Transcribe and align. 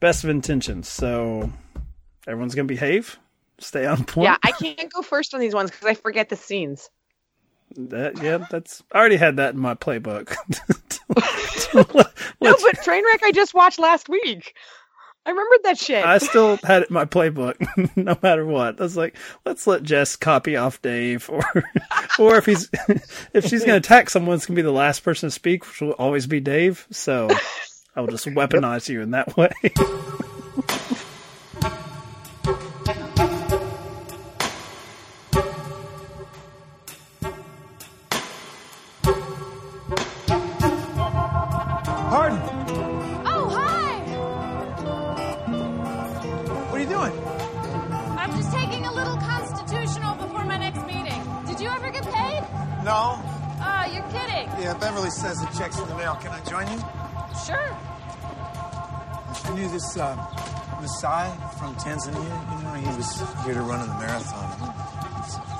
best 0.00 0.24
of 0.24 0.30
intentions. 0.30 0.88
So 0.88 1.52
everyone's 2.26 2.54
gonna 2.54 2.66
behave, 2.66 3.18
stay 3.58 3.86
on 3.86 4.04
point. 4.04 4.24
Yeah, 4.24 4.36
I 4.42 4.52
can't 4.52 4.92
go 4.92 5.02
first 5.02 5.34
on 5.34 5.40
these 5.40 5.54
ones 5.54 5.70
because 5.70 5.86
I 5.86 5.94
forget 5.94 6.28
the 6.28 6.36
scenes. 6.36 6.90
That, 7.76 8.22
yeah, 8.22 8.46
that's. 8.50 8.82
I 8.92 8.98
already 8.98 9.16
had 9.16 9.36
that 9.36 9.54
in 9.54 9.60
my 9.60 9.74
playbook. 9.74 10.34
no, 11.74 11.84
but 12.40 12.76
Trainwreck 12.78 13.22
I 13.22 13.32
just 13.32 13.54
watched 13.54 13.78
last 13.78 14.08
week. 14.08 14.54
I 15.26 15.30
remembered 15.30 15.60
that 15.64 15.78
shit. 15.78 16.06
I 16.06 16.16
still 16.16 16.56
had 16.64 16.82
it 16.82 16.88
in 16.88 16.94
my 16.94 17.04
playbook, 17.04 17.56
no 17.96 18.16
matter 18.22 18.46
what. 18.46 18.80
I 18.80 18.82
was 18.82 18.96
like, 18.96 19.14
let's 19.44 19.66
let 19.66 19.82
Jess 19.82 20.16
copy 20.16 20.56
off 20.56 20.80
Dave, 20.80 21.28
or 21.28 21.42
or 22.18 22.36
if 22.36 22.46
he's 22.46 22.70
if 23.34 23.44
she's 23.44 23.60
gonna 23.64 23.76
attack 23.76 24.08
someone, 24.08 24.36
it's 24.36 24.46
gonna 24.46 24.56
be 24.56 24.62
the 24.62 24.70
last 24.70 25.00
person 25.04 25.26
to 25.26 25.30
speak, 25.30 25.66
which 25.66 25.82
will 25.82 25.90
always 25.92 26.26
be 26.26 26.40
Dave. 26.40 26.86
So 26.90 27.28
I 27.98 28.00
will 28.00 28.08
just 28.08 28.26
weaponize 28.26 28.88
you 28.88 29.02
in 29.02 29.10
that 29.10 29.36
way. 29.36 29.50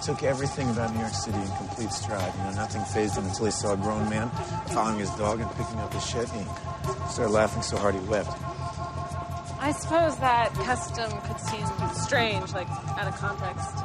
took 0.09 0.23
everything 0.23 0.71
about 0.71 0.91
New 0.95 1.01
York 1.01 1.13
City 1.13 1.37
in 1.37 1.47
complete 1.59 1.91
stride. 1.93 2.33
You 2.39 2.45
know, 2.45 2.51
nothing 2.53 2.83
phased 2.85 3.19
him 3.19 3.27
until 3.27 3.45
he 3.45 3.51
saw 3.51 3.75
a 3.75 3.77
grown 3.77 4.09
man 4.09 4.31
following 4.73 5.01
his 5.01 5.11
dog 5.17 5.39
and 5.39 5.51
picking 5.51 5.79
up 5.81 5.93
his 5.93 6.03
shit. 6.09 6.27
He 6.31 6.41
started 7.11 7.31
laughing 7.31 7.61
so 7.61 7.77
hard 7.77 7.95
he 7.95 8.01
wept. 8.09 8.31
I 9.61 9.71
suppose 9.73 10.17
that 10.17 10.55
custom 10.55 11.11
could 11.27 11.39
seem 11.41 11.67
strange, 11.93 12.55
like 12.55 12.69
out 12.97 13.07
of 13.07 13.17
context. 13.17 13.69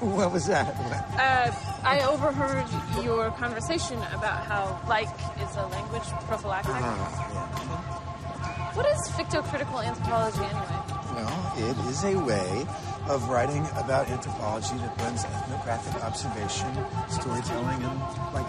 What 0.00 0.30
was 0.32 0.46
that? 0.46 0.76
Uh, 1.18 1.50
I 1.82 1.98
overheard 2.06 2.64
your 3.04 3.32
conversation 3.32 3.98
about 4.14 4.46
how 4.46 4.78
like 4.88 5.08
is 5.42 5.56
a 5.56 5.66
language 5.66 6.04
prophylactic. 6.28 6.70
Ah, 6.72 8.70
What 8.74 8.86
is 8.86 9.08
fictocritical 9.08 9.84
anthropology 9.84 10.38
anyway? 10.38 10.82
Well, 11.16 11.52
it 11.58 11.76
is 11.90 12.04
a 12.04 12.14
way 12.14 12.64
of 13.08 13.28
writing 13.28 13.66
about 13.76 14.08
anthropology 14.08 14.76
that 14.78 14.96
blends 14.98 15.24
ethnographic 15.24 16.04
observation, 16.04 16.68
storytelling, 17.08 17.82
and 17.82 18.00
like. 18.34 18.46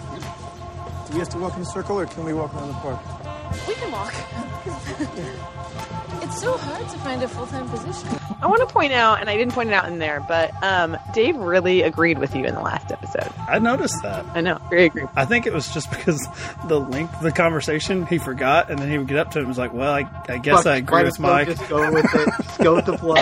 Do 1.06 1.14
we 1.14 1.18
have 1.18 1.30
to 1.30 1.38
walk 1.38 1.56
in 1.56 1.62
a 1.62 1.64
circle, 1.64 1.98
or 1.98 2.06
can 2.06 2.24
we 2.24 2.34
walk 2.34 2.54
around 2.54 2.68
the 2.68 2.74
park? 2.74 3.00
We 3.66 3.74
can 3.74 3.90
walk. 3.90 4.14
it's 6.22 6.40
so 6.40 6.56
hard 6.56 6.88
to 6.88 6.98
find 6.98 7.22
a 7.22 7.28
full 7.28 7.46
time 7.46 7.68
position. 7.68 8.19
I 8.42 8.46
want 8.46 8.66
to 8.66 8.72
point 8.72 8.92
out, 8.92 9.20
and 9.20 9.28
I 9.28 9.36
didn't 9.36 9.52
point 9.52 9.68
it 9.68 9.74
out 9.74 9.86
in 9.86 9.98
there, 9.98 10.24
but 10.26 10.50
um, 10.62 10.96
Dave 11.12 11.36
really 11.36 11.82
agreed 11.82 12.18
with 12.18 12.34
you 12.34 12.44
in 12.44 12.54
the 12.54 12.60
last 12.62 12.90
episode. 12.90 13.30
I 13.46 13.58
noticed 13.58 14.02
that. 14.02 14.24
I 14.34 14.40
know, 14.40 14.58
very 14.70 14.86
agree. 14.86 15.04
I 15.14 15.26
think 15.26 15.46
it 15.46 15.52
was 15.52 15.72
just 15.72 15.90
because 15.90 16.26
the 16.66 16.80
length 16.80 17.14
of 17.16 17.22
the 17.22 17.32
conversation 17.32 18.06
he 18.06 18.16
forgot, 18.16 18.70
and 18.70 18.78
then 18.78 18.90
he 18.90 18.96
would 18.96 19.08
get 19.08 19.18
up 19.18 19.30
to 19.32 19.38
it 19.38 19.42
and 19.42 19.48
was 19.48 19.58
like, 19.58 19.74
"Well, 19.74 19.92
I, 19.92 20.08
I 20.28 20.38
guess 20.38 20.62
Fuck, 20.62 20.66
I 20.66 20.76
agree 20.76 21.02
with 21.02 21.14
as 21.14 21.18
Mike." 21.18 21.48
Just 21.48 21.68
go 21.68 21.92
with 21.92 22.14
it. 22.14 22.28
Just 22.42 22.60
go 22.60 22.74
with 22.76 22.86
the 22.86 22.96
flow. 22.96 23.14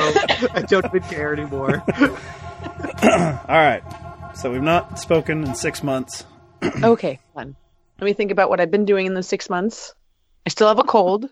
I 0.55 0.62
don't 0.62 0.84
even 0.84 1.02
care 1.02 1.33
anymore. 1.33 1.83
All 3.02 3.56
right, 3.56 3.83
so 4.35 4.52
we've 4.52 4.62
not 4.62 5.00
spoken 5.00 5.45
in 5.45 5.55
six 5.55 5.83
months. 5.83 6.24
okay, 6.62 7.18
fun. 7.35 7.56
Let 8.00 8.05
me 8.05 8.12
think 8.12 8.30
about 8.30 8.50
what 8.50 8.61
I've 8.61 8.70
been 8.70 8.85
doing 8.85 9.06
in 9.06 9.14
those 9.14 9.27
six 9.27 9.50
months. 9.50 9.95
I 10.46 10.50
still 10.50 10.68
have 10.68 10.79
a 10.79 10.85
cold. 10.85 11.29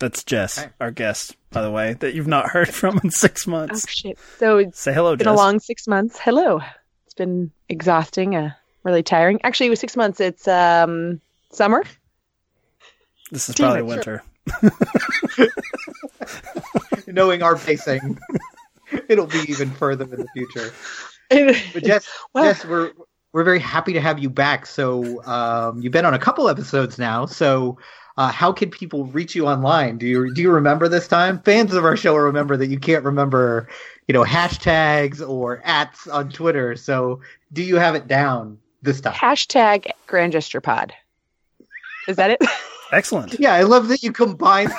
That's 0.00 0.22
Jess, 0.24 0.66
our 0.80 0.90
guest, 0.92 1.36
by 1.50 1.60
the 1.62 1.70
way, 1.72 1.94
that 1.94 2.14
you've 2.14 2.28
not 2.28 2.50
heard 2.50 2.68
from 2.68 3.00
in 3.02 3.10
six 3.10 3.46
months. 3.46 3.84
Oh 3.84 3.88
shit! 3.90 4.18
So 4.38 4.58
it's 4.58 4.78
Say 4.80 4.92
hello, 4.94 5.16
been 5.16 5.24
Jess. 5.24 5.32
a 5.32 5.36
long 5.36 5.58
six 5.60 5.86
months. 5.88 6.18
Hello. 6.18 6.60
It's 7.06 7.14
been 7.14 7.50
exhausting. 7.68 8.36
Uh, 8.36 8.52
really 8.84 9.02
tiring. 9.02 9.40
Actually, 9.42 9.66
it 9.66 9.70
was 9.70 9.80
six 9.80 9.96
months. 9.96 10.20
It's 10.20 10.46
um 10.46 11.20
summer. 11.50 11.82
this 13.32 13.48
is 13.48 13.56
Damn 13.56 13.64
probably 13.74 13.80
it, 13.80 13.86
winter. 13.86 14.22
Knowing 17.06 17.42
our 17.42 17.56
pacing, 17.56 18.18
it'll 19.08 19.26
be 19.26 19.40
even 19.48 19.70
further 19.70 20.04
in 20.04 20.10
the 20.20 20.28
future. 20.34 20.72
But 21.30 21.84
Jess, 21.84 22.08
Well- 22.32 22.44
Jess, 22.44 22.64
we're 22.64 22.92
we're 23.38 23.44
very 23.44 23.60
happy 23.60 23.92
to 23.92 24.00
have 24.00 24.18
you 24.18 24.28
back. 24.28 24.66
So 24.66 25.22
um, 25.24 25.80
you've 25.80 25.92
been 25.92 26.04
on 26.04 26.12
a 26.12 26.18
couple 26.18 26.48
episodes 26.48 26.98
now. 26.98 27.24
So 27.24 27.78
uh, 28.16 28.32
how 28.32 28.50
can 28.50 28.68
people 28.68 29.04
reach 29.04 29.36
you 29.36 29.46
online? 29.46 29.96
Do 29.96 30.08
you 30.08 30.34
do 30.34 30.42
you 30.42 30.50
remember 30.50 30.88
this 30.88 31.06
time? 31.06 31.40
Fans 31.42 31.72
of 31.72 31.84
our 31.84 31.96
show 31.96 32.14
will 32.14 32.22
remember 32.22 32.56
that 32.56 32.66
you 32.66 32.80
can't 32.80 33.04
remember, 33.04 33.68
you 34.08 34.12
know, 34.12 34.24
hashtags 34.24 35.20
or 35.26 35.62
ats 35.64 36.08
on 36.08 36.30
Twitter. 36.30 36.74
So 36.74 37.20
do 37.52 37.62
you 37.62 37.76
have 37.76 37.94
it 37.94 38.08
down 38.08 38.58
this 38.82 39.00
time? 39.00 39.14
Hashtag 39.14 39.88
Grand 40.08 40.32
Gesture 40.32 40.60
Pod. 40.60 40.92
Is 42.08 42.16
that 42.16 42.32
it? 42.32 42.42
Excellent. 42.92 43.38
Yeah, 43.38 43.54
I 43.54 43.62
love 43.62 43.86
that 43.86 44.02
you 44.02 44.10
combine. 44.10 44.72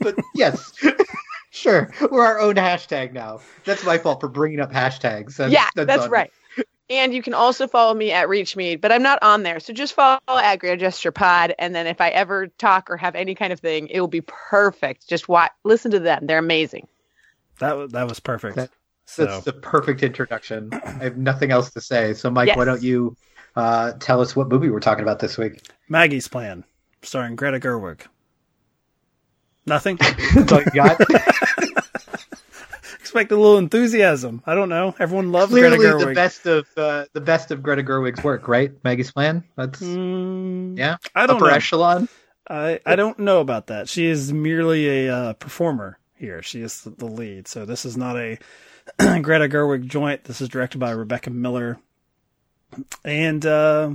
but 0.00 0.18
yes, 0.34 0.70
sure, 1.50 1.90
we're 2.10 2.26
our 2.26 2.40
own 2.40 2.56
hashtag 2.56 3.14
now. 3.14 3.40
That's 3.64 3.86
my 3.86 3.96
fault 3.96 4.20
for 4.20 4.28
bringing 4.28 4.60
up 4.60 4.70
hashtags. 4.70 5.36
That's, 5.36 5.50
yeah, 5.50 5.70
that's, 5.74 6.04
on 6.04 6.10
me. 6.10 6.28
Right. 6.90 6.96
And 6.96 7.14
you 7.14 7.22
can 7.22 7.34
also 7.34 7.66
follow 7.66 7.94
me 7.94 8.12
at 8.12 8.28
ReachMead, 8.28 8.80
but 8.80 8.92
I'm 8.92 9.02
not 9.02 9.18
on 9.22 9.42
there. 9.42 9.60
So 9.60 9.72
just 9.72 9.94
follow 9.94 10.18
at 10.28 10.56
Grand 10.56 10.80
Gesture 10.80 11.12
Pod, 11.12 11.54
and 11.58 11.74
then 11.74 11.86
if 11.86 12.00
I 12.00 12.08
ever 12.10 12.46
talk 12.46 12.90
or 12.90 12.96
have 12.96 13.14
any 13.14 13.34
kind 13.34 13.52
of 13.52 13.60
thing, 13.60 13.88
it 13.88 14.00
will 14.00 14.08
be 14.08 14.22
perfect. 14.22 15.08
Just 15.08 15.28
watch, 15.28 15.50
listen 15.64 15.90
to 15.92 15.98
them; 16.00 16.26
they're 16.26 16.38
amazing. 16.38 16.86
That 17.58 17.76
was 17.76 17.92
that 17.92 18.08
was 18.08 18.20
perfect. 18.20 18.56
That- 18.56 18.70
so 19.08 19.24
That's 19.24 19.44
the 19.44 19.52
perfect 19.52 20.02
introduction. 20.02 20.68
I 20.84 21.04
have 21.04 21.16
nothing 21.16 21.52
else 21.52 21.70
to 21.70 21.80
say. 21.80 22.12
So, 22.12 22.28
Mike, 22.28 22.48
Yes. 22.48 22.56
why 22.56 22.64
don't 22.64 22.82
you 22.82 23.16
uh, 23.54 23.92
tell 24.00 24.20
us 24.20 24.34
what 24.34 24.48
movie 24.48 24.68
we're 24.68 24.80
talking 24.80 25.04
about 25.04 25.20
this 25.20 25.38
week? 25.38 25.60
Maggie's 25.88 26.26
Plan, 26.26 26.64
starring 27.02 27.36
Greta 27.36 27.60
Gerwig. 27.60 28.00
Nothing. 29.64 29.96
That's 30.34 30.50
all 30.50 30.60
you 30.60 30.70
got. 30.72 31.00
Expect 33.16 33.32
a 33.32 33.36
little 33.36 33.56
enthusiasm. 33.56 34.42
I 34.44 34.54
don't 34.54 34.68
know. 34.68 34.94
Everyone 34.98 35.32
loves 35.32 35.50
Clearly, 35.50 35.78
Greta 35.78 35.94
Gerwig. 35.94 36.08
the 36.08 36.14
best 36.14 36.46
of 36.46 36.68
uh, 36.76 37.06
the 37.14 37.20
best 37.22 37.50
of 37.50 37.62
Greta 37.62 37.82
Gerwig's 37.82 38.22
work, 38.22 38.46
right? 38.46 38.72
Maggie's 38.84 39.10
Plan. 39.10 39.42
That's 39.56 39.80
Mm, 39.80 40.76
yeah. 40.76 40.96
I 41.14 41.26
don't 41.26 41.36
Upper 41.36 41.46
know. 41.48 41.54
echelon. 41.54 42.08
I 42.50 42.78
I 42.84 42.94
don't 42.94 43.18
know 43.18 43.40
about 43.40 43.68
that. 43.68 43.88
She 43.88 44.04
is 44.04 44.34
merely 44.34 45.06
a 45.06 45.14
uh, 45.14 45.32
performer 45.32 45.98
here. 46.16 46.42
She 46.42 46.60
is 46.60 46.82
the, 46.82 46.90
the 46.90 47.06
lead. 47.06 47.48
So 47.48 47.64
this 47.64 47.86
is 47.86 47.96
not 47.96 48.16
a 48.18 48.38
Greta 48.98 49.48
Gerwig 49.48 49.86
joint. 49.86 50.24
This 50.24 50.42
is 50.42 50.50
directed 50.50 50.76
by 50.78 50.90
Rebecca 50.90 51.30
Miller, 51.30 51.78
and 53.02 53.46
uh, 53.46 53.94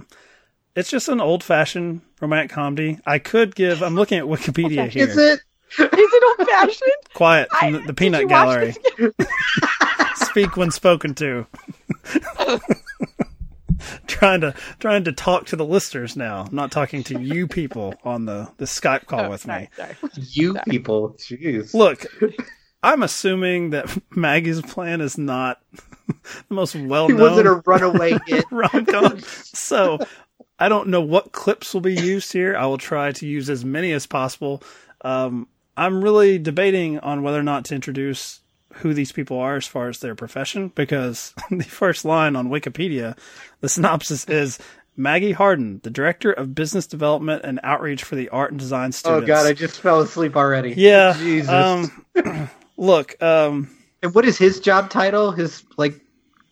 it's 0.75 0.89
just 0.89 1.09
an 1.09 1.21
old 1.21 1.43
fashioned 1.43 2.01
romantic 2.19 2.49
comedy. 2.51 2.97
I 3.05 3.19
could 3.19 3.53
give. 3.53 3.83
I'm 3.83 3.93
looking 3.95 4.17
at 4.17 4.25
Wikipedia 4.25 4.89
here. 4.89 5.07
Is 5.07 5.15
it? 5.17 5.41
Is 5.77 5.88
it 5.93 6.10
old 6.23 6.47
fashioned? 6.47 6.91
Quiet 7.13 7.49
from 7.51 7.73
the, 7.73 7.79
the 7.79 7.93
Peanut 7.93 8.27
Gallery. 8.27 8.75
Speak 10.15 10.57
when 10.57 10.71
spoken 10.71 11.13
to. 11.15 11.45
trying 14.07 14.41
to 14.41 14.53
trying 14.79 15.03
to 15.03 15.11
talk 15.11 15.45
to 15.47 15.55
the 15.55 15.65
listeners 15.65 16.15
now. 16.15 16.45
I'm 16.47 16.55
not 16.55 16.71
talking 16.71 17.03
to 17.05 17.19
you 17.19 17.47
people 17.47 17.93
on 18.03 18.25
the 18.25 18.50
the 18.57 18.65
Skype 18.65 19.06
call 19.07 19.29
with 19.29 19.47
me. 19.47 19.69
Sorry. 19.75 19.95
You 20.15 20.56
people, 20.69 21.12
jeez. 21.13 21.73
Look, 21.73 22.06
I'm 22.83 23.03
assuming 23.03 23.71
that 23.71 23.97
Maggie's 24.15 24.62
plan 24.62 25.01
is 25.01 25.17
not 25.17 25.62
the 26.07 26.24
most 26.50 26.75
well 26.75 27.07
he 27.07 27.13
wasn't 27.13 27.47
a 27.47 27.62
runaway 27.65 28.17
hit. 28.25 28.45
rom 28.51 28.85
com. 28.85 29.19
So 29.19 30.00
I 30.59 30.69
don't 30.69 30.89
know 30.89 31.01
what 31.01 31.31
clips 31.31 31.74
will 31.74 31.81
be 31.81 31.95
used 31.95 32.31
here. 32.31 32.56
I 32.56 32.65
will 32.65 32.77
try 32.77 33.12
to 33.13 33.27
use 33.27 33.50
as 33.50 33.65
many 33.65 33.91
as 33.94 34.06
possible. 34.06 34.62
Um, 35.01 35.47
I'm 35.81 36.04
really 36.04 36.38
debating 36.38 37.00
on 37.00 37.24
whether 37.24 37.39
or 37.39 37.44
not 37.44 37.66
to 37.66 37.75
introduce 37.75 38.39
who 38.75 38.94
these 38.94 39.12
people 39.12 39.39
are 39.39 39.56
as 39.56 39.66
far 39.66 39.89
as 39.89 39.98
their 39.98 40.13
profession 40.13 40.68
because 40.75 41.33
the 41.50 41.63
first 41.63 42.06
line 42.06 42.36
on 42.36 42.50
Wikipedia, 42.50 43.18
the 43.62 43.68
synopsis 43.68 44.25
is 44.25 44.60
Maggie 44.95 45.31
Hardin, 45.31 45.80
the 45.81 45.89
director 45.89 46.31
of 46.31 46.54
business 46.54 46.86
development 46.86 47.42
and 47.44 47.60
outreach 47.63 48.04
for 48.04 48.16
the 48.16 48.30
art 48.30 48.51
and 48.51 48.60
design 48.60 48.92
students. 48.92 49.24
Oh. 49.24 49.25
God, 49.25 49.48
I 49.48 49.54
just 49.54 49.81
fell 49.81 50.01
asleep 50.01 50.36
already. 50.36 50.75
yeah. 50.78 51.16
Jesus. 51.18 51.50
Um, 51.50 52.50
look, 52.77 53.19
um, 53.24 53.75
and 54.04 54.13
what 54.13 54.25
is 54.25 54.38
his 54.38 54.60
job 54.60 54.92
title? 54.92 55.31
His 55.31 55.63
like 55.77 56.00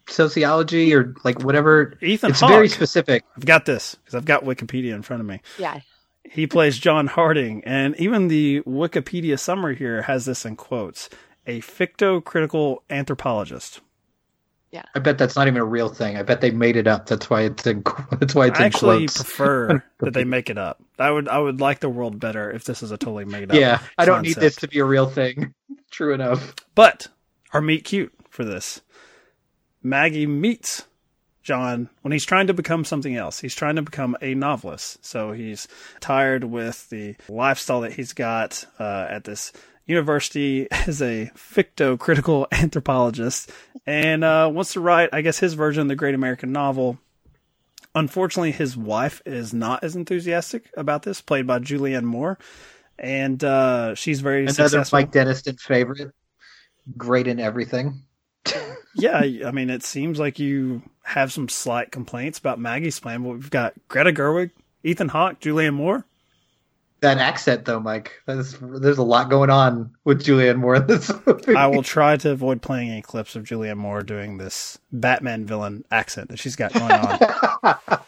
sociology 0.07 0.91
or 0.95 1.13
like 1.23 1.43
whatever. 1.43 1.93
Ethan 2.01 2.31
it's 2.31 2.39
Hawke. 2.39 2.49
very 2.49 2.67
specific. 2.67 3.23
I've 3.37 3.45
got 3.45 3.67
this 3.67 3.93
because 3.93 4.15
I've 4.15 4.25
got 4.25 4.43
Wikipedia 4.43 4.95
in 4.95 5.03
front 5.03 5.21
of 5.21 5.27
me. 5.27 5.39
Yeah. 5.59 5.81
He 6.29 6.45
plays 6.47 6.77
John 6.77 7.07
Harding, 7.07 7.63
and 7.65 7.95
even 7.99 8.27
the 8.27 8.61
Wikipedia 8.61 9.39
summary 9.39 9.75
here 9.75 10.03
has 10.03 10.25
this 10.25 10.45
in 10.45 10.55
quotes: 10.55 11.09
a 11.47 11.59
ficto-critical 11.61 12.83
anthropologist. 12.89 13.81
Yeah, 14.71 14.83
I 14.93 14.99
bet 14.99 15.17
that's 15.17 15.35
not 15.35 15.47
even 15.47 15.57
a 15.59 15.65
real 15.65 15.89
thing. 15.89 16.15
I 16.17 16.21
bet 16.21 16.41
they 16.41 16.51
made 16.51 16.75
it 16.75 16.85
up. 16.85 17.07
That's 17.07 17.27
why 17.29 17.41
it's 17.41 17.65
in. 17.65 17.83
That's 18.19 18.35
why 18.35 18.47
it's 18.47 18.59
I 18.59 18.63
in 18.63 18.67
actually 18.67 18.97
quotes. 18.99 19.17
prefer 19.17 19.83
that 19.99 20.13
they 20.13 20.23
make 20.23 20.51
it 20.51 20.59
up. 20.59 20.79
I 20.99 21.09
would 21.09 21.27
I 21.27 21.39
would 21.39 21.59
like 21.59 21.79
the 21.79 21.89
world 21.89 22.19
better 22.19 22.51
if 22.51 22.65
this 22.65 22.83
is 22.83 22.91
a 22.91 22.97
totally 22.97 23.25
made 23.25 23.49
up. 23.49 23.57
yeah, 23.57 23.79
I 23.97 24.05
don't 24.05 24.21
need 24.21 24.35
this 24.35 24.57
to 24.57 24.67
be 24.67 24.77
a 24.79 24.85
real 24.85 25.07
thing. 25.09 25.55
True 25.91 26.13
enough. 26.13 26.53
But 26.75 27.07
our 27.53 27.61
meet 27.61 27.83
cute 27.83 28.13
for 28.29 28.45
this. 28.45 28.81
Maggie 29.81 30.27
meets 30.27 30.85
John 31.49 31.89
when 32.03 32.11
he's 32.11 32.25
trying 32.25 32.45
to 32.45 32.53
become 32.53 32.85
something 32.85 33.15
else. 33.15 33.39
He's 33.39 33.55
trying 33.55 33.75
to 33.77 33.81
become 33.81 34.15
a 34.21 34.35
novelist. 34.35 35.03
So 35.03 35.31
he's 35.31 35.67
tired 35.99 36.43
with 36.43 36.87
the 36.91 37.15
lifestyle 37.27 37.81
that 37.81 37.93
he's 37.93 38.13
got 38.13 38.65
uh, 38.79 39.07
at 39.09 39.23
this 39.23 39.51
university 39.87 40.67
as 40.87 41.01
a 41.01 41.31
ficto 41.35 41.97
critical 41.97 42.47
anthropologist 42.51 43.51
and 43.87 44.23
uh, 44.23 44.47
wants 44.53 44.73
to 44.73 44.79
write, 44.79 45.09
I 45.11 45.21
guess, 45.21 45.39
his 45.39 45.55
version 45.55 45.81
of 45.81 45.87
the 45.87 45.95
great 45.95 46.13
American 46.13 46.51
novel. 46.51 46.99
Unfortunately, 47.95 48.51
his 48.51 48.77
wife 48.77 49.19
is 49.25 49.51
not 49.51 49.83
as 49.83 49.95
enthusiastic 49.95 50.69
about 50.77 51.01
this, 51.01 51.19
played 51.19 51.47
by 51.47 51.57
Julianne 51.57 52.03
Moore. 52.03 52.37
And 52.99 53.43
uh, 53.43 53.95
she's 53.95 54.21
very 54.21 54.41
Another 54.43 54.69
successful. 54.69 54.99
Mike 54.99 55.11
Deniston 55.11 55.59
favorite. 55.59 56.13
Great 56.95 57.25
in 57.25 57.39
everything. 57.39 58.03
Yeah, 58.95 59.19
I 59.45 59.51
mean, 59.51 59.69
it 59.69 59.83
seems 59.83 60.19
like 60.19 60.39
you 60.39 60.81
have 61.03 61.31
some 61.31 61.49
slight 61.49 61.91
complaints 61.91 62.39
about 62.39 62.59
Maggie's 62.59 62.99
plan, 62.99 63.23
but 63.23 63.29
we've 63.29 63.49
got 63.49 63.73
Greta 63.87 64.11
Gerwig, 64.11 64.51
Ethan 64.83 65.09
Hawke, 65.09 65.39
Julianne 65.39 65.73
Moore. 65.73 66.05
That 67.01 67.17
accent, 67.17 67.63
though, 67.63 67.79
Mike. 67.79 68.21
That's, 68.25 68.57
there's 68.61 68.97
a 68.97 69.03
lot 69.03 69.29
going 69.29 69.49
on 69.49 69.95
with 70.03 70.21
Julianne 70.21 70.57
Moore 70.57 70.75
in 70.75 70.87
this 70.87 71.09
movie. 71.25 71.55
I 71.55 71.67
will 71.67 71.83
try 71.83 72.17
to 72.17 72.31
avoid 72.31 72.61
playing 72.61 72.89
any 72.89 73.01
clips 73.01 73.37
of 73.37 73.45
Julianne 73.45 73.77
Moore 73.77 74.01
doing 74.01 74.37
this 74.37 74.77
Batman 74.91 75.45
villain 75.45 75.85
accent 75.91 76.29
that 76.29 76.39
she's 76.39 76.57
got 76.57 76.73
going 76.73 76.91
on. 76.91 77.77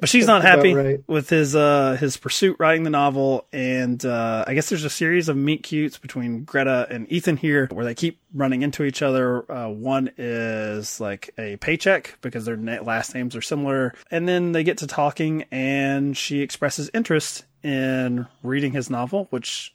but 0.00 0.08
she's 0.08 0.26
not 0.26 0.42
happy 0.42 0.74
right. 0.74 1.00
with 1.06 1.28
his 1.28 1.54
uh 1.54 1.96
his 1.98 2.16
pursuit 2.16 2.56
writing 2.58 2.82
the 2.82 2.90
novel 2.90 3.46
and 3.52 4.04
uh 4.04 4.44
I 4.46 4.54
guess 4.54 4.68
there's 4.68 4.84
a 4.84 4.90
series 4.90 5.28
of 5.28 5.36
meet 5.36 5.62
cutes 5.62 5.98
between 5.98 6.44
Greta 6.44 6.86
and 6.90 7.10
Ethan 7.10 7.36
here 7.36 7.68
where 7.72 7.84
they 7.84 7.94
keep 7.94 8.20
running 8.34 8.62
into 8.62 8.84
each 8.84 9.00
other. 9.02 9.50
Uh, 9.50 9.68
one 9.68 10.10
is 10.18 11.00
like 11.00 11.30
a 11.38 11.56
paycheck 11.56 12.18
because 12.20 12.44
their 12.44 12.56
last 12.56 13.14
names 13.14 13.34
are 13.34 13.42
similar 13.42 13.94
and 14.10 14.28
then 14.28 14.52
they 14.52 14.64
get 14.64 14.78
to 14.78 14.86
talking 14.86 15.44
and 15.50 16.16
she 16.16 16.40
expresses 16.40 16.90
interest 16.92 17.44
in 17.62 18.26
reading 18.42 18.72
his 18.72 18.90
novel 18.90 19.26
which 19.30 19.74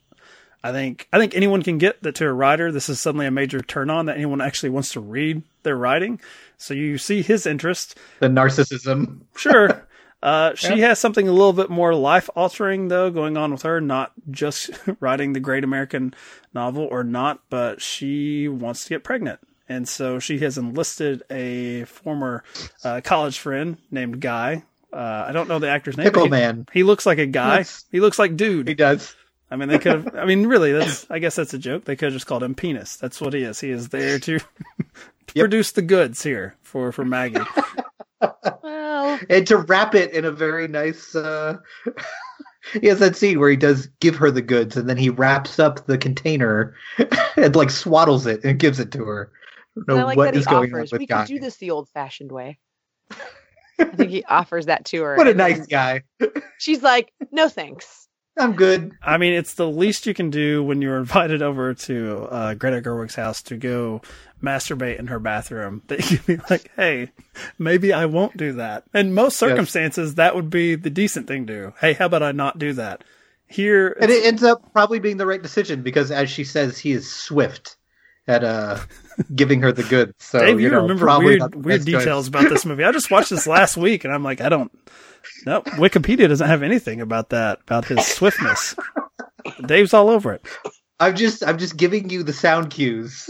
I 0.64 0.72
think 0.72 1.08
I 1.12 1.18
think 1.18 1.36
anyone 1.36 1.64
can 1.64 1.78
get 1.78 2.02
that 2.04 2.16
to 2.16 2.28
a 2.28 2.34
writer. 2.34 2.72
This 2.72 2.88
is 2.90 3.00
suddenly 3.00 3.26
a 3.26 3.32
major 3.32 3.62
turn 3.62 3.90
on 3.90 4.06
that 4.06 4.16
anyone 4.16 4.42
actually 4.42 4.70
wants 4.70 4.94
to 4.94 5.00
read 5.00 5.42
their 5.64 5.76
writing. 5.76 6.22
So 6.58 6.74
you 6.74 6.98
see 6.98 7.22
his 7.22 7.46
interest. 7.46 7.98
the 8.20 8.28
narcissism. 8.28 9.22
Sure. 9.36 9.88
Uh, 10.22 10.54
she 10.56 10.82
has 10.82 11.00
something 11.00 11.28
a 11.28 11.32
little 11.32 11.54
bit 11.54 11.70
more 11.70 11.96
life 11.96 12.30
altering 12.36 12.90
though 12.90 13.10
going 13.10 13.38
on 13.38 13.52
with 13.52 13.64
her, 13.64 13.82
not 13.82 14.12
just 14.30 14.70
writing 15.00 15.34
the 15.34 15.40
great 15.40 15.64
American 15.64 16.14
novel 16.54 16.88
or 16.92 17.04
not, 17.04 17.42
but 17.50 17.82
she 17.82 18.48
wants 18.48 18.84
to 18.84 18.90
get 18.90 19.04
pregnant. 19.04 19.40
And 19.68 19.88
so 19.88 20.20
she 20.20 20.40
has 20.40 20.58
enlisted 20.58 21.24
a 21.32 21.86
former 21.86 22.44
uh, 22.84 23.02
college 23.04 23.40
friend 23.40 23.78
named 23.90 24.20
Guy. 24.20 24.64
Uh, 24.94 25.26
I 25.28 25.32
don't 25.32 25.48
know 25.48 25.60
the 25.60 25.70
actor's 25.70 25.98
name. 25.98 26.06
Pickle 26.06 26.26
he, 26.26 26.30
Man. 26.30 26.68
He 26.74 26.84
looks 26.84 27.06
like 27.06 27.18
a 27.18 27.26
guy. 27.26 27.50
That's- 27.50 27.86
He 27.92 28.02
looks 28.02 28.20
like 28.20 28.36
dude. 28.36 28.68
He 28.68 28.74
does. 28.74 29.16
I 29.50 29.56
mean, 29.58 29.68
they 29.70 29.80
could 29.80 29.92
have. 29.92 30.16
I 30.16 30.26
mean, 30.26 30.48
really, 30.48 30.72
that's. 30.72 31.06
I 31.10 31.20
guess 31.20 31.36
that's 31.36 31.54
a 31.54 31.58
joke. 31.58 31.84
They 31.84 31.96
could 31.98 32.06
have 32.06 32.14
just 32.14 32.26
called 32.28 32.44
him 32.44 32.56
penis. 32.56 32.96
That's 32.96 33.20
what 33.20 33.34
he 33.34 33.44
is. 33.44 33.60
He 33.60 33.70
is 33.70 33.90
there 33.90 34.18
to, 34.20 34.40
to 35.28 35.34
produce 35.34 35.72
the 35.72 35.82
goods 35.82 36.24
here 36.24 36.56
for 36.62 36.92
for 36.94 37.04
Maggie. 37.04 37.42
Well, 38.64 39.20
And 39.30 39.48
to 39.48 39.58
wrap 39.58 39.96
it 39.96 40.14
in 40.14 40.26
a 40.26 40.32
very 40.32 40.68
nice. 40.68 41.16
Uh, 41.16 41.58
he 42.82 42.88
has 42.88 43.00
that 43.00 43.16
scene 43.16 43.40
where 43.40 43.50
he 43.50 43.56
does 43.58 43.88
give 44.00 44.16
her 44.18 44.32
the 44.32 44.42
goods, 44.42 44.78
and 44.78 44.90
then 44.90 44.98
he 44.98 45.10
wraps 45.10 45.60
up 45.60 45.86
the 45.88 45.98
container 45.98 46.76
and 47.36 47.56
like 47.56 47.70
swaddles 47.70 48.26
it 48.28 48.44
and 48.44 48.60
gives 48.60 48.80
it 48.80 48.92
to 48.94 49.04
her. 49.06 49.32
I 49.78 49.82
don't 49.88 49.90
and 49.90 49.98
I 49.98 50.02
know 50.02 50.06
like 50.08 50.18
what 50.18 50.34
that 50.34 50.36
he 50.40 50.44
going 50.46 50.74
offers. 50.74 50.92
on 50.92 50.96
with 50.96 51.00
We 51.00 51.06
Guy. 51.08 51.26
could 51.26 51.34
do 51.34 51.40
this 51.40 51.58
the 51.58 51.72
old-fashioned 51.72 52.32
way. 52.32 52.60
I 53.80 53.86
think 53.86 54.12
he 54.12 54.24
offers 54.26 54.68
that 54.68 54.86
to 54.86 55.02
her. 55.02 55.16
What 55.16 55.28
a 55.28 55.34
nice 55.34 55.66
guy. 55.66 56.04
She's 56.60 56.84
like, 56.84 57.12
"No 57.32 57.50
thanks." 57.50 58.08
I'm 58.38 58.54
good. 58.56 58.92
I 59.02 59.18
mean, 59.18 59.34
it's 59.34 59.56
the 59.56 59.68
least 59.68 60.06
you 60.06 60.14
can 60.14 60.30
do 60.30 60.64
when 60.64 60.82
you're 60.82 60.98
invited 60.98 61.42
over 61.42 61.74
to 61.74 62.28
uh, 62.32 62.54
Greta 62.54 62.82
Gerwig's 62.82 63.16
house 63.16 63.42
to 63.44 63.58
go 63.58 64.02
masturbate 64.42 65.00
in 65.00 65.08
her 65.08 65.20
bathroom. 65.20 65.82
That 65.88 66.10
you 66.12 66.18
can 66.18 66.36
be 66.38 66.44
like, 66.50 66.72
hey, 66.76 67.12
maybe 67.58 67.94
I 67.94 68.06
won't 68.06 68.38
do 68.38 68.54
that. 68.54 68.84
In 68.94 69.14
most 69.14 69.38
circumstances, 69.38 70.16
that 70.16 70.36
would 70.36 70.50
be 70.50 70.76
the 70.76 70.90
decent 70.90 71.28
thing 71.28 71.48
to 71.48 71.54
do. 71.54 71.74
Hey, 71.80 71.94
how 71.94 72.06
about 72.06 72.24
I 72.24 72.32
not 72.32 72.60
do 72.60 72.74
that? 72.74 73.04
Here, 73.48 73.98
And 74.00 74.10
it 74.10 74.26
ends 74.26 74.44
up 74.44 74.72
probably 74.72 75.00
being 75.00 75.18
the 75.18 75.26
right 75.26 75.42
decision 75.42 75.82
because, 75.84 76.10
as 76.10 76.30
she 76.30 76.46
says, 76.46 76.78
he 76.78 76.94
is 76.94 77.12
swift 77.14 77.76
at 78.28 78.44
uh, 78.44 78.80
giving 79.36 79.62
her 79.62 79.72
the 79.72 79.84
goods. 79.84 80.14
So 80.20 80.40
Dave, 80.40 80.60
you, 80.60 80.70
know, 80.70 80.82
remember 80.82 81.06
probably 81.06 81.38
not 81.38 81.52
the 81.52 81.58
weird 81.58 81.86
weird 81.86 81.86
details 81.86 82.28
about 82.28 82.50
this 82.50 82.66
movie. 82.66 82.84
I 82.84 82.92
just 82.92 83.12
watched 83.12 83.30
this 83.30 83.48
last 83.48 83.78
week, 83.88 84.04
and 84.06 84.14
I'm 84.14 84.24
like, 84.24 84.42
I 84.42 84.50
don't. 84.50 84.72
No, 85.46 85.62
Wikipedia 85.62 86.28
doesn't 86.28 86.48
have 86.48 86.64
anything 86.64 87.02
about 87.02 87.30
that 87.30 87.60
about 87.62 87.86
his 87.86 88.06
swiftness. 88.06 88.76
Dave's 89.66 89.94
all 89.94 90.10
over 90.10 90.34
it. 90.34 90.46
I'm 91.00 91.16
just, 91.16 91.44
I'm 91.44 91.58
just 91.58 91.78
giving 91.78 92.10
you 92.10 92.24
the 92.24 92.34
sound 92.34 92.70
cues 92.70 93.30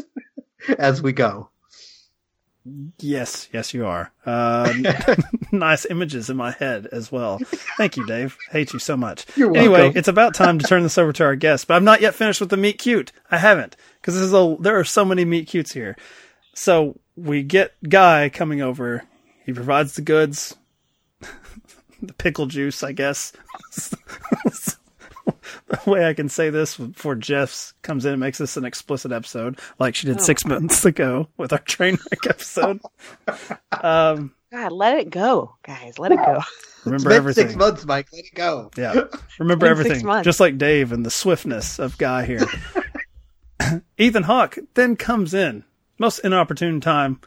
as 0.77 1.01
we 1.01 1.13
go. 1.13 1.49
Yes, 2.99 3.49
yes, 3.51 3.73
you 3.73 3.87
are. 3.87 4.11
Uh, 4.23 4.71
nice 5.51 5.85
images 5.85 6.29
in 6.29 6.37
my 6.37 6.51
head 6.51 6.87
as 6.91 7.11
well. 7.11 7.39
Thank 7.77 7.97
you, 7.97 8.05
Dave. 8.05 8.37
Hate 8.51 8.71
you 8.71 8.77
so 8.77 8.95
much. 8.95 9.25
Anyway, 9.35 9.91
it's 9.95 10.07
about 10.07 10.35
time 10.35 10.59
to 10.59 10.67
turn 10.67 10.83
this 10.83 10.99
over 10.99 11.11
to 11.13 11.23
our 11.23 11.35
guest, 11.35 11.67
but 11.67 11.73
I'm 11.73 11.83
not 11.83 12.01
yet 12.01 12.13
finished 12.13 12.39
with 12.39 12.51
the 12.51 12.57
meet 12.57 12.77
cute. 12.77 13.11
I 13.31 13.39
haven't 13.39 13.75
because 13.99 14.13
this 14.13 14.23
is 14.23 14.33
a 14.33 14.57
there 14.59 14.77
are 14.77 14.83
so 14.83 15.03
many 15.03 15.25
meet 15.25 15.47
cutes 15.47 15.71
here. 15.71 15.97
So 16.53 16.99
we 17.15 17.41
get 17.41 17.73
Guy 17.87 18.29
coming 18.29 18.61
over. 18.61 19.05
He 19.43 19.53
provides 19.53 19.95
the 19.95 20.03
goods, 20.03 20.55
the 22.01 22.13
pickle 22.13 22.45
juice, 22.45 22.83
I 22.83 22.91
guess. 22.91 23.33
The 25.71 25.81
way 25.91 26.05
I 26.07 26.13
can 26.13 26.29
say 26.29 26.49
this 26.49 26.77
before 26.77 27.15
Jeff's 27.15 27.73
comes 27.81 28.05
in 28.05 28.11
and 28.13 28.19
makes 28.19 28.37
this 28.37 28.57
an 28.57 28.65
explicit 28.65 29.11
episode, 29.11 29.59
like 29.79 29.95
she 29.95 30.07
did 30.07 30.21
six 30.21 30.45
months 30.45 30.85
ago 30.85 31.27
with 31.37 31.51
our 31.53 31.59
train 31.59 31.97
wreck 32.11 32.27
episode. 32.29 32.79
Um, 33.83 34.33
God, 34.51 34.73
let 34.73 34.97
it 34.97 35.09
go, 35.09 35.55
guys. 35.63 35.97
Let 35.97 36.11
it 36.11 36.17
go. 36.17 36.35
It's 36.37 36.85
remember 36.85 37.09
been 37.09 37.17
everything. 37.17 37.47
six 37.47 37.55
months, 37.57 37.85
Mike. 37.85 38.07
Let 38.13 38.25
it 38.25 38.35
go. 38.35 38.69
Yeah. 38.77 39.03
Remember 39.39 39.65
Been 39.67 39.77
six 39.77 39.85
everything. 39.87 40.05
months. 40.05 40.25
Just 40.25 40.39
like 40.39 40.57
Dave 40.57 40.91
and 40.91 41.05
the 41.05 41.09
swiftness 41.09 41.79
of 41.79 41.97
Guy 41.97 42.25
here. 42.25 42.45
Ethan 43.97 44.23
Hawke 44.23 44.57
then 44.73 44.95
comes 44.95 45.33
in, 45.33 45.63
most 45.99 46.19
inopportune 46.19 46.81
time, 46.81 47.21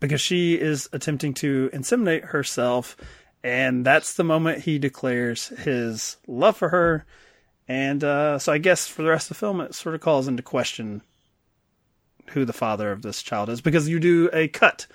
because 0.00 0.20
she 0.20 0.54
is 0.54 0.88
attempting 0.92 1.32
to 1.34 1.70
inseminate 1.72 2.24
herself. 2.24 2.96
And 3.42 3.84
that's 3.86 4.14
the 4.14 4.24
moment 4.24 4.62
he 4.64 4.78
declares 4.78 5.48
his 5.48 6.16
love 6.26 6.56
for 6.56 6.70
her. 6.70 7.06
And 7.66 8.04
uh, 8.04 8.38
so 8.38 8.52
I 8.52 8.58
guess 8.58 8.86
for 8.86 9.02
the 9.02 9.08
rest 9.08 9.30
of 9.30 9.36
the 9.36 9.40
film, 9.40 9.60
it 9.60 9.74
sort 9.74 9.94
of 9.94 10.00
calls 10.00 10.28
into 10.28 10.42
question 10.42 11.02
who 12.30 12.44
the 12.44 12.52
father 12.52 12.90
of 12.92 13.02
this 13.02 13.22
child 13.22 13.48
is 13.48 13.60
because 13.60 13.88
you 13.88 14.00
do 14.00 14.30
a 14.32 14.48
cut 14.48 14.86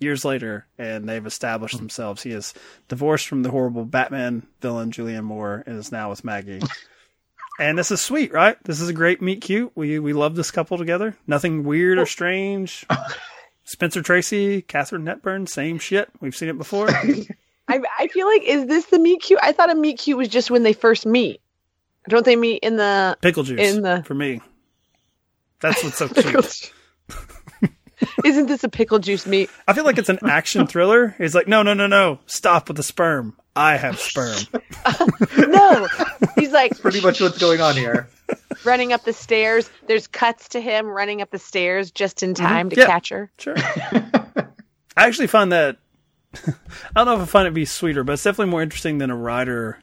years 0.00 0.24
later 0.24 0.66
and 0.78 1.08
they've 1.08 1.26
established 1.26 1.76
themselves. 1.76 2.22
He 2.22 2.30
is 2.30 2.54
divorced 2.88 3.26
from 3.26 3.42
the 3.42 3.50
horrible 3.50 3.84
Batman 3.84 4.46
villain 4.60 4.90
Julianne 4.90 5.24
Moore 5.24 5.62
and 5.66 5.78
is 5.78 5.92
now 5.92 6.10
with 6.10 6.24
Maggie. 6.24 6.62
and 7.58 7.78
this 7.78 7.90
is 7.90 8.00
sweet, 8.00 8.32
right? 8.32 8.56
This 8.64 8.80
is 8.80 8.88
a 8.88 8.94
great 8.94 9.22
meet 9.22 9.40
cute. 9.40 9.72
We 9.74 9.98
we 9.98 10.12
love 10.12 10.34
this 10.34 10.50
couple 10.50 10.78
together. 10.78 11.16
Nothing 11.26 11.64
weird 11.64 11.98
or 11.98 12.06
strange. 12.06 12.86
Spencer 13.64 14.02
Tracy, 14.02 14.62
Katharine 14.62 15.06
Hepburn, 15.06 15.46
same 15.46 15.78
shit. 15.78 16.10
We've 16.20 16.36
seen 16.36 16.50
it 16.50 16.58
before. 16.58 16.88
I 17.68 17.80
I 17.98 18.08
feel 18.08 18.26
like 18.26 18.42
is 18.42 18.66
this 18.66 18.86
the 18.86 18.98
meet 18.98 19.22
cute? 19.22 19.40
I 19.42 19.52
thought 19.52 19.70
a 19.70 19.74
meet 19.74 19.98
cute 19.98 20.18
was 20.18 20.28
just 20.28 20.50
when 20.50 20.62
they 20.62 20.74
first 20.74 21.06
meet. 21.06 21.40
Don't 22.08 22.24
they 22.24 22.36
meet 22.36 22.62
in 22.62 22.76
the 22.76 23.16
Pickle 23.20 23.42
juice 23.42 23.60
In 23.60 23.82
the- 23.82 24.02
for 24.04 24.14
me. 24.14 24.40
That's 25.60 25.82
what's 25.82 25.96
so 25.96 26.08
cute. 26.08 26.72
Isn't 28.24 28.46
this 28.46 28.64
a 28.64 28.68
pickle 28.68 28.98
juice 28.98 29.26
meet? 29.26 29.48
I 29.66 29.72
feel 29.72 29.84
like 29.84 29.96
it's 29.96 30.08
an 30.10 30.18
action 30.24 30.66
thriller. 30.68 31.14
He's 31.16 31.34
like, 31.34 31.48
no, 31.48 31.62
no, 31.62 31.72
no, 31.72 31.86
no, 31.86 32.18
stop 32.26 32.68
with 32.68 32.76
the 32.76 32.82
sperm. 32.82 33.36
I 33.56 33.76
have 33.76 33.98
sperm. 33.98 34.36
No. 35.38 35.88
He's 36.36 36.52
like 36.52 36.78
Pretty 36.78 37.00
much 37.00 37.20
what's 37.20 37.38
going 37.38 37.60
on 37.60 37.74
here. 37.76 38.08
running 38.64 38.92
up 38.92 39.04
the 39.04 39.12
stairs. 39.12 39.70
There's 39.86 40.06
cuts 40.06 40.50
to 40.50 40.60
him 40.60 40.86
running 40.86 41.22
up 41.22 41.30
the 41.30 41.38
stairs 41.38 41.90
just 41.90 42.22
in 42.22 42.34
mm-hmm. 42.34 42.44
time 42.44 42.70
to 42.70 42.76
Yeah. 42.76 42.86
catch 42.86 43.08
her. 43.08 43.30
Sure. 43.38 43.54
I 43.56 44.46
actually 44.96 45.28
find 45.28 45.52
that 45.52 45.78
I 46.34 46.52
don't 46.96 47.06
know 47.06 47.14
if 47.14 47.22
I 47.22 47.24
find 47.26 47.46
it 47.46 47.50
to 47.50 47.54
be 47.54 47.64
sweeter, 47.64 48.04
but 48.04 48.12
it's 48.14 48.24
definitely 48.24 48.50
more 48.50 48.62
interesting 48.62 48.98
than 48.98 49.10
a 49.10 49.16
writer 49.16 49.78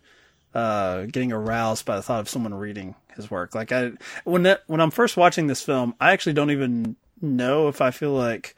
uh, 0.53 1.03
getting 1.05 1.31
aroused 1.31 1.85
by 1.85 1.95
the 1.95 2.01
thought 2.01 2.19
of 2.19 2.29
someone 2.29 2.53
reading 2.53 2.95
his 3.15 3.29
work. 3.31 3.55
Like 3.55 3.71
I, 3.71 3.91
when 4.23 4.43
that, 4.43 4.63
when 4.67 4.81
I'm 4.81 4.91
first 4.91 5.17
watching 5.17 5.47
this 5.47 5.61
film, 5.61 5.95
I 5.99 6.11
actually 6.11 6.33
don't 6.33 6.51
even 6.51 6.95
know 7.21 7.67
if 7.67 7.81
I 7.81 7.91
feel 7.91 8.11
like 8.13 8.55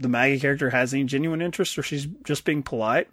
the 0.00 0.08
Maggie 0.08 0.40
character 0.40 0.70
has 0.70 0.92
any 0.92 1.04
genuine 1.04 1.40
interest 1.42 1.78
or 1.78 1.82
she's 1.82 2.06
just 2.24 2.44
being 2.44 2.62
polite 2.62 3.08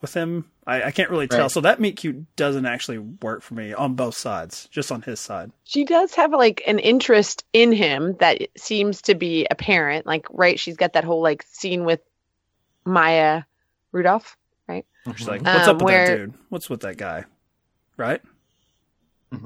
with 0.00 0.14
him. 0.14 0.44
I, 0.66 0.84
I 0.84 0.90
can't 0.92 1.10
really 1.10 1.28
tell. 1.28 1.40
Right. 1.42 1.50
So 1.50 1.60
that 1.62 1.80
meet 1.80 1.96
cute 1.96 2.24
doesn't 2.36 2.64
actually 2.64 2.98
work 2.98 3.42
for 3.42 3.54
me 3.54 3.74
on 3.74 3.94
both 3.94 4.16
sides, 4.16 4.66
just 4.70 4.90
on 4.90 5.02
his 5.02 5.20
side. 5.20 5.50
She 5.64 5.84
does 5.84 6.14
have 6.14 6.32
like 6.32 6.62
an 6.66 6.78
interest 6.78 7.44
in 7.52 7.72
him 7.72 8.16
that 8.20 8.40
seems 8.56 9.02
to 9.02 9.14
be 9.14 9.46
apparent. 9.50 10.06
Like, 10.06 10.26
right, 10.30 10.58
she's 10.58 10.76
got 10.76 10.94
that 10.94 11.04
whole 11.04 11.20
like 11.22 11.42
scene 11.50 11.84
with 11.84 12.00
Maya 12.84 13.42
Rudolph. 13.92 14.36
Right? 14.66 14.86
She's 15.16 15.28
like, 15.28 15.42
"What's 15.42 15.68
Um, 15.68 15.76
up 15.76 15.82
with 15.82 15.84
where- 15.84 16.06
that 16.08 16.16
dude? 16.16 16.34
What's 16.48 16.70
with 16.70 16.80
that 16.80 16.96
guy?" 16.96 17.24
Right? 17.96 18.20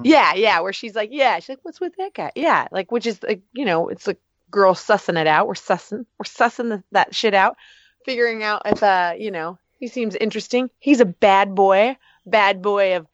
Yeah, 0.03 0.35
yeah, 0.35 0.61
where 0.61 0.73
she's 0.73 0.95
like, 0.95 1.11
yeah, 1.13 1.39
she's 1.39 1.49
like, 1.49 1.61
what's 1.63 1.81
with 1.81 1.95
that 1.97 2.13
guy? 2.13 2.31
Yeah, 2.35 2.69
like, 2.71 2.93
which 2.93 3.07
is 3.07 3.23
like, 3.23 3.41
you 3.55 3.65
know, 3.65 3.89
it's 3.89 4.07
like 4.07 4.19
girl 4.51 4.75
sussing 4.75 5.19
it 5.19 5.27
out. 5.27 5.47
We're 5.47 5.55
sussing, 5.55 6.05
we're 6.19 6.25
sussing 6.25 6.69
the, 6.69 6.85
that 6.93 7.15
shit 7.15 7.33
out, 7.33 7.57
figuring 8.05 8.43
out 8.43 8.63
if, 8.67 8.83
uh, 8.83 9.15
you 9.19 9.31
know, 9.31 9.59
he 9.79 9.89
seems 9.89 10.15
interesting. 10.15 10.69
He's 10.79 11.01
a 11.01 11.07
bad 11.07 11.55
boy, 11.55 11.97
bad 12.27 12.61
boy 12.61 12.97
of 12.97 13.07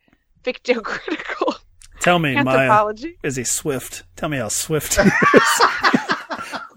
fictocritical 0.42 1.44
Tell 2.04 2.18
me, 2.18 2.34
Maya, 2.42 2.92
is 3.22 3.36
he 3.36 3.44
swift? 3.44 4.04
Tell 4.14 4.28
me 4.28 4.36
how 4.36 4.48
swift 4.48 5.00
he 5.00 5.08
is. 5.08 5.60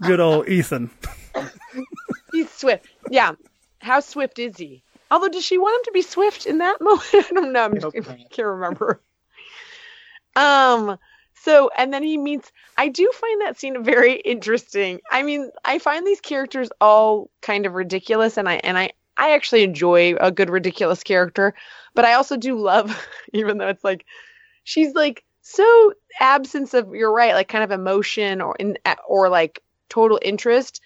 Good 0.00 0.20
old 0.20 0.48
Ethan. 0.48 0.90
He's 2.32 2.50
swift. 2.50 2.86
Yeah. 3.10 3.32
How 3.78 4.00
swift 4.00 4.38
is 4.38 4.56
he? 4.56 4.82
Although, 5.10 5.28
does 5.28 5.44
she 5.44 5.58
want 5.58 5.80
him 5.80 5.84
to 5.84 5.92
be 5.92 6.02
swift 6.02 6.46
in 6.46 6.58
that 6.58 6.80
moment? 6.80 7.14
I 7.14 7.32
don't 7.32 7.52
know. 7.52 7.64
I'm 7.64 7.80
just, 7.80 7.96
I 7.96 8.26
can't 8.30 8.48
remember. 8.48 9.00
Um. 10.36 10.98
So, 11.42 11.70
and 11.76 11.92
then 11.94 12.02
he 12.02 12.18
meets. 12.18 12.50
I 12.76 12.88
do 12.88 13.10
find 13.14 13.42
that 13.42 13.58
scene 13.58 13.84
very 13.84 14.14
interesting. 14.14 15.00
I 15.10 15.22
mean, 15.22 15.50
I 15.64 15.78
find 15.78 16.06
these 16.06 16.20
characters 16.20 16.68
all 16.80 17.30
kind 17.42 17.64
of 17.64 17.74
ridiculous, 17.74 18.36
and 18.36 18.48
I 18.48 18.54
and 18.56 18.76
I 18.76 18.90
I 19.16 19.32
actually 19.32 19.64
enjoy 19.64 20.14
a 20.18 20.30
good 20.30 20.50
ridiculous 20.50 21.02
character, 21.02 21.54
but 21.94 22.04
I 22.04 22.14
also 22.14 22.36
do 22.36 22.58
love, 22.58 22.96
even 23.32 23.58
though 23.58 23.68
it's 23.68 23.84
like 23.84 24.04
she's 24.64 24.94
like 24.94 25.24
so 25.42 25.92
absence 26.20 26.74
of 26.74 26.94
you're 26.94 27.12
right, 27.12 27.34
like 27.34 27.48
kind 27.48 27.64
of 27.64 27.72
emotion 27.72 28.40
or 28.40 28.54
in 28.58 28.78
or 29.06 29.28
like 29.28 29.62
total 29.88 30.18
interest 30.22 30.80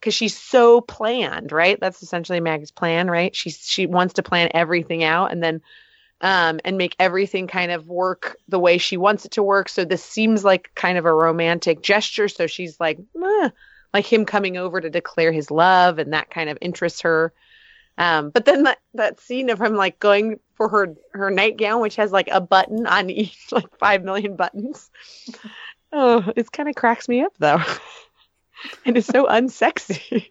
because 0.00 0.14
she's 0.14 0.36
so 0.36 0.80
planned, 0.80 1.52
right? 1.52 1.78
That's 1.80 2.02
essentially 2.02 2.40
Maggie's 2.40 2.70
plan, 2.70 3.10
right? 3.10 3.34
She 3.34 3.50
she 3.50 3.86
wants 3.86 4.14
to 4.14 4.22
plan 4.22 4.50
everything 4.54 5.04
out 5.04 5.32
and 5.32 5.42
then 5.42 5.60
um 6.20 6.60
and 6.64 6.78
make 6.78 6.96
everything 6.98 7.46
kind 7.46 7.70
of 7.72 7.88
work 7.88 8.36
the 8.48 8.58
way 8.58 8.78
she 8.78 8.96
wants 8.96 9.24
it 9.24 9.32
to 9.32 9.42
work. 9.42 9.68
So 9.68 9.84
this 9.84 10.04
seems 10.04 10.44
like 10.44 10.70
kind 10.74 10.98
of 10.98 11.04
a 11.04 11.12
romantic 11.14 11.82
gesture. 11.82 12.28
So 12.28 12.46
she's 12.46 12.78
like, 12.80 12.98
like 13.94 14.06
him 14.06 14.24
coming 14.26 14.56
over 14.56 14.80
to 14.80 14.90
declare 14.90 15.32
his 15.32 15.50
love, 15.50 15.98
and 15.98 16.12
that 16.12 16.30
kind 16.30 16.50
of 16.50 16.58
interests 16.60 17.00
her. 17.02 17.32
Um, 17.98 18.28
but 18.30 18.44
then 18.44 18.64
that, 18.64 18.78
that 18.94 19.20
scene 19.20 19.48
of 19.48 19.60
him 19.60 19.74
like 19.74 19.98
going 19.98 20.38
for 20.54 20.68
her 20.68 20.94
her 21.12 21.30
nightgown, 21.30 21.80
which 21.80 21.96
has 21.96 22.12
like 22.12 22.28
a 22.30 22.40
button 22.40 22.86
on 22.86 23.08
each, 23.10 23.38
like 23.52 23.76
five 23.78 24.04
million 24.04 24.36
buttons. 24.36 24.90
Oh, 25.92 26.30
it 26.34 26.50
kind 26.50 26.68
of 26.68 26.74
cracks 26.74 27.08
me 27.08 27.22
up 27.22 27.32
though. 27.38 27.62
and 28.84 28.96
it's 28.96 29.06
so 29.06 29.26
unsexy. 29.26 30.26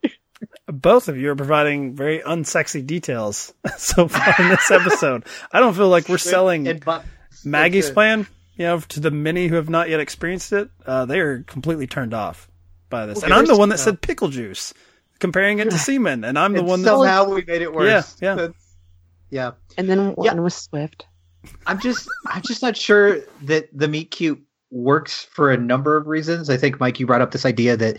Both 0.67 1.07
of 1.07 1.17
you 1.17 1.29
are 1.31 1.35
providing 1.35 1.95
very 1.95 2.19
unsexy 2.19 2.85
details 2.85 3.53
so 3.77 4.07
far 4.07 4.35
in 4.39 4.49
this 4.49 4.69
episode. 4.71 5.25
I 5.51 5.59
don't 5.59 5.73
feel 5.73 5.89
like 5.89 6.09
we're 6.09 6.17
selling 6.17 6.67
And 6.67 6.83
buttons. 6.83 7.11
Maggie's 7.45 7.89
plan. 7.89 8.27
You 8.57 8.65
know, 8.65 8.79
to 8.79 8.99
the 9.01 9.11
many 9.11 9.47
who 9.47 9.55
have 9.55 9.69
not 9.69 9.89
yet 9.89 9.99
experienced 9.99 10.53
it, 10.53 10.69
uh, 10.85 11.05
they 11.05 11.19
are 11.19 11.43
completely 11.43 11.87
turned 11.87 12.13
off 12.13 12.47
by 12.89 13.05
this. 13.05 13.17
Well, 13.17 13.25
and 13.25 13.33
I'm 13.33 13.45
the 13.45 13.57
one 13.57 13.67
that 13.69 13.79
said 13.79 13.99
pickle 14.01 14.29
juice, 14.29 14.73
comparing 15.19 15.59
it 15.59 15.69
to 15.71 15.77
semen, 15.77 16.23
and 16.23 16.39
I'm 16.39 16.53
the 16.53 16.59
And 16.59 16.67
one 16.67 16.81
that 16.83 16.89
somehow 16.91 17.25
we 17.29 17.43
made 17.43 17.61
it 17.61 17.73
worse. 17.73 18.15
Yeah, 18.21 18.29
yeah. 18.29 18.35
That's- 18.35 18.61
yeah. 19.29 19.51
And 19.77 19.89
then 19.89 19.99
Yeah. 20.21 20.31
one 20.33 20.43
was 20.43 20.53
Swift. 20.55 21.05
I'm 21.67 21.79
just 21.81 22.07
I'm 22.27 22.41
just 22.43 22.61
not 22.61 22.77
sure 22.77 23.19
that 23.43 23.67
the 23.77 23.87
meet 23.89 24.09
cute 24.11 24.41
works 24.71 25.23
for 25.31 25.51
a 25.51 25.57
number 25.57 25.97
of 25.97 26.07
reasons. 26.07 26.49
I 26.49 26.57
think 26.57 26.79
Mike 26.79 26.99
you 26.99 27.05
brought 27.05 27.21
up 27.21 27.31
this 27.31 27.45
idea 27.45 27.77
that 27.77 27.97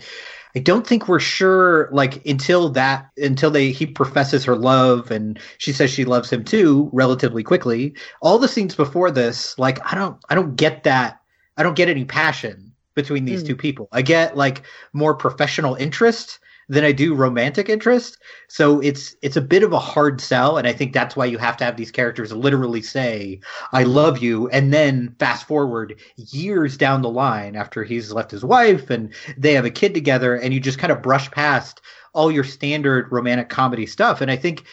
I 0.55 0.59
don't 0.59 0.87
think 0.87 1.07
we're 1.07 1.19
sure 1.19 1.89
like 1.91 2.25
until 2.25 2.69
that 2.69 3.09
until 3.17 3.51
they 3.51 3.71
he 3.71 3.85
professes 3.85 4.43
her 4.45 4.55
love 4.55 5.11
and 5.11 5.39
she 5.57 5.71
says 5.71 5.91
she 5.91 6.05
loves 6.05 6.31
him 6.31 6.43
too 6.43 6.89
relatively 6.93 7.43
quickly. 7.43 7.95
All 8.21 8.39
the 8.39 8.47
scenes 8.47 8.75
before 8.75 9.11
this 9.11 9.57
like 9.59 9.79
I 9.91 9.95
don't 9.95 10.17
I 10.29 10.35
don't 10.35 10.55
get 10.55 10.83
that 10.83 11.19
I 11.57 11.63
don't 11.63 11.75
get 11.75 11.89
any 11.89 12.05
passion 12.05 12.71
between 12.95 13.25
these 13.25 13.43
Mm. 13.43 13.47
two 13.47 13.55
people. 13.55 13.87
I 13.91 14.01
get 14.01 14.35
like 14.35 14.63
more 14.93 15.13
professional 15.13 15.75
interest 15.75 16.39
than 16.69 16.83
I 16.83 16.91
do 16.91 17.15
romantic 17.15 17.69
interest. 17.69 18.17
So 18.49 18.79
it's 18.81 19.15
it's 19.21 19.37
a 19.37 19.41
bit 19.41 19.63
of 19.63 19.73
a 19.73 19.79
hard 19.79 20.19
sell, 20.19 20.57
and 20.57 20.67
I 20.67 20.73
think 20.73 20.93
that's 20.93 21.15
why 21.15 21.25
you 21.25 21.37
have 21.37 21.57
to 21.57 21.65
have 21.65 21.77
these 21.77 21.91
characters 21.91 22.31
literally 22.31 22.81
say 22.81 23.39
"I 23.71 23.83
love 23.83 24.19
you," 24.19 24.49
and 24.49 24.73
then 24.73 25.15
fast 25.19 25.47
forward 25.47 25.95
years 26.17 26.77
down 26.77 27.01
the 27.01 27.09
line 27.09 27.55
after 27.55 27.83
he's 27.83 28.11
left 28.11 28.31
his 28.31 28.43
wife 28.43 28.89
and 28.89 29.13
they 29.37 29.53
have 29.53 29.65
a 29.65 29.71
kid 29.71 29.93
together, 29.93 30.35
and 30.35 30.53
you 30.53 30.59
just 30.59 30.79
kind 30.79 30.91
of 30.91 31.01
brush 31.01 31.31
past 31.31 31.81
all 32.13 32.31
your 32.31 32.43
standard 32.43 33.11
romantic 33.11 33.49
comedy 33.49 33.85
stuff. 33.85 34.21
And 34.21 34.31
I 34.31 34.35
think 34.35 34.65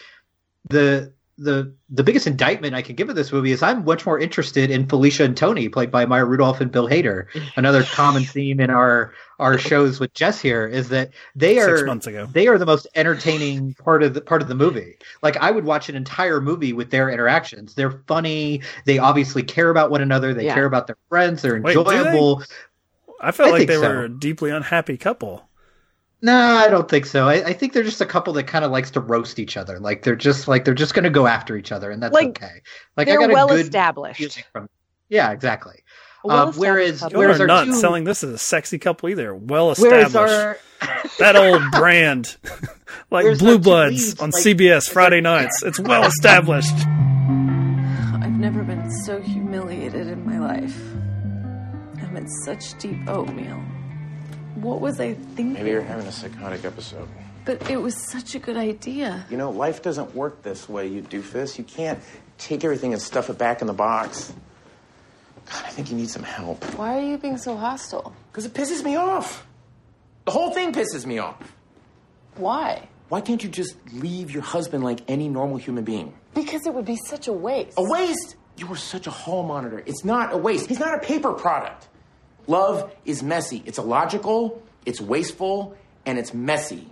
the 0.69 1.13
the 1.37 1.73
the 1.89 2.03
biggest 2.03 2.27
indictment 2.27 2.73
I 2.75 2.81
can 2.81 2.95
give 2.95 3.09
of 3.09 3.15
this 3.15 3.31
movie 3.33 3.51
is 3.51 3.61
I'm 3.61 3.83
much 3.83 4.05
more 4.05 4.17
interested 4.17 4.71
in 4.71 4.87
Felicia 4.87 5.25
and 5.25 5.35
Tony, 5.35 5.67
played 5.67 5.91
by 5.91 6.05
Maya 6.05 6.23
Rudolph 6.23 6.61
and 6.61 6.71
Bill 6.71 6.87
Hader. 6.87 7.25
Another 7.57 7.83
common 7.83 8.23
theme 8.23 8.59
in 8.61 8.69
our 8.69 9.13
our 9.37 9.57
shows 9.57 9.99
with 9.99 10.13
Jess 10.13 10.39
here 10.39 10.65
is 10.65 10.87
that 10.89 11.11
they 11.35 11.55
six 11.55 11.81
are 11.81 11.85
months 11.85 12.07
ago. 12.07 12.25
they 12.31 12.47
are 12.47 12.57
the 12.57 12.65
most 12.65 12.87
entertaining 12.95 13.73
part 13.73 14.01
of 14.01 14.13
the 14.13 14.21
part 14.21 14.41
of 14.41 14.47
the 14.47 14.55
movie. 14.55 14.97
Like 15.23 15.35
I 15.37 15.51
would 15.51 15.65
watch 15.65 15.89
an 15.89 15.95
entire 15.97 16.39
movie 16.39 16.71
with 16.71 16.89
their 16.89 17.09
interactions. 17.09 17.73
They're 17.73 18.01
funny. 18.07 18.61
They 18.85 18.97
obviously 18.97 19.43
care 19.43 19.69
about 19.69 19.91
one 19.91 20.01
another. 20.01 20.33
They 20.33 20.45
Yeah. 20.45 20.53
care 20.53 20.65
about 20.65 20.87
their 20.87 20.97
friends. 21.09 21.41
They're 21.41 21.59
Wait, 21.61 21.73
they? 21.73 21.79
enjoyable. 21.79 22.43
I 23.19 23.31
felt 23.31 23.49
I 23.49 23.51
like 23.59 23.67
they 23.67 23.75
so. 23.75 23.81
were 23.81 24.03
a 24.05 24.09
deeply 24.09 24.51
unhappy 24.51 24.95
couple. 24.97 25.47
No, 26.25 26.35
I 26.57 26.69
don't 26.69 26.89
think 26.89 27.05
so. 27.05 27.27
I, 27.27 27.33
I 27.49 27.53
think 27.53 27.73
they're 27.73 27.83
just 27.83 28.01
a 28.01 28.05
couple 28.05 28.33
that 28.33 28.47
kind 28.47 28.65
of 28.65 28.71
likes 28.71 28.89
to 28.91 28.99
roast 28.99 29.37
each 29.37 29.57
other. 29.57 29.79
Like 29.79 30.01
they're 30.01 30.15
just 30.15 30.47
like 30.47 30.65
they're 30.65 30.73
just 30.73 30.93
going 30.95 31.03
to 31.03 31.09
go 31.11 31.27
after 31.27 31.55
each 31.55 31.71
other, 31.71 31.91
and 31.91 32.01
that's 32.01 32.13
Like, 32.13 32.29
okay. 32.29 32.61
Like 32.97 33.07
They're 33.07 33.21
I 33.21 33.27
got 33.27 33.33
well 33.33 33.47
a 33.51 33.57
good 33.57 33.65
established. 33.65 34.43
from. 34.51 34.67
Yeah, 35.07 35.31
exactly. 35.31 35.83
A 36.23 36.27
Uh, 36.27 36.29
well-established 36.29 36.59
whereas- 36.59 36.99
couple. 36.99 37.11
You 37.13 37.19
Whereas 37.19 37.41
are 37.41 37.47
not 37.47 37.65
two- 37.65 37.75
selling 37.75 38.03
this 38.05 38.23
as 38.23 38.31
a 38.31 38.37
sexy 38.39 38.79
couple 38.79 39.09
either. 39.09 39.35
Well 39.35 39.69
established. 39.71 40.15
our 40.17 40.57
that 41.19 41.35
old 41.35 41.61
brand, 41.71 42.37
like 43.11 43.23
Whereas 43.25 43.37
Blue 43.39 43.59
Bloods 43.59 44.07
leads, 44.07 44.19
on 44.19 44.31
like- 44.31 44.43
CBS 44.43 44.89
Friday 44.89 45.21
nights. 45.21 45.61
It's 45.63 45.79
well 45.79 46.05
established. 46.05 46.73
I've 46.75 48.31
never 48.39 48.63
been 48.63 48.89
so 49.03 49.21
humiliated 49.21 50.07
in 50.07 50.25
my 50.25 50.39
life. 50.39 50.75
I'm 52.01 52.17
in 52.17 52.27
such 52.45 52.77
deep 52.79 52.97
oatmeal. 53.07 53.61
What 54.55 54.81
was 54.81 54.99
I 54.99 55.13
thinking? 55.13 55.53
Maybe 55.53 55.69
you're 55.69 55.81
having 55.81 56.07
a 56.07 56.11
psychotic 56.11 56.65
episode. 56.65 57.07
But 57.43 57.69
it 57.69 57.77
was 57.77 57.95
such 58.09 58.35
a 58.35 58.39
good 58.39 58.57
idea. 58.57 59.25
You 59.29 59.37
know, 59.37 59.51
life 59.51 59.81
doesn't 59.81 60.15
work 60.15 60.41
this 60.41 60.67
way, 60.67 60.87
you 60.87 61.01
doofus. 61.01 61.57
You 61.57 61.63
can't 61.63 61.99
take 62.37 62.63
everything 62.63 62.93
and 62.93 63.01
stuff 63.01 63.29
it 63.29 63.37
back 63.37 63.61
in 63.61 63.67
the 63.67 63.73
box. 63.73 64.33
God, 65.45 65.63
I 65.65 65.69
think 65.69 65.91
you 65.91 65.97
need 65.97 66.09
some 66.09 66.23
help. 66.23 66.63
Why 66.75 66.97
are 66.97 67.01
you 67.01 67.17
being 67.17 67.37
so 67.37 67.55
hostile? 67.55 68.15
Because 68.31 68.45
it 68.45 68.53
pisses 68.53 68.83
me 68.83 68.95
off. 68.95 69.45
The 70.25 70.31
whole 70.31 70.51
thing 70.51 70.73
pisses 70.73 71.05
me 71.05 71.19
off. 71.19 71.37
Why? 72.35 72.87
Why 73.09 73.21
can't 73.21 73.43
you 73.43 73.49
just 73.49 73.75
leave 73.93 74.31
your 74.31 74.41
husband 74.41 74.83
like 74.83 75.01
any 75.07 75.29
normal 75.29 75.57
human 75.57 75.83
being? 75.83 76.13
Because 76.33 76.65
it 76.65 76.73
would 76.73 76.85
be 76.85 76.95
such 76.95 77.27
a 77.27 77.33
waste. 77.33 77.77
A 77.77 77.83
waste? 77.83 78.35
You 78.57 78.71
are 78.71 78.75
such 78.75 79.05
a 79.05 79.11
hall 79.11 79.43
monitor. 79.43 79.83
It's 79.85 80.03
not 80.03 80.33
a 80.33 80.37
waste. 80.37 80.67
He's 80.67 80.79
not 80.79 80.95
a 80.95 80.99
paper 80.99 81.33
product. 81.33 81.87
Love 82.47 82.93
is 83.05 83.23
messy. 83.23 83.63
It's 83.65 83.77
illogical, 83.77 84.61
it's 84.85 85.01
wasteful, 85.01 85.75
and 86.05 86.17
it's 86.17 86.33
messy. 86.33 86.87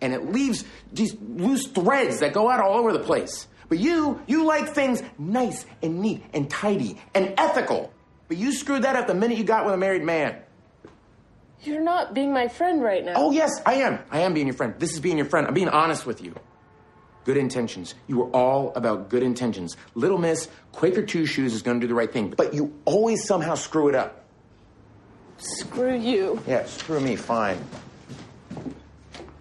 And 0.00 0.14
it 0.14 0.32
leaves 0.32 0.64
these 0.92 1.16
loose 1.20 1.66
threads 1.66 2.20
that 2.20 2.32
go 2.32 2.48
out 2.48 2.60
all 2.60 2.74
over 2.78 2.92
the 2.92 3.00
place. 3.00 3.48
But 3.68 3.78
you, 3.78 4.22
you 4.26 4.44
like 4.44 4.68
things 4.68 5.02
nice 5.18 5.66
and 5.82 6.00
neat 6.00 6.24
and 6.32 6.48
tidy 6.48 6.98
and 7.14 7.34
ethical. 7.36 7.92
But 8.28 8.36
you 8.36 8.52
screwed 8.52 8.82
that 8.82 8.96
up 8.96 9.06
the 9.06 9.14
minute 9.14 9.38
you 9.38 9.44
got 9.44 9.64
with 9.64 9.74
a 9.74 9.78
married 9.78 10.04
man. 10.04 10.36
You're 11.62 11.82
not 11.82 12.14
being 12.14 12.32
my 12.32 12.48
friend 12.48 12.82
right 12.82 13.04
now. 13.04 13.14
Oh, 13.16 13.32
yes, 13.32 13.50
I 13.66 13.74
am. 13.74 13.98
I 14.10 14.20
am 14.20 14.32
being 14.32 14.46
your 14.46 14.54
friend. 14.54 14.74
This 14.78 14.92
is 14.92 15.00
being 15.00 15.16
your 15.16 15.26
friend. 15.26 15.46
I'm 15.46 15.54
being 15.54 15.68
honest 15.68 16.06
with 16.06 16.22
you. 16.22 16.34
Good 17.24 17.36
intentions. 17.36 17.94
You 18.06 18.18
were 18.18 18.30
all 18.30 18.72
about 18.74 19.10
good 19.10 19.22
intentions. 19.22 19.76
Little 19.94 20.18
Miss, 20.18 20.48
Quaker 20.72 21.02
Two 21.02 21.26
Shoes 21.26 21.52
is 21.52 21.62
going 21.62 21.78
to 21.78 21.84
do 21.84 21.88
the 21.88 21.94
right 21.94 22.10
thing, 22.10 22.30
but 22.30 22.54
you 22.54 22.72
always 22.84 23.26
somehow 23.26 23.54
screw 23.54 23.88
it 23.88 23.94
up. 23.94 24.24
Screw 25.38 25.96
you. 25.96 26.42
Yeah, 26.46 26.64
screw 26.66 27.00
me, 27.00 27.16
fine. 27.16 27.58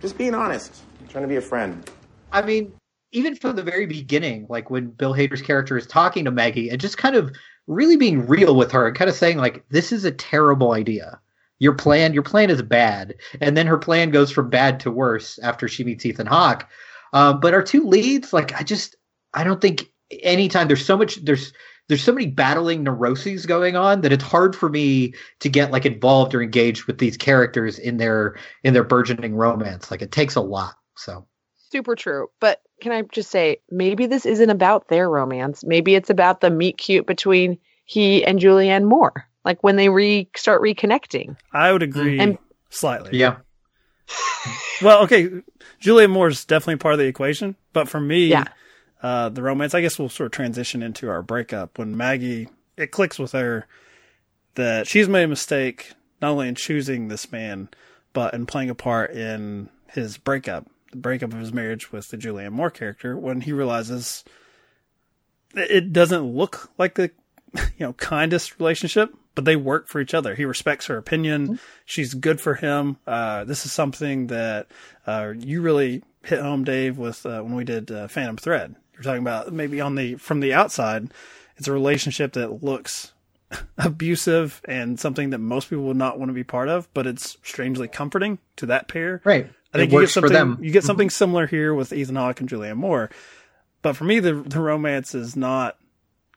Just 0.02 0.18
being 0.18 0.36
honest. 0.36 0.82
I'm 1.02 1.08
trying 1.08 1.24
to 1.24 1.28
be 1.28 1.38
a 1.38 1.42
friend. 1.42 1.90
I 2.32 2.42
mean, 2.44 2.72
even 3.12 3.36
from 3.36 3.56
the 3.56 3.64
very 3.64 3.86
beginning, 3.86 4.46
like 4.50 4.70
when 4.70 4.88
Bill 4.88 5.14
Hader's 5.14 5.42
character 5.42 5.78
is 5.78 5.88
talking 5.88 6.26
to 6.26 6.32
Maggie 6.32 6.70
and 6.70 6.80
just 6.80 6.98
kind 6.98 7.16
of 7.16 7.36
really 7.66 7.98
being 7.98 8.28
real 8.28 8.56
with 8.56 8.72
her 8.72 8.88
and 8.88 8.96
kind 8.96 9.10
of 9.10 9.16
saying 9.16 9.38
like, 9.38 9.66
"This 9.70 9.92
is 9.92 10.06
a 10.06 10.12
terrible 10.12 10.74
idea. 10.74 11.20
Your 11.60 11.74
plan, 11.74 12.14
your 12.14 12.24
plan 12.24 12.50
is 12.50 12.62
bad." 12.62 13.16
And 13.42 13.58
then 13.58 13.66
her 13.68 13.78
plan 13.78 14.12
goes 14.12 14.32
from 14.32 14.50
bad 14.50 14.80
to 14.82 14.92
worse 14.92 15.40
after 15.40 15.68
she 15.68 15.84
meets 15.84 16.06
Ethan 16.06 16.28
Hawke. 16.28 16.68
Uh, 17.14 17.34
but 17.34 17.54
our 17.54 17.64
two 17.64 17.88
leads, 17.88 18.34
like, 18.34 18.54
I 18.60 18.64
just, 18.64 18.96
I 19.34 19.44
don't 19.44 19.62
think 19.62 19.86
anytime 20.22 20.68
there's 20.68 20.86
so 20.86 20.98
much 20.98 21.16
there's 21.24 21.54
there's 21.88 22.04
so 22.04 22.12
many 22.12 22.28
battling 22.28 22.84
neuroses 22.84 23.46
going 23.46 23.76
on 23.76 24.02
that 24.02 24.12
it's 24.12 24.24
hard 24.24 24.56
for 24.56 24.70
me 24.70 25.14
to 25.40 25.50
get 25.50 25.72
like 25.72 25.86
involved 25.86 26.36
or 26.36 26.42
engaged 26.42 26.86
with 26.86 26.98
these 26.98 27.16
characters 27.18 27.80
in 27.80 27.98
their 27.98 28.36
in 28.64 28.74
their 28.74 28.84
burgeoning 28.84 29.36
romance. 29.36 29.90
Like 29.90 30.02
it 30.02 30.12
takes 30.12 30.36
a 30.36 30.42
lot. 30.42 30.76
So 30.96 31.26
super 31.72 31.96
true. 31.96 32.28
But 32.40 32.62
can 32.82 32.92
I 32.92 33.02
just 33.04 33.32
say, 33.32 33.58
maybe 33.72 34.06
this 34.06 34.26
isn't 34.26 34.50
about 34.50 34.88
their 34.90 35.10
romance. 35.10 35.64
Maybe 35.64 35.96
it's 35.96 36.10
about 36.10 36.42
the 36.42 36.50
meet 36.50 36.78
cute 36.78 37.08
between 37.08 37.58
he 37.86 38.24
and 38.26 38.40
Julianne 38.40 38.84
Moore. 38.86 39.28
Like 39.46 39.64
when 39.64 39.78
they 39.78 39.88
re 39.90 40.30
start 40.36 40.62
reconnecting. 40.62 41.38
I 41.54 41.72
would 41.72 41.84
agree 41.84 42.20
And- 42.20 42.38
slightly. 42.70 43.18
yeah, 43.18 43.38
Well, 44.82 45.04
okay, 45.04 45.30
Julianne 45.82 46.12
Moore 46.12 46.28
is 46.28 46.46
definitely 46.46 46.76
part 46.78 46.94
of 46.94 47.00
the 47.00 47.06
equation, 47.08 47.56
but 47.74 47.88
for 47.90 48.00
me, 48.00 48.28
Yeah. 48.28 48.46
Uh, 49.02 49.30
the 49.30 49.42
romance, 49.42 49.74
I 49.74 49.82
guess 49.82 50.00
we'll 50.00 50.10
sort 50.10 50.28
of 50.28 50.32
transition 50.32 50.82
into 50.82 51.10
our 51.10 51.22
breakup 51.22 51.78
when 51.78 51.96
Maggie, 51.96 52.50
it 52.76 52.92
clicks 52.92 53.20
with 53.20 53.32
her 53.34 53.68
that 54.56 54.88
she's 54.88 55.08
made 55.08 55.24
a 55.24 55.28
mistake 55.28 55.94
not 56.22 56.32
only 56.32 56.48
in 56.48 56.56
choosing 56.56 57.08
this 57.08 57.32
man, 57.32 57.70
but 58.14 58.34
in 58.34 58.46
playing 58.46 58.70
a 58.70 58.76
part 58.76 59.12
in 59.12 59.70
his 59.90 60.18
breakup, 60.18 60.68
the 60.92 60.98
breakup 60.98 61.32
of 61.32 61.40
his 61.40 61.54
marriage 61.54 61.92
with 61.92 62.10
the 62.10 62.18
Julianne 62.18 62.52
Moore 62.52 62.72
character 62.72 63.16
when 63.18 63.42
he 63.42 63.54
realizes 63.54 64.24
it 65.56 65.94
doesn't 65.94 66.24
look 66.24 66.72
like 66.78 66.96
the 66.96 67.12
you 67.54 67.86
know 67.86 67.94
kindest 67.94 68.60
relationship 68.60 69.14
but 69.38 69.46
they 69.46 69.56
work 69.56 69.88
for 69.88 70.02
each 70.02 70.16
other. 70.16 70.34
He 70.34 70.46
respects 70.46 70.88
her 70.88 70.98
opinion. 70.98 71.60
She's 71.86 72.16
good 72.16 72.42
for 72.42 72.56
him. 72.56 72.98
Uh, 73.06 73.44
this 73.44 73.68
is 73.68 73.72
something 73.72 74.28
that 74.28 74.66
uh, 75.06 75.34
you 75.38 75.62
really 75.62 76.02
hit 76.24 76.40
home 76.40 76.64
dave 76.64 76.98
with 76.98 77.24
uh, 77.24 77.44
when 77.44 77.54
we 77.54 77.64
did 77.64 77.92
uh, 77.92 78.08
phantom 78.08 78.38
thread 78.38 78.76
you're 78.98 79.04
talking 79.04 79.22
about 79.22 79.52
maybe 79.54 79.80
on 79.80 79.96
the 79.96 80.16
from 80.16 80.40
the 80.40 80.54
outside 80.54 81.12
it's 81.56 81.68
a 81.68 81.72
relationship 81.72 82.34
that 82.34 82.64
looks 82.64 83.14
abusive 83.78 84.62
and 84.66 85.00
something 85.00 85.30
that 85.30 85.38
most 85.38 85.70
people 85.70 85.86
would 85.86 85.98
not 85.98 86.20
want 86.20 86.30
to 86.30 86.34
be 86.34 86.44
part 86.44 86.68
of 86.68 86.92
but 86.94 87.08
it's 87.08 87.38
strangely 87.44 87.88
comforting 87.88 88.40
to 88.56 88.66
that 88.66 88.88
pair 88.88 89.22
right. 89.24 89.50
I 89.74 89.80
think 89.80 89.92
it 89.92 89.96
you 89.96 90.02
get 90.02 90.10
something. 90.10 90.58
You 90.64 90.72
get 90.72 90.84
something 90.84 91.10
similar 91.10 91.46
here 91.46 91.74
with 91.74 91.92
Ethan 91.92 92.16
Hawke 92.16 92.40
and 92.40 92.50
Julianne 92.50 92.78
Moore, 92.78 93.10
but 93.82 93.96
for 93.96 94.06
me, 94.06 94.20
the 94.20 94.34
the 94.34 94.62
romance 94.62 95.14
is 95.14 95.36
not 95.36 95.78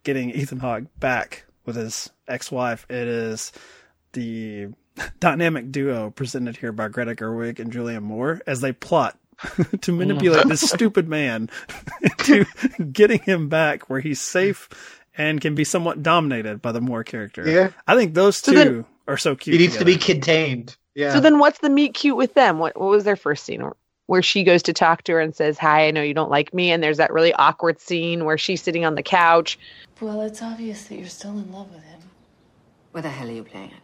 getting 0.02 0.30
Ethan 0.30 0.58
Hawke 0.58 0.84
back 0.98 1.44
with 1.64 1.76
his 1.76 2.10
ex 2.26 2.50
wife. 2.50 2.86
It 2.90 3.06
is 3.06 3.52
the 4.12 4.68
dynamic 5.20 5.70
duo 5.70 6.10
presented 6.10 6.56
here 6.56 6.72
by 6.72 6.88
Greta 6.88 7.14
Gerwig 7.14 7.60
and 7.60 7.72
Julianne 7.72 8.02
Moore 8.02 8.40
as 8.46 8.60
they 8.60 8.72
plot 8.72 9.18
to 9.80 9.92
manipulate 9.92 10.46
this 10.48 10.64
mm. 10.64 10.68
stupid 10.74 11.08
man 11.08 11.48
to 12.18 12.44
getting 12.92 13.20
him 13.20 13.48
back 13.48 13.88
where 13.88 14.00
he's 14.00 14.20
safe 14.20 14.68
and 15.16 15.40
can 15.40 15.54
be 15.54 15.64
somewhat 15.64 16.02
dominated 16.02 16.62
by 16.62 16.72
the 16.72 16.80
Moore 16.80 17.04
character. 17.04 17.48
Yeah. 17.48 17.70
I 17.86 17.96
think 17.96 18.14
those 18.14 18.36
So 18.36 18.52
two 18.52 18.58
then- 18.58 18.84
are 19.08 19.16
so 19.16 19.34
cute. 19.34 19.54
He 19.54 19.66
needs 19.66 19.76
to 19.78 19.84
be 19.84 19.96
contained. 19.96 20.76
Yeah. 20.94 21.12
So 21.12 21.20
then 21.20 21.38
what's 21.38 21.60
the 21.60 21.70
meet 21.70 21.94
cute 21.94 22.16
with 22.16 22.34
them? 22.34 22.58
What 22.58 22.78
what 22.78 22.90
was 22.90 23.04
their 23.04 23.16
first 23.16 23.44
scene 23.44 23.62
where, 23.62 23.76
where 24.06 24.22
she 24.22 24.44
goes 24.44 24.62
to 24.64 24.72
talk 24.72 25.04
to 25.04 25.12
her 25.12 25.20
and 25.20 25.34
says, 25.34 25.56
Hi, 25.58 25.86
I 25.86 25.90
know 25.92 26.02
you 26.02 26.14
don't 26.14 26.30
like 26.30 26.52
me 26.52 26.70
and 26.72 26.82
there's 26.82 26.98
that 26.98 27.12
really 27.12 27.32
awkward 27.32 27.80
scene 27.80 28.24
where 28.24 28.38
she's 28.38 28.62
sitting 28.62 28.84
on 28.84 28.96
the 28.96 29.02
couch. 29.02 29.58
Well, 30.00 30.22
it's 30.22 30.42
obvious 30.42 30.84
that 30.84 30.96
you're 30.96 31.06
still 31.06 31.38
in 31.38 31.52
love 31.52 31.72
with 31.72 31.84
him. 31.84 32.00
What 32.92 33.02
the 33.02 33.08
hell 33.08 33.28
are 33.28 33.32
you 33.32 33.44
playing 33.44 33.70
at? 33.72 33.80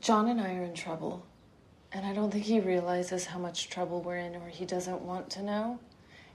John 0.00 0.28
and 0.28 0.40
I 0.40 0.54
are 0.56 0.64
in 0.64 0.74
trouble, 0.74 1.26
and 1.92 2.06
I 2.06 2.12
don't 2.12 2.30
think 2.30 2.44
he 2.44 2.60
realizes 2.60 3.26
how 3.26 3.38
much 3.38 3.68
trouble 3.68 4.00
we're 4.00 4.16
in 4.16 4.36
or 4.36 4.48
he 4.48 4.64
doesn't 4.64 5.00
want 5.00 5.28
to 5.30 5.42
know. 5.42 5.78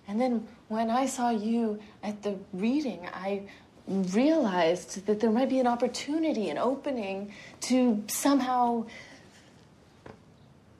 And 0.07 0.19
then 0.19 0.47
when 0.67 0.89
I 0.89 1.05
saw 1.05 1.29
you 1.29 1.79
at 2.03 2.21
the 2.21 2.37
reading, 2.53 3.07
I 3.13 3.43
realized 3.87 5.05
that 5.05 5.19
there 5.19 5.31
might 5.31 5.49
be 5.49 5.59
an 5.59 5.67
opportunity, 5.67 6.49
an 6.49 6.57
opening 6.57 7.31
to 7.61 8.03
somehow 8.07 8.85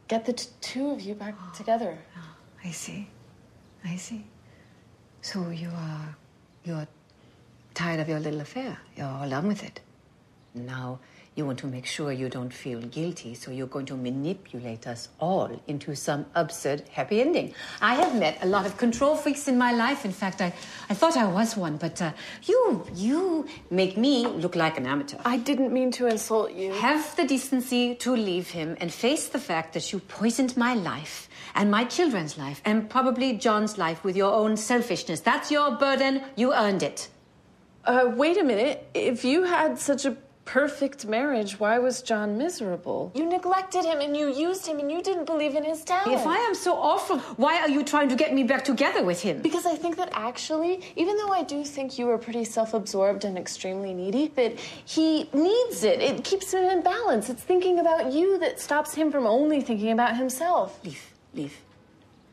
get 0.07 0.25
the 0.25 0.33
t- 0.33 0.49
two 0.61 0.91
of 0.91 1.01
you 1.01 1.15
back 1.15 1.35
together. 1.53 1.97
I 2.63 2.71
see. 2.71 3.07
I 3.83 3.95
see. 3.95 4.25
So 5.21 5.49
you 5.49 5.69
are 5.69 6.15
you're 6.63 6.87
tired 7.73 7.99
of 7.99 8.09
your 8.09 8.19
little 8.19 8.41
affair. 8.41 8.77
You're 8.95 9.07
all 9.07 9.29
done 9.29 9.47
with 9.47 9.63
it. 9.63 9.79
Now 10.53 10.99
you 11.35 11.45
want 11.45 11.59
to 11.59 11.67
make 11.67 11.85
sure 11.85 12.13
you 12.13 12.29
don't 12.29 12.53
feel 12.53 12.79
guilty, 12.79 13.35
so 13.35 13.51
you're 13.51 13.67
going 13.67 13.85
to 13.87 13.97
manipulate 13.97 14.87
us 14.87 15.09
all 15.19 15.61
into 15.67 15.93
some 15.93 16.25
absurd 16.33 16.83
happy 16.91 17.19
ending. 17.19 17.53
I 17.81 17.95
have 17.95 18.15
met 18.15 18.37
a 18.41 18.45
lot 18.45 18.65
of 18.65 18.77
control 18.77 19.17
freaks 19.17 19.49
in 19.49 19.57
my 19.57 19.73
life. 19.73 20.05
In 20.05 20.13
fact, 20.13 20.41
I, 20.41 20.53
I 20.89 20.93
thought 20.93 21.17
I 21.17 21.25
was 21.25 21.57
one, 21.57 21.75
but 21.75 22.01
uh, 22.01 22.13
you 22.43 22.87
you 22.95 23.47
make 23.69 23.97
me 23.97 24.25
look 24.27 24.55
like 24.55 24.77
an 24.77 24.85
amateur. 24.85 25.17
I 25.25 25.37
didn't 25.37 25.73
mean 25.73 25.91
to 25.91 26.07
insult 26.07 26.53
you. 26.53 26.71
Have 26.73 27.15
the 27.17 27.25
decency 27.25 27.95
to 27.95 28.15
leave 28.15 28.51
him 28.51 28.77
and 28.79 28.91
face 28.91 29.27
the 29.27 29.39
fact 29.39 29.73
that 29.73 29.91
you 29.91 29.99
poisoned 29.99 30.55
my 30.55 30.73
life 30.73 31.27
and 31.53 31.69
my 31.69 31.83
children's 31.83 32.37
life 32.37 32.61
and 32.63 32.89
probably 32.89 33.33
John's 33.33 33.77
life 33.77 34.05
with 34.05 34.15
your 34.15 34.31
own 34.31 34.55
selfishness. 34.55 35.19
That's 35.19 35.51
your 35.51 35.71
burden. 35.71 36.21
You 36.37 36.53
earned 36.53 36.81
it. 36.81 37.09
Uh, 37.83 38.11
wait 38.15 38.37
a 38.37 38.43
minute. 38.43 38.87
If 38.93 39.23
you 39.23 39.43
had 39.43 39.77
such 39.77 40.05
a 40.05 40.17
perfect 40.45 41.05
marriage, 41.05 41.59
why 41.59 41.79
was 41.79 42.01
John 42.01 42.37
miserable? 42.37 43.11
You 43.15 43.25
neglected 43.25 43.83
him 43.83 43.99
and 43.99 44.15
you 44.15 44.33
used 44.33 44.65
him 44.65 44.79
and 44.79 44.91
you 44.91 45.01
didn't 45.01 45.25
believe 45.25 45.55
in 45.55 45.63
his 45.63 45.83
talent. 45.83 46.13
If 46.13 46.25
I 46.25 46.37
am 46.37 46.55
so 46.55 46.75
awful, 46.75 47.19
why 47.35 47.59
are 47.59 47.69
you 47.69 47.83
trying 47.83 48.09
to 48.09 48.15
get 48.15 48.33
me 48.33 48.43
back 48.43 48.63
together 48.63 49.03
with 49.03 49.21
him? 49.21 49.41
Because 49.41 49.65
I 49.65 49.75
think 49.75 49.97
that 49.97 50.09
actually, 50.13 50.81
even 50.95 51.17
though 51.17 51.33
I 51.33 51.43
do 51.43 51.63
think 51.65 51.97
you 51.97 52.09
are 52.09 52.17
pretty 52.17 52.45
self 52.45 52.73
absorbed 52.73 53.25
and 53.25 53.37
extremely 53.37 53.93
needy, 53.93 54.27
that 54.35 54.57
he 54.85 55.29
needs 55.33 55.83
it. 55.83 55.99
It 56.01 56.23
keeps 56.23 56.53
him 56.53 56.63
in 56.65 56.81
balance. 56.83 57.29
It's 57.29 57.43
thinking 57.43 57.79
about 57.79 58.13
you 58.13 58.37
that 58.39 58.59
stops 58.59 58.93
him 58.93 59.11
from 59.11 59.25
only 59.25 59.61
thinking 59.61 59.91
about 59.91 60.15
himself. 60.15 60.79
Leave, 60.85 61.11
leave, 61.33 61.57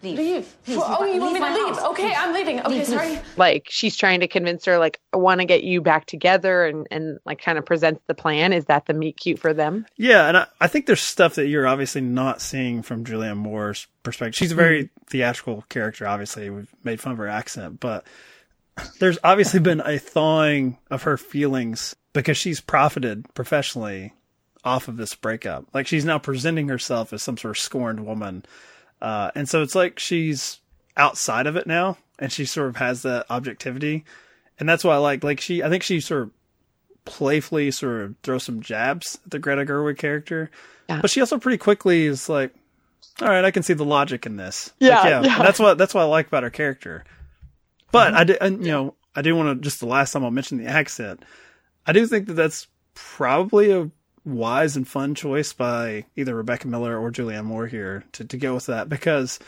leave. 0.02 0.18
Leave. 0.18 0.56
Please, 0.64 0.76
For- 0.76 0.84
oh, 0.86 1.02
leave 1.02 1.14
you 1.14 1.20
want 1.20 1.34
me 1.34 1.40
to 1.40 1.46
leave? 1.46 1.76
house. 1.76 1.84
Okay, 1.90 2.08
Leave. 2.08 2.16
I'm 2.18 2.32
leaving. 2.32 2.60
Okay, 2.60 2.68
Leave, 2.68 2.86
sorry. 2.86 3.18
Like 3.36 3.66
she's 3.68 3.96
trying 3.96 4.20
to 4.20 4.28
convince 4.28 4.64
her, 4.64 4.78
like, 4.78 5.00
I 5.12 5.16
want 5.16 5.40
to 5.40 5.46
get 5.46 5.62
you 5.64 5.80
back 5.80 6.06
together 6.06 6.66
and, 6.66 6.86
and 6.90 7.18
like 7.24 7.40
kind 7.40 7.58
of 7.58 7.66
presents 7.66 8.02
the 8.06 8.14
plan. 8.14 8.52
Is 8.52 8.66
that 8.66 8.86
the 8.86 8.94
meet 8.94 9.16
cute 9.16 9.38
for 9.38 9.54
them? 9.54 9.86
Yeah, 9.96 10.28
and 10.28 10.36
I, 10.36 10.46
I 10.60 10.66
think 10.68 10.86
there's 10.86 11.00
stuff 11.00 11.34
that 11.36 11.46
you're 11.46 11.66
obviously 11.66 12.00
not 12.00 12.40
seeing 12.40 12.82
from 12.82 13.04
Julianne 13.04 13.36
Moore's 13.36 13.86
perspective. 14.02 14.36
She's 14.36 14.52
a 14.52 14.56
very 14.56 14.82
hmm. 14.82 15.04
theatrical 15.08 15.64
character, 15.68 16.06
obviously. 16.06 16.50
We've 16.50 16.72
made 16.84 17.00
fun 17.00 17.12
of 17.12 17.18
her 17.18 17.28
accent, 17.28 17.80
but 17.80 18.06
there's 19.00 19.18
obviously 19.22 19.60
been 19.60 19.80
a 19.80 19.98
thawing 19.98 20.78
of 20.90 21.04
her 21.04 21.16
feelings 21.16 21.94
because 22.12 22.36
she's 22.36 22.60
profited 22.60 23.26
professionally 23.34 24.12
off 24.64 24.88
of 24.88 24.96
this 24.96 25.14
breakup. 25.14 25.66
Like 25.74 25.86
she's 25.86 26.04
now 26.04 26.18
presenting 26.18 26.68
herself 26.68 27.12
as 27.12 27.22
some 27.22 27.36
sort 27.36 27.56
of 27.56 27.62
scorned 27.62 28.06
woman. 28.06 28.44
Uh, 29.02 29.32
and 29.34 29.48
so 29.48 29.62
it's 29.62 29.74
like 29.74 29.98
she's 29.98 30.60
outside 30.96 31.48
of 31.48 31.56
it 31.56 31.66
now 31.66 31.98
and 32.20 32.30
she 32.30 32.44
sort 32.44 32.68
of 32.68 32.76
has 32.76 33.02
that 33.02 33.26
objectivity. 33.28 34.04
And 34.60 34.68
that's 34.68 34.84
why 34.84 34.94
I 34.94 34.98
like, 34.98 35.24
like 35.24 35.40
she, 35.40 35.60
I 35.60 35.68
think 35.68 35.82
she 35.82 36.00
sort 36.00 36.22
of 36.22 36.30
playfully 37.04 37.72
sort 37.72 38.02
of 38.02 38.14
throws 38.22 38.44
some 38.44 38.60
jabs 38.62 39.18
at 39.24 39.32
the 39.32 39.40
Greta 39.40 39.66
Gerwig 39.66 39.98
character. 39.98 40.52
Yeah. 40.88 41.00
But 41.00 41.10
she 41.10 41.18
also 41.18 41.38
pretty 41.38 41.58
quickly 41.58 42.06
is 42.06 42.28
like, 42.28 42.54
all 43.20 43.28
right, 43.28 43.44
I 43.44 43.50
can 43.50 43.64
see 43.64 43.74
the 43.74 43.84
logic 43.84 44.24
in 44.24 44.36
this. 44.36 44.72
Yeah, 44.78 45.00
Like, 45.00 45.26
yeah. 45.26 45.36
And 45.36 45.44
that's 45.44 45.58
what 45.58 45.78
that's 45.78 45.94
what 45.94 46.02
I 46.02 46.04
like 46.04 46.28
about 46.28 46.44
her 46.44 46.50
character. 46.50 47.04
But 47.90 48.14
I 48.14 48.24
do, 48.24 48.36
and, 48.40 48.64
you 48.64 48.70
know, 48.70 48.94
I 49.16 49.22
do 49.22 49.34
want 49.34 49.58
to 49.58 49.62
just 49.62 49.80
the 49.80 49.86
last 49.86 50.12
time 50.12 50.24
I'll 50.24 50.30
mention 50.30 50.58
the 50.58 50.66
accent. 50.66 51.24
I 51.86 51.92
do 51.92 52.06
think 52.06 52.28
that 52.28 52.34
that's 52.34 52.68
probably 52.94 53.72
a 53.72 53.90
wise 54.24 54.76
and 54.76 54.86
fun 54.86 55.14
choice 55.14 55.52
by 55.52 56.04
either 56.16 56.34
Rebecca 56.34 56.68
Miller 56.68 56.98
or 56.98 57.10
Julianne 57.10 57.44
Moore 57.44 57.66
here 57.66 58.04
to 58.12 58.24
to 58.24 58.36
go 58.36 58.54
with 58.54 58.66
that 58.66 58.88
because 58.88 59.38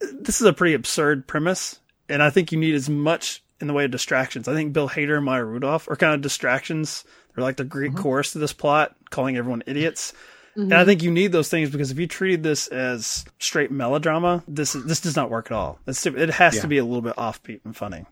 this 0.00 0.40
is 0.40 0.46
a 0.46 0.52
pretty 0.52 0.74
absurd 0.74 1.26
premise, 1.26 1.80
and 2.08 2.22
I 2.22 2.30
think 2.30 2.52
you 2.52 2.58
need 2.58 2.74
as 2.74 2.88
much 2.88 3.42
in 3.60 3.66
the 3.66 3.72
way 3.72 3.84
of 3.84 3.90
distractions. 3.90 4.48
I 4.48 4.54
think 4.54 4.72
Bill 4.72 4.88
Hader 4.88 5.16
and 5.16 5.24
Maya 5.24 5.44
Rudolph 5.44 5.88
are 5.88 5.96
kind 5.96 6.14
of 6.14 6.20
distractions. 6.20 7.04
They're 7.34 7.44
like 7.44 7.56
the 7.56 7.64
Greek 7.64 7.92
mm-hmm. 7.92 8.02
chorus 8.02 8.32
to 8.32 8.38
this 8.38 8.52
plot, 8.52 8.94
calling 9.10 9.36
everyone 9.36 9.64
idiots. 9.66 10.12
And 10.54 10.72
I 10.72 10.78
mm-hmm. 10.78 10.86
think 10.86 11.02
you 11.04 11.12
need 11.12 11.30
those 11.30 11.48
things 11.48 11.70
because 11.70 11.92
if 11.92 11.98
you 12.00 12.08
treated 12.08 12.42
this 12.42 12.66
as 12.66 13.24
straight 13.38 13.70
melodrama, 13.70 14.42
this 14.48 14.74
is, 14.74 14.84
this 14.86 15.00
does 15.00 15.14
not 15.14 15.30
work 15.30 15.46
at 15.46 15.52
all. 15.52 15.78
It's, 15.86 16.04
it 16.04 16.30
has 16.30 16.56
Yeah. 16.56 16.62
to 16.62 16.66
be 16.66 16.78
a 16.78 16.84
little 16.84 17.02
bit 17.02 17.14
offbeat 17.14 17.60
and 17.64 17.76
funny. 17.76 18.06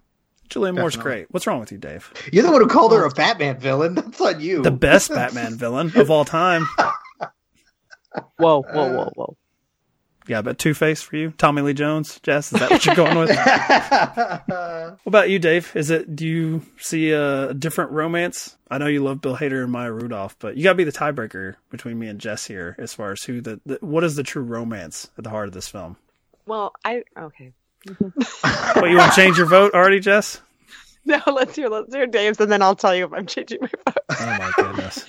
Julianne 0.49 0.77
Moore's 0.77 0.97
great. 0.97 1.27
What's 1.31 1.47
wrong 1.47 1.61
with 1.61 1.73
you, 1.73 1.79
Dave? 1.79 2.13
You're 2.33 2.45
the 2.45 2.53
one 2.53 2.61
who 2.61 2.69
called 2.69 2.93
her 2.93 3.05
a 3.05 3.11
Batman 3.11 3.59
villain. 3.59 3.95
That's 3.95 4.21
on 4.21 4.41
you. 4.41 4.63
The 4.63 4.71
best 4.71 5.11
Batman 5.11 5.57
villain 5.57 5.93
of 5.97 6.11
all 6.11 6.25
time. 6.25 6.67
Whoa, 8.39 8.63
whoa, 8.63 8.93
whoa, 8.93 9.11
whoa. 9.15 9.37
Yeah, 10.29 10.43
but 10.43 10.59
Two 10.59 10.75
Face 10.75 11.03
for 11.03 11.17
you, 11.17 11.33
Tommy 11.39 11.63
Lee 11.63 11.75
Jones, 11.75 12.19
Jess. 12.23 12.53
Is 12.53 12.59
that 12.59 12.71
what 12.71 12.85
you're 12.85 12.97
going 12.97 13.17
with? 13.17 13.29
what 13.37 15.07
about 15.07 15.31
you, 15.31 15.39
Dave? 15.39 15.71
Is 15.77 15.91
it? 15.91 16.17
Do 16.17 16.27
you 16.27 16.63
see 16.79 17.13
a 17.13 17.55
different 17.55 17.93
romance? 17.93 18.57
I 18.69 18.79
know 18.79 18.87
you 18.87 19.05
love 19.05 19.21
Bill 19.21 19.37
Hader 19.37 19.63
and 19.63 19.71
Maya 19.71 19.93
Rudolph, 19.93 20.37
but 20.41 20.57
you 20.57 20.65
got 20.65 20.71
to 20.71 20.77
be 20.77 20.85
the 20.85 20.93
tiebreaker 20.93 21.55
between 21.71 21.99
me 21.99 22.09
and 22.09 22.19
Jess 22.19 22.47
here 22.47 22.75
as 22.79 22.93
far 22.93 23.13
as 23.13 23.23
who 23.23 23.41
the, 23.41 23.61
the 23.65 23.79
what 23.81 24.03
is 24.03 24.17
the 24.17 24.25
true 24.25 24.43
romance 24.43 25.11
at 25.17 25.23
the 25.23 25.31
heart 25.31 25.47
of 25.47 25.55
this 25.55 25.69
film. 25.69 25.97
Well, 26.45 26.73
I 26.85 27.05
okay. 27.17 27.53
What 28.75 28.91
you 28.91 28.97
want 28.97 29.13
to 29.13 29.17
change 29.21 29.37
your 29.39 29.47
vote 29.47 29.73
already, 29.75 30.01
Jess? 30.01 30.41
No, 31.09 31.21
let's 31.29 31.55
hear 31.55 31.69
let's 31.69 31.95
hear 31.95 32.09
Dave's, 32.09 32.41
and 32.41 32.51
then 32.51 32.63
I'll 32.63 32.75
tell 32.75 32.93
you 32.93 33.05
if 33.05 33.13
I'm 33.13 33.27
changing 33.27 33.61
my 33.61 33.69
vote. 33.87 33.97
Oh 34.21 34.27
my 34.39 34.51
goodness. 34.57 35.07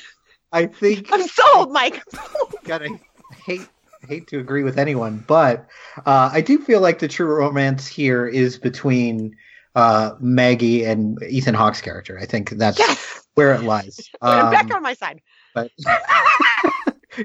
I 0.51 0.67
think 0.67 1.09
I'm 1.11 1.27
sold, 1.27 1.71
Mike. 1.71 2.03
I'm 2.13 2.19
sold. 2.35 2.53
God, 2.65 2.83
I 2.83 2.89
hate 3.35 3.67
hate 4.07 4.27
to 4.27 4.37
agree 4.39 4.61
with 4.61 4.77
anyone, 4.77 5.23
but 5.25 5.65
uh, 6.05 6.29
I 6.31 6.41
do 6.41 6.59
feel 6.59 6.81
like 6.81 6.99
the 6.99 7.07
true 7.07 7.25
romance 7.25 7.87
here 7.87 8.27
is 8.27 8.59
between 8.59 9.35
uh, 9.73 10.11
Maggie 10.19 10.83
and 10.85 11.17
Ethan 11.23 11.55
Hawke's 11.55 11.81
character. 11.81 12.19
I 12.21 12.27
think 12.27 12.51
that's 12.51 12.77
Yes. 12.77 13.25
where 13.33 13.55
it 13.55 13.63
lies. 13.63 13.99
I'm 14.21 14.51
back 14.51 14.69
Um, 14.69 14.73
on 14.77 14.83
my 14.83 14.93
side. 14.93 15.19
but 15.55 15.71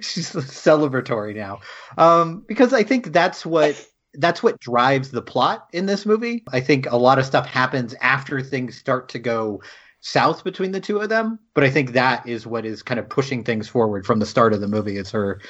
she's 0.00 0.32
celebratory 0.32 1.36
now 1.36 1.60
um, 1.98 2.42
because 2.48 2.72
I 2.72 2.84
think 2.84 3.12
that's 3.12 3.44
what 3.44 3.76
that's 4.14 4.42
what 4.42 4.60
drives 4.60 5.10
the 5.10 5.22
plot 5.22 5.68
in 5.72 5.86
this 5.86 6.04
movie. 6.06 6.44
I 6.52 6.60
think 6.60 6.86
a 6.90 6.96
lot 6.96 7.18
of 7.18 7.24
stuff 7.26 7.46
happens 7.46 7.94
after 8.00 8.40
things 8.42 8.76
start 8.76 9.08
to 9.10 9.18
go 9.18 9.62
south 10.00 10.44
between 10.44 10.72
the 10.72 10.80
two 10.80 10.98
of 10.98 11.08
them, 11.08 11.38
but 11.54 11.64
I 11.64 11.70
think 11.70 11.92
that 11.92 12.26
is 12.28 12.46
what 12.46 12.66
is 12.66 12.82
kind 12.82 12.98
of 13.00 13.08
pushing 13.08 13.44
things 13.44 13.68
forward 13.68 14.04
from 14.04 14.18
the 14.18 14.26
start 14.26 14.52
of 14.52 14.60
the 14.60 14.68
movie. 14.68 14.96
It's 14.98 15.12
her, 15.12 15.40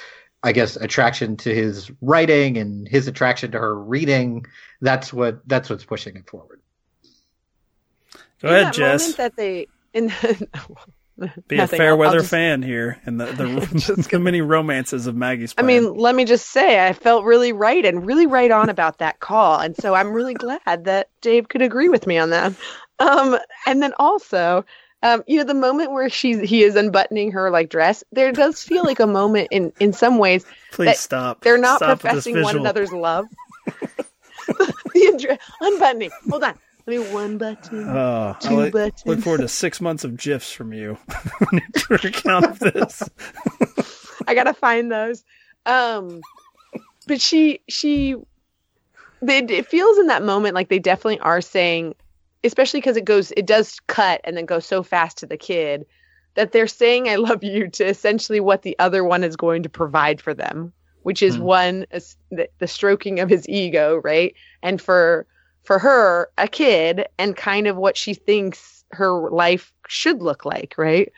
I 0.43 0.53
guess, 0.53 0.77
attraction 0.77 1.37
to 1.39 1.55
his 1.55 1.91
writing 2.01 2.59
and 2.59 2.87
his 2.87 3.09
attraction 3.09 3.51
to 3.53 3.59
her 3.59 3.79
reading. 3.83 4.45
That's 4.81 5.13
what 5.13 5.47
that's 5.49 5.71
what's 5.71 5.85
pushing 5.85 6.17
it 6.17 6.29
forward. 6.29 6.61
Go 8.43 8.49
In 8.49 8.55
ahead, 8.55 8.67
that 8.67 8.75
Jess. 8.75 9.01
moment 9.03 9.17
that 9.19 9.37
they 9.37 9.69
in 9.95 10.13
Be 11.49 11.57
nothing, 11.57 11.79
a 11.79 11.83
fair 11.83 11.97
weather 11.97 12.19
just- 12.21 12.31
fan 12.31 12.63
here, 12.63 12.99
and 13.05 13.21
the 13.21 13.27
the, 13.27 14.07
the 14.11 14.19
many 14.19 14.41
romances 14.41 15.07
of 15.07 15.15
Maggie's. 15.15 15.55
I 15.59 15.63
mean, 15.63 15.95
let 15.95 16.15
me 16.15 16.25
just 16.25 16.47
say, 16.51 16.87
I 16.87 16.93
felt 16.93 17.25
really 17.25 17.53
right 17.53 17.85
and 17.85 18.07
really 18.07 18.27
right 18.27 18.51
on 18.51 18.69
about 18.69 18.99
that 18.99 19.21
call, 19.21 19.59
and 19.61 19.77
so 19.77 19.95
I'm 19.95 20.13
really 20.13 20.35
glad 20.35 20.85
that 20.85 21.09
Dave 21.21 21.49
could 21.49 21.63
agree 21.63 21.89
with 21.89 22.07
me 22.07 22.19
on 22.19 22.31
that. 22.31 22.55
Um, 22.99 23.39
and 23.67 23.83
then 23.83 23.93
also, 23.99 24.65
um, 25.03 25.23
you 25.27 25.37
know, 25.39 25.45
the 25.45 25.55
moment 25.55 25.93
where 25.93 26.09
she's 26.09 26.41
he 26.41 26.63
is 26.63 26.77
unbuttoning 26.77 27.33
her 27.33 27.51
like 27.51 27.69
dress, 27.69 28.03
there 28.13 28.33
does 28.33 28.63
feel 28.63 28.85
like 28.85 29.01
a 29.01 29.07
moment 29.07 29.49
in 29.51 29.73
in 29.81 29.93
some 29.93 30.19
ways 30.19 30.45
please 30.71 30.87
that 30.87 30.97
stop. 30.97 31.41
they're 31.43 31.59
not 31.59 31.79
Stop 31.79 32.01
professing 32.01 32.41
one 32.43 32.57
another's 32.57 32.93
love. 32.93 33.27
the 33.67 34.75
undre- 34.95 35.39
unbuttoning. 35.61 36.11
Hold 36.31 36.45
on. 36.45 36.59
Let 36.87 36.99
me 36.99 37.13
one 37.13 37.39
button. 37.39 37.89
Oh, 37.89 38.37
I 38.43 38.49
Two 38.49 38.57
look, 38.57 38.73
buttons. 38.73 39.03
look 39.07 39.21
forward 39.21 39.41
to 39.43 39.49
six 39.49 39.81
months 39.81 40.03
of 40.05 40.17
gifs 40.17 40.51
from 40.51 40.73
you 40.73 40.99
on 41.41 41.49
your 41.53 41.63
Twitter 41.75 42.09
account 42.09 42.47
of 42.47 42.59
this. 42.59 43.03
I 44.27 44.35
gotta 44.35 44.53
find 44.55 44.91
those. 44.91 45.25
Um, 45.65 46.21
but 47.07 47.21
she 47.21 47.61
she, 47.69 48.17
they, 49.21 49.39
it 49.39 49.67
feels 49.69 49.99
in 49.99 50.09
that 50.09 50.25
moment 50.25 50.55
like 50.57 50.69
they 50.69 50.81
definitely 50.81 51.21
are 51.21 51.41
saying, 51.41 51.95
especially 52.43 52.81
because 52.81 52.97
it 52.97 53.05
goes, 53.05 53.33
it 53.37 53.47
does 53.47 53.79
cut 53.87 54.21
and 54.25 54.37
then 54.37 54.47
go 54.47 54.59
so 54.59 54.83
fast 54.83 55.19
to 55.19 55.27
the 55.27 55.37
kid 55.37 55.87
that 56.35 56.51
they're 56.51 56.67
saying 56.67 57.09
"I 57.09 57.17
love 57.17 57.45
you" 57.45 57.69
to 57.69 57.85
essentially 57.87 58.41
what 58.41 58.63
the 58.63 58.77
other 58.81 59.05
one 59.05 59.23
is 59.23 59.37
going 59.37 59.63
to 59.63 59.69
provide 59.69 60.21
for 60.21 60.35
them, 60.35 60.73
which 61.03 61.23
is 61.23 61.37
Hmm. 61.37 61.43
one 61.45 61.87
is 61.93 62.17
the, 62.33 62.49
the 62.59 62.67
stroking 62.67 63.21
of 63.21 63.29
his 63.31 63.49
ego, 63.49 64.01
right, 64.03 64.35
and 64.65 64.81
for 64.83 65.27
for 65.65 65.79
her 65.79 66.29
a 66.39 66.49
kid 66.49 67.07
and 67.19 67.37
kind 67.37 67.67
of 67.67 67.77
what 67.77 67.97
she 67.97 68.15
thinks 68.15 68.85
her 68.91 69.31
life 69.31 69.73
should 69.89 70.23
look 70.23 70.45
like, 70.45 70.75
right? 70.77 71.13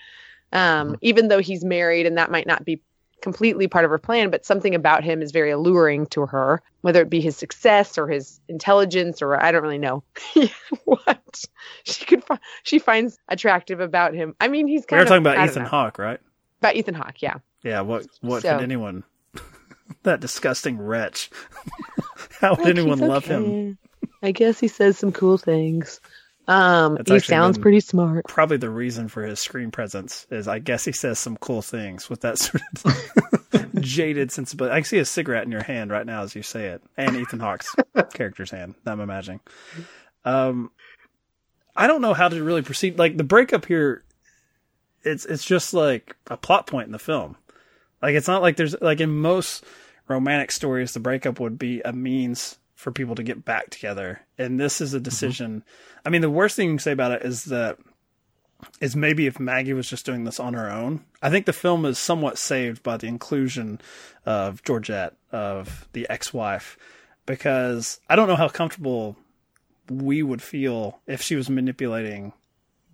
Um, 0.52 0.92
Mhm. 0.92 0.98
even 1.00 1.28
though 1.28 1.40
he's 1.40 1.64
married 1.64 2.07
and 2.07 2.16
that 2.18 2.30
might 2.30 2.46
not 2.46 2.64
be 2.64 2.80
completely 3.22 3.66
part 3.66 3.85
of 3.87 3.90
her 3.90 3.98
plan, 3.98 4.30
but 4.30 4.44
something 4.44 4.74
about 4.74 5.02
him 5.02 5.22
is 5.22 5.33
very 5.33 5.50
alluring 5.50 6.04
to 6.07 6.26
her, 6.26 6.61
whether 6.83 7.00
it 7.00 7.09
be 7.09 7.20
his 7.22 7.37
success 7.37 7.96
or 7.96 8.07
his 8.07 8.38
intelligence 8.48 9.22
or 9.22 9.42
I 9.42 9.50
don't 9.50 9.62
really 9.62 9.78
know 9.78 10.04
what 10.85 11.44
she 11.85 12.04
could 12.04 12.22
fi- 12.22 12.38
she 12.64 12.78
finds 12.78 13.18
attractive 13.28 13.80
about 13.80 14.12
him. 14.14 14.35
I 14.40 14.48
mean, 14.48 14.68
he's 14.68 14.83
We 14.83 14.87
kind 14.88 14.98
were 14.98 15.02
of 15.04 15.09
talking 15.09 15.22
about 15.22 15.48
Ethan 15.48 15.62
know. 15.62 15.68
Hawke, 15.70 15.98
right? 15.98 16.20
About 16.61 16.76
Ethan 16.76 16.94
Hawke, 16.94 17.22
yeah. 17.22 17.37
Yeah. 17.62 17.80
What? 17.80 18.07
What 18.20 18.42
So- 18.42 18.54
could 18.57 18.62
anyone? 18.62 19.04
that 20.02 20.20
disgusting 20.20 20.76
wretch. 20.78 21.30
How 22.40 22.50
would 22.50 22.59
Look, 22.61 22.68
anyone 22.68 22.98
he's 22.98 23.09
love 23.09 23.24
him? 23.24 23.78
I 24.25 24.33
guess 24.33 24.59
he 24.59 24.69
says 24.69 24.97
some 24.97 25.13
cool 25.13 25.37
things. 25.37 26.01
Um, 26.49 26.95
That's 26.95 27.11
he 27.11 27.19
sounds 27.21 27.59
pretty 27.59 27.81
smart. 27.81 28.27
Probably 28.27 28.57
the 28.57 28.71
reason 28.71 29.09
for 29.09 29.23
his 29.23 29.39
screen 29.39 29.71
presence 29.71 30.27
is, 30.31 30.49
I 30.49 30.61
guess, 30.61 30.85
he 30.85 30.93
says 30.93 31.19
some 31.19 31.37
cool 31.37 31.61
things 31.61 32.09
with 32.09 32.23
that 32.23 32.39
sort 32.39 32.63
of 32.85 33.75
jaded 33.83 34.33
sensibility. 34.33 34.73
I 34.73 34.79
can 34.81 34.85
see 34.87 34.99
a 34.99 35.05
cigarette 35.05 35.45
in 35.45 35.53
your 35.53 35.63
hand 35.63 35.91
right 35.91 36.07
now 36.07 36.23
as 36.23 36.35
you 36.35 36.43
say 36.43 36.69
it, 36.69 36.83
and 36.97 37.17
Ethan 37.17 37.41
Hawke's 37.41 37.75
character's 38.15 38.51
hand. 38.51 38.77
I'm 38.87 39.01
imagining. 39.01 39.41
Um, 40.25 40.71
I 41.77 41.87
don't 41.87 42.01
know 42.01 42.15
how 42.15 42.29
to 42.29 42.43
really 42.43 42.63
proceed. 42.63 42.99
Like 42.99 43.19
the 43.19 43.25
breakup 43.25 43.67
here, 43.67 44.05
it's 45.03 45.27
it's 45.27 45.45
just 45.45 45.75
like 45.75 46.17
a 46.29 46.39
plot 46.39 46.67
point 46.67 46.87
in 46.87 46.93
the 46.93 46.99
film. 46.99 47.37
Like 48.01 48.15
it's 48.15 48.29
not 48.29 48.41
like 48.41 48.57
there's 48.57 48.81
like 48.81 49.01
in 49.01 49.11
most 49.11 49.65
romantic 50.09 50.51
stories, 50.51 50.93
the 50.93 51.01
breakup 51.01 51.41
would 51.41 51.59
be 51.59 51.83
a 51.83 51.93
means 51.93 52.59
for 52.85 52.92
people 52.92 53.14
to 53.14 53.23
get 53.23 53.47
back 53.47 53.70
together, 53.70 54.20
and 54.37 54.61
this 54.61 54.83
is 54.83 54.92
a 54.92 54.99
mm-hmm. 54.99 55.05
decision. 55.05 55.64
I 56.05 56.11
mean, 56.11 56.20
the 56.20 56.29
worst 56.29 56.55
thing 56.55 56.68
you 56.68 56.75
can 56.75 56.79
say 56.79 56.92
about 56.92 57.12
it 57.12 57.23
is 57.23 57.47
that 57.47 57.79
is 58.79 58.94
maybe 58.94 59.27
if 59.27 59.40
Maggie 59.40 59.73
was 59.73 59.88
just 59.88 60.05
doing 60.05 60.25
this 60.25 60.38
on 60.38 60.53
her 60.53 60.70
own. 60.70 61.05
I 61.23 61.31
think 61.31 61.47
the 61.47 61.53
film 61.53 61.87
is 61.87 61.99
somewhat 61.99 62.38
saved 62.38 62.83
by 62.83 62.99
the 62.99 63.07
inclusion 63.07 63.81
of 64.27 64.62
Georgette, 64.64 65.14
of 65.33 65.88
the 65.94 66.07
ex-wife, 66.11 66.77
because 67.25 68.01
I 68.09 68.16
don't 68.16 68.29
know 68.29 68.37
how 68.37 68.49
comfortable 68.49 69.16
we 69.90 70.23
would 70.23 70.42
feel 70.42 71.01
if 71.07 71.23
she 71.23 71.37
was 71.37 71.49
manipulating 71.49 72.35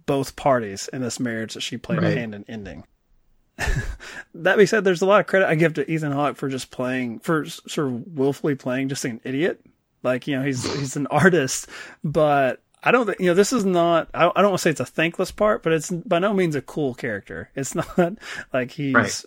both 0.07 0.37
parties 0.37 0.89
in 0.93 1.03
this 1.03 1.21
marriage 1.21 1.55
that 1.55 1.63
she 1.63 1.77
played 1.77 2.03
a 2.03 2.11
hand 2.11 2.35
in 2.35 2.45
ending. 2.49 2.85
that 4.35 4.57
being 4.57 4.67
said, 4.67 4.85
there's 4.85 5.03
a 5.03 5.07
lot 5.07 5.21
of 5.21 5.27
credit 5.27 5.49
I 5.49 5.57
give 5.57 5.75
to 5.75 5.91
Ethan 5.91 6.13
Hawke 6.13 6.37
for 6.37 6.49
just 6.49 6.71
playing, 6.71 7.19
for 7.21 7.45
sort 7.47 7.89
of 7.89 8.07
willfully 8.07 8.55
playing 8.55 8.89
just 8.89 9.05
an 9.05 9.21
idiot. 9.25 9.61
Like 10.03 10.27
you 10.27 10.37
know, 10.39 10.45
he's 10.45 10.63
he's 10.79 10.97
an 10.97 11.07
artist, 11.09 11.69
but 12.03 12.63
I 12.83 12.91
don't 12.91 13.07
think 13.07 13.21
you 13.21 13.27
know 13.27 13.35
this 13.35 13.53
is 13.53 13.65
not. 13.65 14.09
I, 14.15 14.27
I 14.35 14.41
don't 14.43 14.51
want 14.53 14.59
to 14.59 14.63
say 14.63 14.71
it's 14.71 14.81
a 14.81 14.87
thankless 14.87 15.31
part, 15.31 15.63
but 15.63 15.73
it's 15.73 15.91
by 15.91 16.19
no 16.19 16.33
means 16.33 16.55
a 16.55 16.63
cool 16.63 16.95
character. 16.95 17.51
It's 17.57 17.75
not 17.75 18.17
like 18.53 18.71
he's 18.73 18.95
Right. 18.95 19.25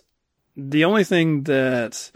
the 0.56 0.84
only 0.84 1.04
thing 1.04 1.42
that 1.44 2.10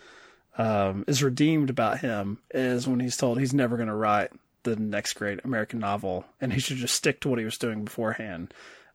um, 0.56 1.04
is 1.06 1.22
redeemed 1.22 1.70
about 1.70 2.00
him 2.00 2.38
is 2.52 2.88
when 2.88 3.00
he's 3.00 3.16
told 3.16 3.38
he's 3.38 3.54
never 3.54 3.76
going 3.76 3.88
to 3.88 3.94
write 3.94 4.30
the 4.64 4.74
next 4.76 5.12
great 5.14 5.44
American 5.44 5.78
novel, 5.78 6.24
and 6.40 6.52
he 6.52 6.58
should 6.60 6.78
just 6.78 6.96
stick 6.96 7.20
to 7.20 7.28
what 7.28 7.38
he 7.38 7.44
was 7.44 7.58
doing 7.58 7.84
beforehand. 7.84 8.52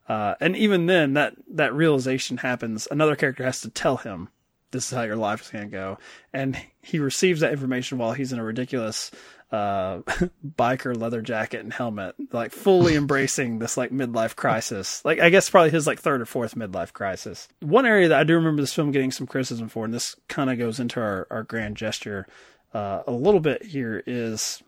Uh, 0.09 0.35
and 0.41 0.57
even 0.57 0.85
then, 0.87 1.13
that 1.13 1.33
that 1.53 1.73
realization 1.73 2.35
happens. 2.37 2.85
Another 2.91 3.15
character 3.15 3.45
has 3.45 3.61
to 3.61 3.69
tell 3.69 3.95
him 3.97 4.27
this 4.71 4.91
is 4.91 4.97
how 4.97 5.03
your 5.03 5.15
life 5.15 5.41
is 5.41 5.49
going 5.49 5.63
to 5.65 5.71
go, 5.71 5.97
and 6.33 6.59
he 6.81 6.99
receives 6.99 7.39
that 7.39 7.53
information 7.53 7.97
while 7.97 8.11
he's 8.11 8.33
in 8.33 8.39
a 8.39 8.43
ridiculous 8.43 9.11
uh, 9.53 9.99
biker 10.57 10.97
leather 10.97 11.21
jacket 11.21 11.59
and 11.59 11.71
helmet, 11.71 12.15
like 12.31 12.51
fully 12.51 12.95
embracing 12.97 13.59
this 13.59 13.77
like 13.77 13.91
midlife 13.91 14.35
crisis. 14.35 15.05
Like 15.05 15.19
I 15.19 15.29
guess 15.29 15.49
probably 15.49 15.69
his 15.69 15.85
like 15.85 15.99
third 15.99 16.21
or 16.21 16.25
fourth 16.25 16.55
midlife 16.55 16.91
crisis. 16.91 17.47
One 17.61 17.85
area 17.85 18.07
that 18.09 18.19
I 18.19 18.23
do 18.23 18.33
remember 18.33 18.63
this 18.63 18.73
film 18.73 18.91
getting 18.91 19.11
some 19.11 19.27
criticism 19.27 19.69
for, 19.69 19.85
and 19.85 19.93
this 19.93 20.15
kind 20.27 20.49
of 20.49 20.57
goes 20.57 20.79
into 20.79 20.99
our 20.99 21.27
our 21.29 21.43
grand 21.43 21.77
gesture 21.77 22.25
uh, 22.73 23.03
a 23.05 23.11
little 23.11 23.39
bit 23.39 23.63
here, 23.63 24.03
is 24.07 24.63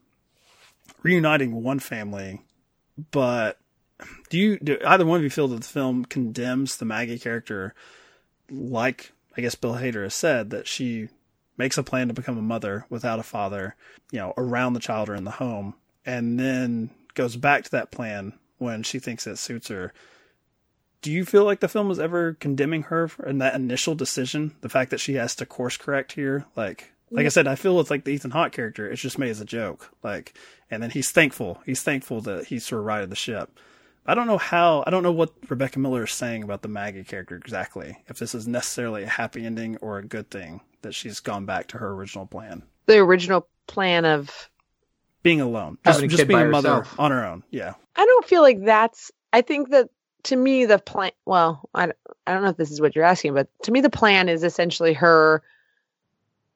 reuniting 1.02 1.64
one 1.64 1.80
family, 1.80 2.44
but 3.12 3.58
do 4.30 4.38
you 4.38 4.60
do 4.60 4.78
either 4.86 5.06
one 5.06 5.18
of 5.18 5.24
you 5.24 5.32
feel 5.32 5.48
that 5.48 5.62
the 5.62 5.68
film 5.68 6.06
condemns 6.06 6.78
the 6.78 6.86
Maggie 6.86 7.18
character 7.18 7.74
like 8.52 9.14
I 9.36 9.42
guess 9.42 9.56
Bill 9.56 9.74
Hader 9.74 10.04
has 10.04 10.14
said 10.14 10.52
that 10.52 10.68
she 10.68 11.10
makes 11.58 11.78
a 11.78 11.84
plan 11.84 12.08
to 12.08 12.14
become 12.14 12.38
a 12.38 12.42
mother 12.42 12.86
without 12.90 13.20
a 13.20 13.24
father, 13.24 13.76
you 14.12 14.20
know, 14.20 14.34
around 14.38 14.74
the 14.74 14.80
child 14.80 15.10
or 15.10 15.16
in 15.16 15.24
the 15.24 15.32
home, 15.32 15.76
and 16.06 16.40
then 16.40 16.90
goes 17.14 17.36
back 17.36 17.64
to 17.64 17.72
that 17.72 17.92
plan 17.92 18.34
when 18.58 18.84
she 18.84 19.00
thinks 19.00 19.28
it 19.28 19.38
suits 19.38 19.70
her. 19.70 19.94
Do 21.02 21.12
you 21.12 21.26
feel 21.26 21.44
like 21.44 21.60
the 21.60 21.68
film 21.68 21.88
was 21.88 22.00
ever 22.00 22.34
condemning 22.34 22.84
her 22.84 23.10
in 23.26 23.38
that 23.38 23.56
initial 23.56 23.96
decision? 23.96 24.56
The 24.62 24.70
fact 24.70 24.92
that 24.92 25.00
she 25.00 25.16
has 25.16 25.36
to 25.36 25.46
course 25.46 25.78
correct 25.78 26.14
here, 26.14 26.46
like, 26.56 26.92
like 27.12 27.26
I 27.26 27.30
said, 27.30 27.48
I 27.48 27.56
feel 27.56 27.80
it's 27.80 27.92
like 27.92 28.04
the 28.04 28.12
Ethan 28.12 28.32
Hawke 28.32 28.52
character, 28.52 28.90
it's 28.90 29.02
just 29.02 29.20
made 29.20 29.30
as 29.30 29.40
a 29.40 29.46
joke, 29.46 29.92
like, 30.04 30.36
and 30.72 30.82
then 30.82 30.90
he's 30.90 31.12
thankful. 31.12 31.62
He's 31.66 31.84
thankful 31.84 32.22
that 32.22 32.48
he 32.48 32.58
sort 32.60 32.80
of 32.80 32.86
righted 32.86 33.12
the 33.12 33.16
ship. 33.16 33.52
I 34.08 34.14
don't 34.14 34.28
know 34.28 34.38
how. 34.38 34.84
I 34.86 34.92
don't 34.92 35.04
know 35.04 35.12
what 35.12 35.34
Rebecca 35.50 35.80
Miller 35.80 36.04
is 36.04 36.12
saying 36.12 36.44
about 36.44 36.62
the 36.62 36.68
Maggie 36.68 37.04
character 37.04 37.36
exactly. 37.36 37.98
If 38.08 38.20
this 38.20 38.36
is 38.36 38.48
necessarily 38.48 39.04
a 39.04 39.08
happy 39.08 39.46
ending 39.46 39.78
or 39.78 39.98
a 39.98 40.06
good 40.06 40.30
thing 40.30 40.62
that 40.86 40.94
she's 40.96 41.20
gone 41.20 41.46
back 41.46 41.68
to 41.68 41.78
her 41.78 41.92
original 41.92 42.26
plan. 42.26 42.64
the 42.86 42.98
original 42.98 43.48
plan 43.68 44.06
of 44.06 44.50
being 45.24 45.42
alone, 45.42 45.78
just, 45.86 45.96
Having 45.98 46.06
a 46.06 46.10
just 46.10 46.20
kid 46.22 46.28
being 46.28 46.40
by 46.40 46.46
a 46.46 46.50
mother 46.50 46.70
herself. 46.76 47.00
on 47.00 47.12
her 47.12 47.26
own. 47.26 47.44
Yeah. 47.52 47.74
I 47.96 48.06
don't 48.06 48.26
feel 48.26 48.42
like 48.42 48.64
that's. 48.64 49.12
I 49.34 49.42
think 49.42 49.70
that 49.72 49.90
to 50.24 50.36
me 50.36 50.66
the 50.66 50.78
plan. 50.80 51.12
Well, 51.26 51.68
I 51.74 51.88
don't- 51.88 51.98
I 52.28 52.34
don't 52.34 52.44
know 52.44 52.50
if 52.50 52.58
this 52.58 52.72
is 52.72 52.80
what 52.82 52.96
you're 52.96 53.06
asking, 53.06 53.34
but 53.36 53.48
to 53.64 53.72
me 53.72 53.82
the 53.82 53.90
plan 53.90 54.30
is 54.30 54.44
essentially 54.44 54.94
her. 54.94 55.42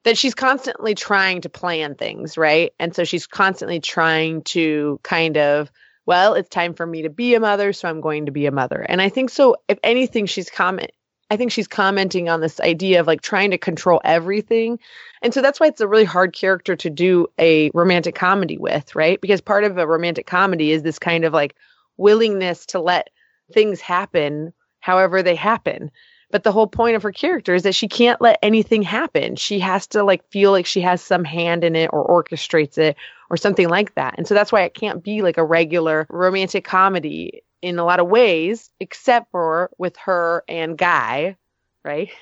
That 0.04 0.16
she's 0.16 0.34
constantly 0.34 0.94
trying 0.94 1.42
to 1.42 1.50
plan 1.50 1.94
things, 1.94 2.38
right? 2.38 2.72
And 2.78 2.94
so 2.94 3.04
she's 3.04 3.26
constantly 3.26 3.80
trying 3.80 4.40
to 4.44 4.98
kind 5.02 5.36
of, 5.36 5.70
well, 6.06 6.32
it's 6.34 6.48
time 6.48 6.72
for 6.72 6.86
me 6.86 7.02
to 7.02 7.10
be 7.10 7.34
a 7.34 7.40
mother, 7.40 7.74
so 7.74 7.86
I'm 7.86 8.00
going 8.00 8.24
to 8.26 8.32
be 8.32 8.46
a 8.46 8.50
mother. 8.50 8.80
And 8.80 9.02
I 9.02 9.10
think 9.10 9.28
so. 9.28 9.56
If 9.68 9.78
anything, 9.82 10.24
she's 10.24 10.48
comment. 10.48 10.90
I 11.30 11.36
think 11.36 11.52
she's 11.52 11.68
commenting 11.68 12.28
on 12.28 12.40
this 12.40 12.58
idea 12.60 13.00
of 13.00 13.06
like 13.06 13.20
trying 13.20 13.52
to 13.52 13.58
control 13.58 14.00
everything. 14.04 14.80
And 15.22 15.32
so 15.32 15.40
that's 15.40 15.60
why 15.60 15.68
it's 15.68 15.80
a 15.80 15.88
really 15.88 16.04
hard 16.04 16.32
character 16.32 16.74
to 16.76 16.90
do 16.90 17.28
a 17.38 17.70
romantic 17.72 18.16
comedy 18.16 18.58
with, 18.58 18.94
right? 18.96 19.20
Because 19.20 19.40
part 19.40 19.64
of 19.64 19.78
a 19.78 19.86
romantic 19.86 20.26
comedy 20.26 20.72
is 20.72 20.82
this 20.82 20.98
kind 20.98 21.24
of 21.24 21.32
like 21.32 21.54
willingness 21.96 22.66
to 22.66 22.80
let 22.80 23.10
things 23.52 23.80
happen 23.80 24.52
however 24.80 25.22
they 25.22 25.36
happen. 25.36 25.90
But 26.32 26.44
the 26.44 26.52
whole 26.52 26.66
point 26.66 26.96
of 26.96 27.02
her 27.02 27.12
character 27.12 27.54
is 27.54 27.64
that 27.64 27.74
she 27.74 27.88
can't 27.88 28.20
let 28.20 28.38
anything 28.42 28.82
happen. 28.82 29.36
She 29.36 29.58
has 29.60 29.86
to 29.88 30.02
like 30.04 30.28
feel 30.30 30.52
like 30.52 30.66
she 30.66 30.80
has 30.80 31.02
some 31.02 31.24
hand 31.24 31.64
in 31.64 31.76
it 31.76 31.90
or 31.92 32.06
orchestrates 32.06 32.78
it 32.78 32.96
or 33.30 33.36
something 33.36 33.68
like 33.68 33.94
that. 33.94 34.14
And 34.16 34.26
so 34.26 34.34
that's 34.34 34.52
why 34.52 34.62
it 34.62 34.74
can't 34.74 35.02
be 35.02 35.22
like 35.22 35.38
a 35.38 35.44
regular 35.44 36.06
romantic 36.08 36.64
comedy 36.64 37.42
in 37.62 37.78
a 37.78 37.84
lot 37.84 38.00
of 38.00 38.08
ways, 38.08 38.70
except 38.80 39.30
for 39.30 39.70
with 39.78 39.96
her 39.98 40.44
and 40.48 40.76
Guy, 40.78 41.36
right? 41.84 42.10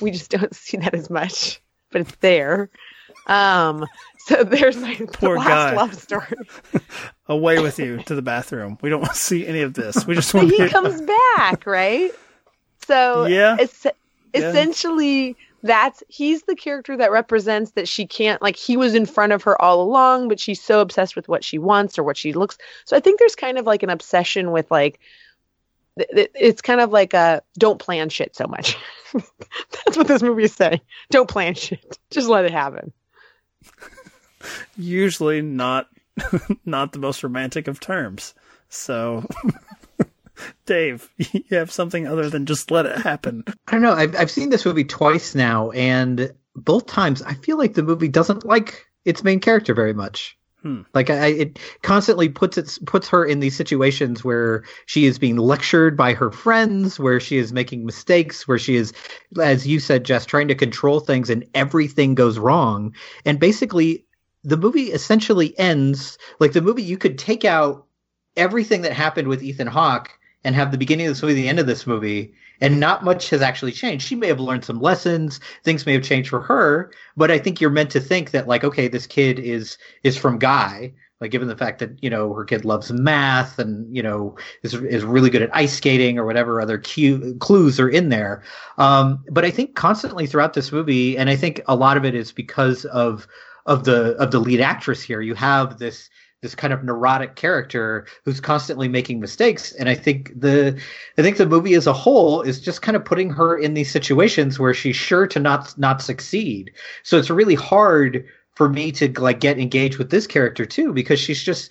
We 0.00 0.10
just 0.10 0.30
don't 0.30 0.54
see 0.54 0.78
that 0.78 0.94
as 0.94 1.10
much, 1.10 1.60
but 1.90 2.00
it's 2.00 2.16
there. 2.16 2.70
Um, 3.26 3.86
so 4.20 4.42
there's 4.42 4.78
like 4.78 4.98
the 5.00 5.06
Poor 5.06 5.36
last 5.36 5.46
Guy. 5.46 5.74
love 5.76 5.94
story. 5.94 6.34
Away 7.26 7.60
with 7.60 7.78
you 7.78 8.02
to 8.04 8.14
the 8.14 8.22
bathroom. 8.22 8.78
We 8.80 8.88
don't 8.88 9.02
want 9.02 9.12
to 9.12 9.18
see 9.18 9.46
any 9.46 9.60
of 9.60 9.74
this. 9.74 10.06
We 10.06 10.14
just 10.14 10.32
want 10.32 10.50
he 10.50 10.56
to 10.56 10.68
comes 10.70 11.02
back, 11.02 11.66
right? 11.66 12.10
So 12.86 13.26
Yeah. 13.26 13.56
es- 13.60 13.86
Yeah. 14.32 14.50
That's 15.62 16.02
he's 16.08 16.42
the 16.42 16.56
character 16.56 16.96
that 16.96 17.12
represents 17.12 17.72
that 17.72 17.88
she 17.88 18.06
can't 18.06 18.42
like 18.42 18.56
he 18.56 18.76
was 18.76 18.94
in 18.94 19.06
front 19.06 19.32
of 19.32 19.42
her 19.44 19.60
all 19.60 19.80
along, 19.82 20.28
but 20.28 20.40
she's 20.40 20.60
so 20.60 20.80
obsessed 20.80 21.14
with 21.14 21.28
what 21.28 21.44
she 21.44 21.58
wants 21.58 21.98
or 21.98 22.02
what 22.02 22.16
she 22.16 22.32
looks. 22.32 22.58
So 22.84 22.96
I 22.96 23.00
think 23.00 23.18
there's 23.18 23.36
kind 23.36 23.58
of 23.58 23.66
like 23.66 23.82
an 23.82 23.90
obsession 23.90 24.50
with 24.50 24.70
like 24.70 24.98
it's 25.96 26.62
kind 26.62 26.80
of 26.80 26.90
like 26.90 27.14
a 27.14 27.42
don't 27.58 27.78
plan 27.78 28.08
shit 28.08 28.34
so 28.34 28.46
much. 28.46 28.76
That's 29.12 29.96
what 29.96 30.08
this 30.08 30.22
movie 30.22 30.44
is 30.44 30.54
saying. 30.54 30.80
Don't 31.10 31.28
plan 31.28 31.54
shit. 31.54 31.98
Just 32.10 32.28
let 32.28 32.44
it 32.44 32.52
happen. 32.52 32.92
usually 34.76 35.42
not 35.42 35.88
not 36.64 36.92
the 36.92 36.98
most 36.98 37.22
romantic 37.22 37.68
of 37.68 37.78
terms. 37.78 38.34
So 38.68 39.26
Dave, 40.66 41.08
you 41.16 41.44
have 41.50 41.72
something 41.72 42.06
other 42.06 42.28
than 42.28 42.46
just 42.46 42.70
let 42.70 42.86
it 42.86 42.98
happen. 42.98 43.44
I 43.66 43.72
don't 43.72 43.82
know. 43.82 43.92
I've 43.92 44.16
I've 44.16 44.30
seen 44.30 44.50
this 44.50 44.64
movie 44.64 44.84
twice 44.84 45.34
now, 45.34 45.70
and 45.70 46.32
both 46.54 46.86
times 46.86 47.22
I 47.22 47.34
feel 47.34 47.58
like 47.58 47.74
the 47.74 47.82
movie 47.82 48.08
doesn't 48.08 48.44
like 48.44 48.86
its 49.04 49.24
main 49.24 49.40
character 49.40 49.74
very 49.74 49.94
much. 49.94 50.36
Hmm. 50.62 50.82
Like 50.94 51.10
I, 51.10 51.26
it 51.26 51.58
constantly 51.82 52.28
puts 52.28 52.56
it 52.56 52.78
puts 52.86 53.08
her 53.08 53.24
in 53.24 53.40
these 53.40 53.56
situations 53.56 54.22
where 54.22 54.62
she 54.86 55.06
is 55.06 55.18
being 55.18 55.36
lectured 55.36 55.96
by 55.96 56.14
her 56.14 56.30
friends, 56.30 57.00
where 57.00 57.18
she 57.18 57.36
is 57.36 57.52
making 57.52 57.84
mistakes, 57.84 58.46
where 58.46 58.58
she 58.58 58.76
is, 58.76 58.92
as 59.40 59.66
you 59.66 59.80
said, 59.80 60.04
Jess, 60.04 60.24
trying 60.24 60.48
to 60.48 60.54
control 60.54 61.00
things, 61.00 61.30
and 61.30 61.44
everything 61.54 62.14
goes 62.14 62.38
wrong. 62.38 62.94
And 63.24 63.40
basically, 63.40 64.06
the 64.44 64.56
movie 64.56 64.92
essentially 64.92 65.58
ends 65.58 66.16
like 66.38 66.52
the 66.52 66.62
movie. 66.62 66.84
You 66.84 66.96
could 66.96 67.18
take 67.18 67.44
out 67.44 67.86
everything 68.36 68.82
that 68.82 68.92
happened 68.92 69.26
with 69.26 69.42
Ethan 69.42 69.66
Hawke 69.66 70.10
and 70.44 70.54
have 70.54 70.70
the 70.70 70.78
beginning 70.78 71.06
of 71.06 71.12
this 71.12 71.22
movie, 71.22 71.34
the 71.34 71.48
end 71.48 71.58
of 71.58 71.66
this 71.66 71.86
movie, 71.86 72.34
and 72.60 72.80
not 72.80 73.04
much 73.04 73.30
has 73.30 73.42
actually 73.42 73.72
changed. 73.72 74.06
She 74.06 74.14
may 74.14 74.28
have 74.28 74.40
learned 74.40 74.64
some 74.64 74.80
lessons, 74.80 75.40
things 75.64 75.86
may 75.86 75.92
have 75.92 76.02
changed 76.02 76.30
for 76.30 76.40
her, 76.40 76.92
but 77.16 77.30
I 77.30 77.38
think 77.38 77.60
you're 77.60 77.70
meant 77.70 77.90
to 77.90 78.00
think 78.00 78.30
that 78.30 78.48
like, 78.48 78.64
okay, 78.64 78.88
this 78.88 79.06
kid 79.06 79.38
is 79.38 79.78
is 80.02 80.16
from 80.16 80.38
Guy, 80.38 80.92
like 81.22 81.30
given 81.30 81.46
the 81.46 81.56
fact 81.56 81.78
that 81.78 82.02
you 82.02 82.10
know 82.10 82.34
her 82.34 82.44
kid 82.44 82.64
loves 82.64 82.90
math 82.92 83.58
and 83.60 83.94
you 83.94 84.02
know 84.02 84.36
is 84.64 84.74
is 84.74 85.04
really 85.04 85.30
good 85.30 85.40
at 85.40 85.54
ice 85.54 85.72
skating 85.72 86.18
or 86.18 86.26
whatever 86.26 86.60
other 86.60 86.78
cue, 86.78 87.36
clues 87.38 87.78
are 87.78 87.88
in 87.88 88.08
there. 88.08 88.42
Um, 88.76 89.24
but 89.30 89.44
I 89.44 89.50
think 89.52 89.76
constantly 89.76 90.26
throughout 90.26 90.54
this 90.54 90.72
movie, 90.72 91.16
and 91.16 91.30
I 91.30 91.36
think 91.36 91.60
a 91.68 91.76
lot 91.76 91.96
of 91.96 92.04
it 92.04 92.16
is 92.16 92.32
because 92.32 92.84
of 92.86 93.28
of 93.66 93.84
the 93.84 94.16
of 94.16 94.32
the 94.32 94.40
lead 94.40 94.60
actress 94.60 95.00
here. 95.00 95.20
You 95.20 95.34
have 95.34 95.78
this 95.78 96.10
this 96.42 96.54
kind 96.56 96.72
of 96.72 96.84
neurotic 96.84 97.36
character 97.36 98.04
who's 98.24 98.40
constantly 98.40 98.88
making 98.88 99.20
mistakes. 99.20 99.72
And 99.72 99.88
i 99.88 99.94
think 99.94 100.38
the 100.38 100.78
i 101.16 101.22
think 101.22 101.38
the 101.38 101.46
movie 101.46 101.74
as 101.74 101.86
a 101.86 101.92
whole 101.92 102.42
is 102.42 102.60
just 102.60 102.82
kind 102.82 102.96
of 102.96 103.04
putting 103.04 103.30
her 103.30 103.56
in 103.56 103.74
these 103.74 103.90
situations 103.90 104.58
where 104.58 104.74
she's 104.74 104.96
sure 104.96 105.26
to 105.28 105.38
not 105.38 105.76
not 105.78 106.02
succeed. 106.02 106.72
So 107.04 107.16
it's 107.16 107.30
really 107.30 107.54
hard 107.54 108.26
for 108.54 108.68
me 108.68 108.92
to 108.92 109.08
like 109.20 109.40
get 109.40 109.58
engaged 109.58 109.98
with 109.98 110.10
this 110.10 110.26
character 110.26 110.66
too 110.66 110.92
because 110.92 111.18
she's 111.18 111.42
just 111.42 111.70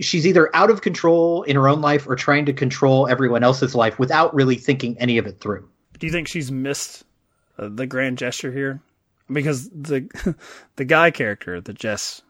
she's 0.00 0.26
either 0.26 0.54
out 0.54 0.70
of 0.70 0.82
control 0.82 1.42
in 1.44 1.56
her 1.56 1.68
own 1.68 1.80
life 1.80 2.06
or 2.06 2.16
trying 2.16 2.44
to 2.46 2.52
control 2.52 3.08
everyone 3.08 3.42
else's 3.42 3.74
life 3.74 3.98
without 3.98 4.34
really 4.34 4.56
thinking 4.56 4.96
any 4.98 5.18
of 5.18 5.26
it 5.26 5.40
through. 5.40 5.68
Do 5.98 6.06
you 6.06 6.12
think 6.12 6.28
she's 6.28 6.52
missed 6.52 7.04
uh, 7.58 7.68
the 7.72 7.86
grand 7.86 8.18
gesture 8.18 8.52
here? 8.52 8.80
Because 9.30 9.68
the 9.70 10.08
the 10.76 10.84
guy 10.84 11.10
character 11.10 11.60
that 11.60 11.78
Jess 11.78 12.22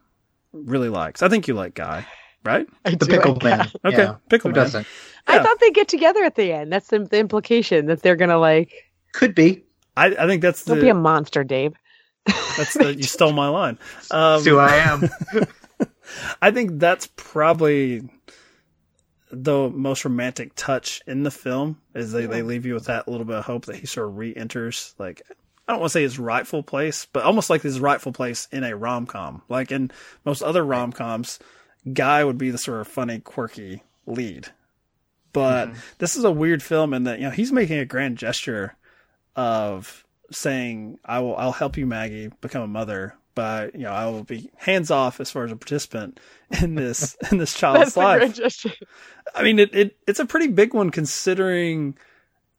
really 0.53 0.89
likes. 0.89 1.23
I 1.23 1.29
think 1.29 1.49
you 1.49 1.55
like 1.55 1.75
Guy, 1.75 2.07
right? 2.45 2.67
I 2.85 2.95
the 2.95 3.07
pickle 3.07 3.35
like 3.35 3.45
man 3.45 3.59
that. 3.59 3.77
Okay, 3.85 4.03
yeah. 4.03 4.17
pickle 4.29 4.51
Who 4.51 4.57
man. 4.57 4.65
doesn't 4.65 4.87
I 5.27 5.43
thought 5.43 5.61
they 5.61 5.71
get 5.71 5.89
together 5.89 6.25
at 6.25 6.37
the 6.37 6.53
end. 6.53 6.73
That's 6.73 6.89
the, 6.89 7.01
the 7.01 7.19
implication 7.19 7.87
that 7.87 8.03
they're 8.03 8.17
gonna 8.17 8.39
like 8.39 8.73
could 9.13 9.35
be 9.35 9.65
I, 9.97 10.07
I 10.07 10.27
think 10.27 10.43
that's 10.43 10.65
don't 10.65 10.81
be 10.81 10.89
a 10.89 10.95
monster, 10.95 11.45
Dave. 11.45 11.75
that's 12.57 12.75
the 12.75 12.95
you 12.95 13.03
stole 13.03 13.33
my 13.33 13.49
line. 13.49 13.79
Um, 14.11 14.35
That's 14.35 14.45
who 14.45 14.59
i 14.59 14.77
am 14.77 15.09
I 16.43 16.51
think 16.51 16.79
that's 16.79 17.09
probably 17.17 18.09
the 19.31 19.69
most 19.69 20.05
romantic 20.05 20.53
touch 20.55 21.03
in 21.07 21.23
the 21.23 21.31
film 21.31 21.81
is 21.95 22.13
they, 22.13 22.27
they 22.27 22.43
leave 22.43 22.65
you 22.65 22.75
with 22.75 22.87
that 22.87 23.07
little 23.09 23.27
bit 23.27 23.37
of 23.37 23.45
hope 23.45 23.67
that 23.67 23.77
he 23.77 23.87
sort 23.87 24.09
of 24.09 24.17
re-enters 24.17 24.95
like 24.99 25.21
I 25.69 25.73
don't 25.73 25.81
want 25.81 25.91
to 25.91 25.93
say 25.93 26.03
his 26.03 26.19
rightful 26.19 26.63
place, 26.63 27.07
but 27.13 27.25
almost 27.25 27.51
like 27.51 27.61
his 27.61 27.79
rightful 27.79 28.13
place 28.13 28.49
in 28.51 28.65
a 28.65 28.75
rom 28.75 29.07
com. 29.07 29.43
Like 29.51 29.71
in 29.71 29.91
most 30.25 30.43
other 30.43 30.65
rom 30.65 30.93
coms, 30.93 31.39
Guy 31.93 32.25
would 32.25 32.39
be 32.39 32.51
the 32.51 32.59
sort 32.59 32.81
of 32.81 32.89
funny, 32.89 33.21
quirky 33.21 33.83
lead. 34.07 34.49
But 35.33 35.71
this 35.99 36.17
is 36.17 36.25
a 36.25 36.33
weird 36.33 36.63
film 36.63 36.93
in 36.95 37.05
that, 37.05 37.19
you 37.19 37.27
know, 37.27 37.31
he's 37.31 37.53
making 37.53 37.79
a 37.79 37.85
grand 37.85 38.17
gesture 38.17 38.77
of 39.37 40.05
saying, 40.31 40.99
I 41.05 41.21
will 41.21 41.37
I'll 41.37 41.53
help 41.53 41.77
you, 41.77 41.87
Maggie, 41.87 42.31
become 42.41 42.63
a 42.63 42.67
mother, 42.67 43.15
but 43.35 43.75
you 43.75 43.83
know, 43.83 43.93
I 43.93 44.07
will 44.07 44.25
be 44.25 44.51
hands 44.57 44.91
off 44.91 45.21
as 45.21 45.31
far 45.31 45.45
as 45.45 45.53
a 45.53 45.57
participant 45.57 46.19
in 46.61 46.75
this 46.75 47.17
in 47.31 47.39
this 47.39 47.55
child's 47.55 47.95
That's 47.95 47.97
life. 47.97 48.67
I 49.35 49.43
mean, 49.43 49.59
it, 49.59 49.75
it 49.75 49.97
it's 50.07 50.19
a 50.19 50.27
pretty 50.27 50.49
big 50.49 50.75
one 50.75 50.91
considering 50.91 51.97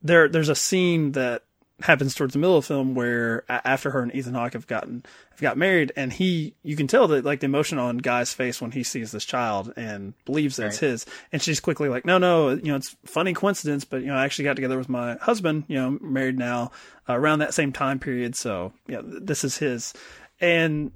there 0.01 0.29
there's 0.29 0.49
a 0.49 0.55
scene 0.55 1.11
that 1.13 1.43
happens 1.81 2.13
towards 2.13 2.33
the 2.33 2.39
middle 2.39 2.57
of 2.57 2.63
the 2.63 2.67
film 2.67 2.93
where 2.93 3.43
after 3.49 3.91
her 3.91 4.01
and 4.01 4.13
Ethan 4.13 4.33
Hawke 4.33 4.53
have 4.53 4.67
gotten 4.67 5.03
have 5.31 5.39
got 5.39 5.57
married, 5.57 5.91
and 5.95 6.11
he 6.11 6.53
you 6.63 6.75
can 6.75 6.87
tell 6.87 7.07
that 7.07 7.25
like 7.25 7.39
the 7.39 7.45
emotion 7.45 7.79
on 7.79 7.97
Guy's 7.97 8.33
face 8.33 8.61
when 8.61 8.71
he 8.71 8.83
sees 8.83 9.11
this 9.11 9.25
child 9.25 9.73
and 9.75 10.13
believes 10.25 10.57
that 10.57 10.67
it's 10.67 10.79
his, 10.79 11.05
and 11.31 11.41
she's 11.41 11.59
quickly 11.59 11.89
like, 11.89 12.05
no, 12.05 12.17
no, 12.17 12.49
you 12.49 12.63
know, 12.63 12.75
it's 12.75 12.95
funny 13.05 13.33
coincidence, 13.33 13.85
but 13.85 14.01
you 14.01 14.07
know, 14.07 14.15
I 14.15 14.25
actually 14.25 14.45
got 14.45 14.55
together 14.55 14.77
with 14.77 14.89
my 14.89 15.15
husband, 15.15 15.63
you 15.67 15.75
know, 15.75 15.97
married 16.01 16.37
now 16.37 16.71
uh, 17.07 17.17
around 17.17 17.39
that 17.39 17.53
same 17.53 17.71
time 17.71 17.99
period, 17.99 18.35
so 18.35 18.73
you 18.87 18.95
know, 18.95 19.01
th- 19.01 19.23
this 19.23 19.43
is 19.43 19.57
his, 19.57 19.93
and 20.41 20.91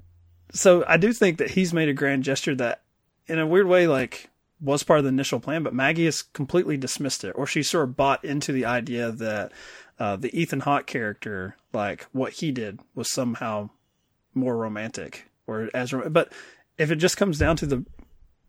so 0.52 0.84
I 0.86 0.98
do 0.98 1.12
think 1.12 1.38
that 1.38 1.50
he's 1.50 1.72
made 1.72 1.88
a 1.88 1.94
grand 1.94 2.24
gesture 2.24 2.54
that, 2.56 2.82
in 3.26 3.38
a 3.38 3.46
weird 3.46 3.66
way, 3.66 3.86
like 3.86 4.30
was 4.60 4.82
part 4.82 4.98
of 4.98 5.04
the 5.04 5.08
initial 5.08 5.40
plan, 5.40 5.62
but 5.62 5.74
Maggie 5.74 6.06
has 6.06 6.22
completely 6.22 6.76
dismissed 6.76 7.24
it, 7.24 7.32
or 7.36 7.46
she 7.46 7.62
sort 7.62 7.84
of 7.84 7.96
bought 7.96 8.24
into 8.24 8.52
the 8.52 8.64
idea 8.64 9.10
that 9.10 9.52
uh, 9.98 10.16
the 10.16 10.36
Ethan 10.38 10.60
Hawke 10.60 10.86
character, 10.86 11.56
like 11.72 12.06
what 12.12 12.34
he 12.34 12.50
did, 12.52 12.80
was 12.94 13.10
somehow 13.10 13.70
more 14.34 14.56
romantic, 14.56 15.30
or 15.46 15.70
as. 15.74 15.92
rom- 15.92 16.12
But 16.12 16.32
if 16.78 16.90
it 16.90 16.96
just 16.96 17.16
comes 17.16 17.38
down 17.38 17.56
to 17.58 17.66
the 17.66 17.84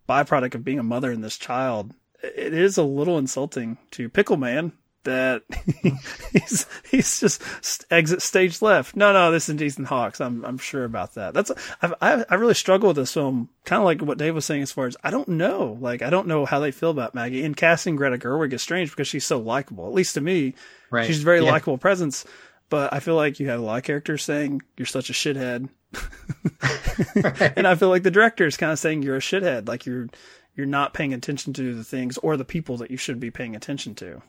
byproduct 0.10 0.56
of 0.56 0.64
being 0.64 0.80
a 0.80 0.84
mother 0.84 1.12
and 1.12 1.24
this 1.24 1.38
child, 1.38 1.94
it 2.24 2.54
is 2.54 2.78
a 2.78 2.84
little 2.84 3.18
insulting 3.18 3.78
to 3.92 4.10
Pickle 4.10 4.38
Man 4.38 4.72
that 5.06 5.42
he's 6.34 6.66
he's 6.92 7.20
just 7.20 7.42
st- 7.64 7.88
exit 7.90 8.22
stage 8.22 8.62
left. 8.62 8.96
No, 8.96 9.14
no, 9.14 9.32
this 9.32 9.50
is 9.50 9.62
Ethan 9.62 9.86
Hawke's. 9.86 10.20
I'm 10.22 10.44
I'm 10.46 10.58
sure 10.58 10.84
about 10.84 11.14
that. 11.16 11.34
That's 11.34 11.52
I've, 11.82 11.94
I 12.02 12.26
I 12.30 12.36
really 12.36 12.54
struggle 12.54 12.90
with 12.90 12.98
this 12.98 13.14
film. 13.14 13.50
Kind 13.64 13.80
of 13.80 13.86
like 13.86 14.02
what 14.02 14.18
Dave 14.18 14.36
was 14.36 14.46
saying 14.46 14.62
as 14.62 14.72
far 14.72 14.86
as 14.88 14.98
I 15.04 15.10
don't 15.10 15.30
know. 15.30 15.78
Like 15.80 16.02
I 16.02 16.10
don't 16.10 16.28
know 16.28 16.46
how 16.46 16.60
they 16.60 16.72
feel 16.72 16.92
about 16.92 17.16
Maggie. 17.16 17.44
And 17.46 17.56
casting 17.58 17.96
Greta 17.96 18.18
Gerwig 18.18 18.54
is 18.54 18.62
strange 18.62 18.90
because 18.92 19.08
she's 19.08 19.26
so 19.26 19.40
likable. 19.40 19.88
At 19.88 19.94
least 19.94 20.14
to 20.16 20.22
me, 20.22 20.54
Right. 20.92 21.08
she's 21.08 21.22
a 21.22 21.26
very 21.26 21.44
Yeah. 21.44 21.52
likable 21.52 21.78
presence. 21.78 22.26
but 22.70 22.92
I 22.94 23.00
feel 23.00 23.16
like 23.16 23.40
you 23.40 23.48
have 23.50 23.60
a 23.60 23.64
lot 23.64 23.78
of 23.78 23.84
characters 23.84 24.24
saying 24.24 24.62
you're 24.78 24.86
such 24.86 25.10
a 25.10 25.14
shithead. 25.14 25.70
and 27.56 27.68
I 27.68 27.76
feel 27.76 27.90
like 27.90 28.04
the 28.04 28.12
director 28.12 28.46
is 28.46 28.58
kind 28.58 28.72
of 28.72 28.80
saying 28.80 29.04
you're 29.04 29.16
a 29.16 29.20
shithead, 29.20 29.68
like 29.68 29.86
you're 29.86 30.08
you're 30.56 30.66
not 30.66 30.94
paying 30.94 31.14
attention 31.14 31.52
to 31.54 31.76
the 31.76 31.84
things 31.84 32.18
or 32.20 32.38
the 32.38 32.46
people 32.46 32.78
that 32.78 32.90
you 32.90 32.98
should 32.98 33.20
be 33.20 33.30
paying 33.32 33.56
attention 33.56 33.94
to. 33.96 34.22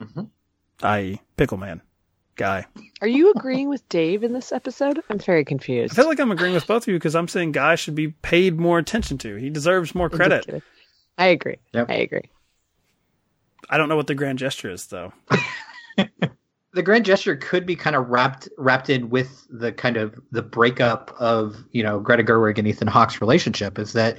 Mm-hmm. 0.00 0.24
I.e., 0.82 1.20
Pickle 1.36 1.58
Man 1.58 1.82
guy. 2.36 2.66
Are 3.00 3.08
you 3.08 3.32
agreeing 3.32 3.68
with 3.68 3.86
Dave 3.88 4.22
in 4.22 4.32
this 4.32 4.52
episode? 4.52 5.02
I'm 5.10 5.18
very 5.18 5.44
confused. 5.44 5.94
I 5.94 5.96
feel 5.96 6.06
like 6.06 6.20
I'm 6.20 6.30
agreeing 6.30 6.54
with 6.54 6.66
both 6.66 6.84
of 6.84 6.88
you 6.88 6.94
because 6.94 7.16
I'm 7.16 7.28
saying 7.28 7.52
Guy 7.52 7.74
should 7.74 7.94
be 7.94 8.08
paid 8.08 8.58
more 8.58 8.78
attention 8.78 9.18
to. 9.18 9.36
He 9.36 9.50
deserves 9.50 9.94
more 9.94 10.08
credit. 10.08 10.62
I 11.18 11.26
agree. 11.26 11.56
Yep. 11.72 11.90
I 11.90 11.94
agree. 11.94 12.30
I 13.68 13.78
don't 13.78 13.88
know 13.88 13.96
what 13.96 14.06
the 14.06 14.14
grand 14.14 14.38
gesture 14.38 14.70
is 14.70 14.86
though. 14.86 15.12
the 15.96 16.82
grand 16.82 17.04
gesture 17.04 17.36
could 17.36 17.66
be 17.66 17.74
kind 17.74 17.96
of 17.96 18.08
wrapped 18.08 18.48
wrapped 18.58 18.90
in 18.90 19.10
with 19.10 19.46
the 19.50 19.72
kind 19.72 19.96
of 19.96 20.20
the 20.30 20.42
breakup 20.42 21.12
of 21.18 21.64
you 21.72 21.82
know 21.82 21.98
Greta 21.98 22.22
Gerwig 22.22 22.58
and 22.58 22.68
Ethan 22.68 22.86
Hawke's 22.86 23.20
relationship 23.20 23.78
is 23.78 23.94
that 23.94 24.18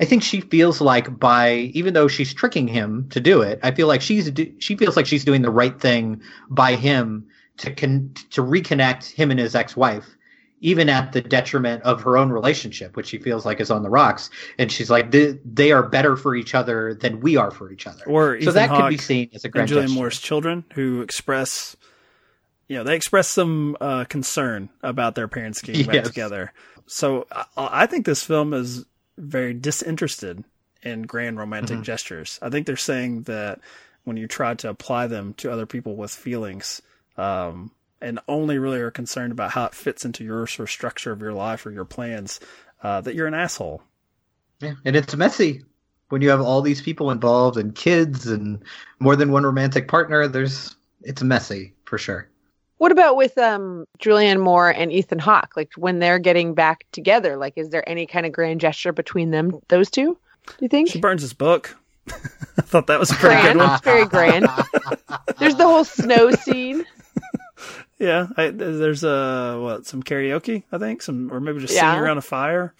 I 0.00 0.04
think 0.04 0.22
she 0.22 0.40
feels 0.40 0.80
like 0.80 1.18
by 1.18 1.70
even 1.74 1.94
though 1.94 2.08
she's 2.08 2.34
tricking 2.34 2.68
him 2.68 3.08
to 3.10 3.20
do 3.20 3.42
it, 3.42 3.60
I 3.62 3.70
feel 3.70 3.86
like 3.86 4.00
she's 4.00 4.30
do, 4.30 4.52
she 4.58 4.76
feels 4.76 4.96
like 4.96 5.06
she's 5.06 5.24
doing 5.24 5.42
the 5.42 5.50
right 5.50 5.80
thing 5.80 6.20
by 6.48 6.74
him 6.74 7.26
to 7.58 7.72
con, 7.72 8.12
to 8.30 8.42
reconnect 8.42 9.12
him 9.12 9.30
and 9.30 9.38
his 9.38 9.54
ex-wife 9.54 10.06
even 10.60 10.88
at 10.88 11.12
the 11.12 11.20
detriment 11.20 11.82
of 11.82 12.02
her 12.02 12.16
own 12.16 12.30
relationship 12.30 12.96
which 12.96 13.06
she 13.06 13.18
feels 13.18 13.44
like 13.44 13.60
is 13.60 13.70
on 13.70 13.82
the 13.82 13.90
rocks 13.90 14.30
and 14.58 14.72
she's 14.72 14.90
like 14.90 15.10
they, 15.10 15.38
they 15.44 15.70
are 15.72 15.82
better 15.82 16.16
for 16.16 16.34
each 16.34 16.54
other 16.54 16.94
than 16.94 17.20
we 17.20 17.36
are 17.36 17.50
for 17.50 17.70
each 17.70 17.86
other 17.86 18.02
Or 18.06 18.40
so 18.40 18.50
Ethan 18.50 18.54
that 18.54 18.70
could 18.70 18.88
be 18.88 18.96
seen 18.96 19.30
as 19.34 19.44
a 19.44 19.48
and 19.48 19.52
grand 19.52 19.70
Julianne. 19.70 19.94
Moore's 19.94 20.18
children 20.18 20.64
who 20.74 21.02
express, 21.02 21.76
you 22.66 22.76
know, 22.76 22.84
they 22.84 22.96
express 22.96 23.28
some 23.28 23.76
uh, 23.80 24.04
concern 24.04 24.70
about 24.82 25.14
their 25.14 25.28
parents 25.28 25.60
getting 25.60 25.86
back 25.86 26.04
together. 26.04 26.52
So 26.86 27.26
I, 27.30 27.44
I 27.56 27.86
think 27.86 28.06
this 28.06 28.24
film 28.24 28.54
is 28.54 28.84
very 29.16 29.54
disinterested 29.54 30.44
in 30.82 31.02
grand 31.02 31.38
romantic 31.38 31.76
Mm-hmm. 31.76 31.82
gestures. 31.82 32.38
I 32.42 32.50
think 32.50 32.66
they're 32.66 32.76
saying 32.76 33.22
that 33.22 33.60
when 34.04 34.16
you 34.16 34.26
try 34.28 34.54
to 34.54 34.68
apply 34.68 35.06
them 35.06 35.34
to 35.34 35.50
other 35.50 35.66
people 35.66 35.96
with 35.96 36.10
feelings, 36.10 36.82
um, 37.16 37.70
and 38.00 38.20
only 38.28 38.58
really 38.58 38.80
are 38.80 38.90
concerned 38.90 39.32
about 39.32 39.50
how 39.52 39.64
it 39.64 39.74
fits 39.74 40.04
into 40.04 40.24
your 40.24 40.46
sort 40.46 40.68
of 40.68 40.72
structure 40.72 41.10
of 41.10 41.22
your 41.22 41.32
life 41.32 41.64
or 41.64 41.70
your 41.70 41.86
plans, 41.86 42.38
uh, 42.82 43.00
that 43.00 43.14
you're 43.14 43.26
an 43.26 43.32
asshole. 43.34 43.82
Yeah, 44.60 44.74
and 44.84 44.94
it's 44.94 45.16
messy 45.16 45.62
when 46.10 46.20
you 46.20 46.28
have 46.28 46.40
all 46.42 46.60
these 46.60 46.82
people 46.82 47.10
involved 47.10 47.56
and 47.56 47.74
kids 47.74 48.26
and 48.26 48.62
more 48.98 49.16
than 49.16 49.32
one 49.32 49.44
romantic 49.44 49.88
partner. 49.88 50.28
There's 50.28 50.76
it's 51.02 51.22
messy 51.22 51.72
for 51.84 51.96
sure. 51.96 52.28
What 52.78 52.92
about 52.92 53.16
with 53.16 53.38
um 53.38 53.86
Julianne 53.98 54.40
Moore 54.40 54.70
and 54.70 54.92
Ethan 54.92 55.18
Hawke? 55.20 55.52
Like 55.56 55.72
when 55.76 55.98
they're 56.00 56.18
getting 56.18 56.54
back 56.54 56.84
together, 56.92 57.36
like 57.36 57.54
is 57.56 57.70
there 57.70 57.88
any 57.88 58.06
kind 58.06 58.26
of 58.26 58.32
grand 58.32 58.60
gesture 58.60 58.92
between 58.92 59.30
them, 59.30 59.60
those 59.68 59.90
two? 59.90 60.18
Do 60.46 60.54
you 60.60 60.68
think? 60.68 60.88
She 60.90 61.00
burns 61.00 61.22
his 61.22 61.32
book. 61.32 61.76
I 62.08 62.62
thought 62.62 62.86
that 62.88 63.00
was 63.00 63.10
a 63.10 63.14
pretty 63.14 63.36
good 63.36 63.54
Grand, 63.56 63.58
one. 63.58 63.80
very 63.82 64.04
grand. 64.06 64.46
There's 65.38 65.54
the 65.56 65.64
whole 65.64 65.84
snow 65.84 66.30
scene. 66.32 66.84
Yeah, 67.96 68.26
I, 68.36 68.48
there's 68.50 69.04
uh 69.04 69.56
what 69.60 69.86
some 69.86 70.02
karaoke 70.02 70.64
I 70.72 70.78
think 70.78 71.00
some 71.00 71.32
or 71.32 71.38
maybe 71.40 71.60
just 71.60 71.72
Yeah. 71.72 71.92
singing 71.92 72.04
around 72.04 72.18
a 72.18 72.22
fire. 72.22 72.74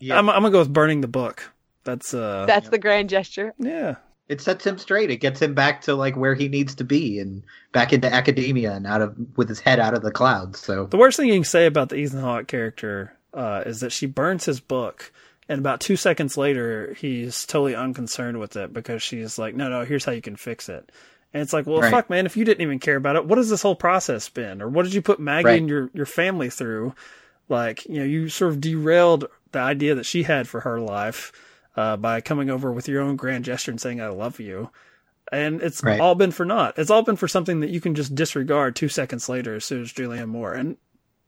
Yeah. 0.00 0.18
I'm, 0.18 0.28
I'm 0.28 0.42
gonna 0.42 0.50
go 0.50 0.58
with 0.58 0.72
burning 0.72 1.00
the 1.00 1.06
book. 1.08 1.50
That's 1.84 2.12
uh 2.12 2.44
That's 2.46 2.68
the 2.68 2.78
grand 2.78 3.08
gesture. 3.08 3.54
yeah. 3.58 3.94
It 4.28 4.40
sets 4.40 4.66
him 4.66 4.76
straight. 4.78 5.10
It 5.10 5.16
gets 5.18 5.40
him 5.40 5.54
back 5.54 5.80
to 5.82 5.94
like 5.94 6.16
where 6.16 6.34
he 6.34 6.48
needs 6.48 6.74
to 6.76 6.84
be 6.84 7.18
and 7.18 7.42
back 7.72 7.92
into 7.92 8.12
academia 8.12 8.72
and 8.74 8.86
out 8.86 9.00
of 9.00 9.16
with 9.36 9.48
his 9.48 9.60
head 9.60 9.80
out 9.80 9.94
of 9.94 10.02
the 10.02 10.10
clouds. 10.10 10.58
So 10.60 10.86
The 10.86 10.98
worst 10.98 11.16
thing 11.16 11.28
you 11.28 11.34
can 11.34 11.44
say 11.44 11.66
about 11.66 11.88
the 11.88 11.96
Ethan 11.96 12.20
Hawke 12.20 12.46
character 12.46 13.14
uh, 13.32 13.62
is 13.64 13.80
that 13.80 13.92
she 13.92 14.06
burns 14.06 14.44
his 14.44 14.60
book, 14.60 15.12
and 15.48 15.58
about 15.58 15.80
two 15.80 15.96
seconds 15.96 16.36
later, 16.36 16.94
he's 16.98 17.46
totally 17.46 17.74
unconcerned 17.74 18.38
with 18.38 18.56
it 18.56 18.72
because 18.72 19.02
she's 19.02 19.38
like, 19.38 19.54
"No, 19.54 19.68
no, 19.68 19.84
here's 19.84 20.04
how 20.04 20.12
you 20.12 20.22
can 20.22 20.36
fix 20.36 20.68
it." 20.68 20.90
And 21.34 21.42
it's 21.42 21.52
like, 21.52 21.66
well, 21.66 21.80
Right. 21.82 21.90
fuck, 21.90 22.08
man, 22.10 22.24
if 22.24 22.36
you 22.38 22.44
didn't 22.46 22.62
even 22.62 22.78
care 22.78 22.96
about 22.96 23.16
it, 23.16 23.26
what 23.26 23.36
has 23.36 23.50
this 23.50 23.60
whole 23.62 23.74
process 23.76 24.28
been, 24.30 24.62
or 24.62 24.68
what 24.68 24.84
did 24.84 24.94
you 24.94 25.02
put 25.02 25.20
Maggie 25.20 25.44
Right. 25.46 25.60
and 25.60 25.68
your 25.68 25.90
your 25.94 26.06
family 26.06 26.50
through? 26.50 26.94
Like, 27.48 27.86
you 27.86 27.98
know, 28.00 28.04
you 28.04 28.28
sort 28.28 28.52
of 28.52 28.60
derailed 28.60 29.26
the 29.52 29.58
idea 29.58 29.94
that 29.94 30.04
she 30.06 30.22
had 30.24 30.48
for 30.48 30.60
her 30.60 30.80
life 30.80 31.32
uh, 31.76 31.96
by 31.96 32.20
coming 32.20 32.50
over 32.50 32.72
with 32.72 32.88
your 32.88 33.02
own 33.02 33.16
grand 33.16 33.44
gesture 33.44 33.70
and 33.70 33.80
saying, 33.80 34.00
"I 34.00 34.08
love 34.08 34.40
you." 34.40 34.70
And 35.30 35.60
it's 35.62 35.82
Right. 35.82 36.00
all 36.00 36.14
been 36.14 36.30
for 36.30 36.44
naught. 36.46 36.74
It's 36.78 36.90
all 36.90 37.02
been 37.02 37.16
for 37.16 37.28
something 37.28 37.60
that 37.60 37.70
you 37.70 37.80
can 37.80 37.94
just 37.94 38.14
disregard 38.14 38.74
two 38.74 38.88
seconds 38.88 39.28
later 39.28 39.54
as 39.54 39.64
soon 39.64 39.82
as 39.82 39.92
Julianne 39.92 40.28
Moore. 40.28 40.54
And 40.54 40.76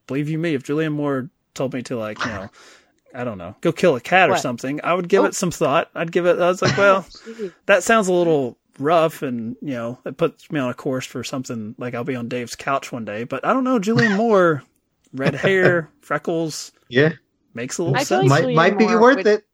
believe 0.06 0.28
you 0.28 0.38
me, 0.38 0.54
if 0.54 0.62
Julianne 0.64 0.92
Moore 0.94 1.28
told 1.54 1.74
me 1.74 1.82
to 1.82 1.96
like, 1.98 2.18
you 2.24 2.30
know, 2.30 2.48
I 3.14 3.24
don't 3.24 3.38
know, 3.38 3.56
go 3.60 3.72
kill 3.72 3.96
a 3.96 4.00
cat 4.00 4.30
or 4.30 4.36
something, 4.38 4.80
I 4.82 4.94
would 4.94 5.08
give 5.08 5.24
Oh. 5.24 5.26
it 5.26 5.34
some 5.34 5.50
thought. 5.50 5.90
I'd 5.94 6.12
give 6.12 6.24
it. 6.26 6.38
I 6.38 6.48
was 6.48 6.62
like, 6.62 6.78
well, 6.78 7.06
that 7.66 7.82
sounds 7.82 8.08
a 8.08 8.12
little 8.12 8.56
rough, 8.78 9.20
and 9.22 9.56
you 9.60 9.72
know, 9.74 9.98
it 10.06 10.16
puts 10.16 10.50
me 10.50 10.58
on 10.60 10.70
a 10.70 10.74
course 10.74 11.04
for 11.04 11.22
something 11.22 11.74
like 11.76 11.94
I'll 11.94 12.02
be 12.04 12.16
on 12.16 12.28
Dave's 12.28 12.54
couch 12.56 12.90
one 12.92 13.04
day. 13.04 13.24
But 13.24 13.44
I 13.44 13.52
don't 13.52 13.64
know, 13.64 13.78
Julianne 13.78 14.16
Moore, 14.16 14.62
red 15.12 15.34
hair, 15.34 15.90
freckles, 16.00 16.72
yeah, 16.88 17.12
makes 17.52 17.76
a 17.76 17.82
little 17.82 17.98
I 17.98 18.04
sense. 18.04 18.30
like 18.30 18.44
might 18.44 18.54
might 18.54 18.78
be 18.78 18.86
worth 18.86 19.16
would- 19.16 19.26
it. 19.26 19.44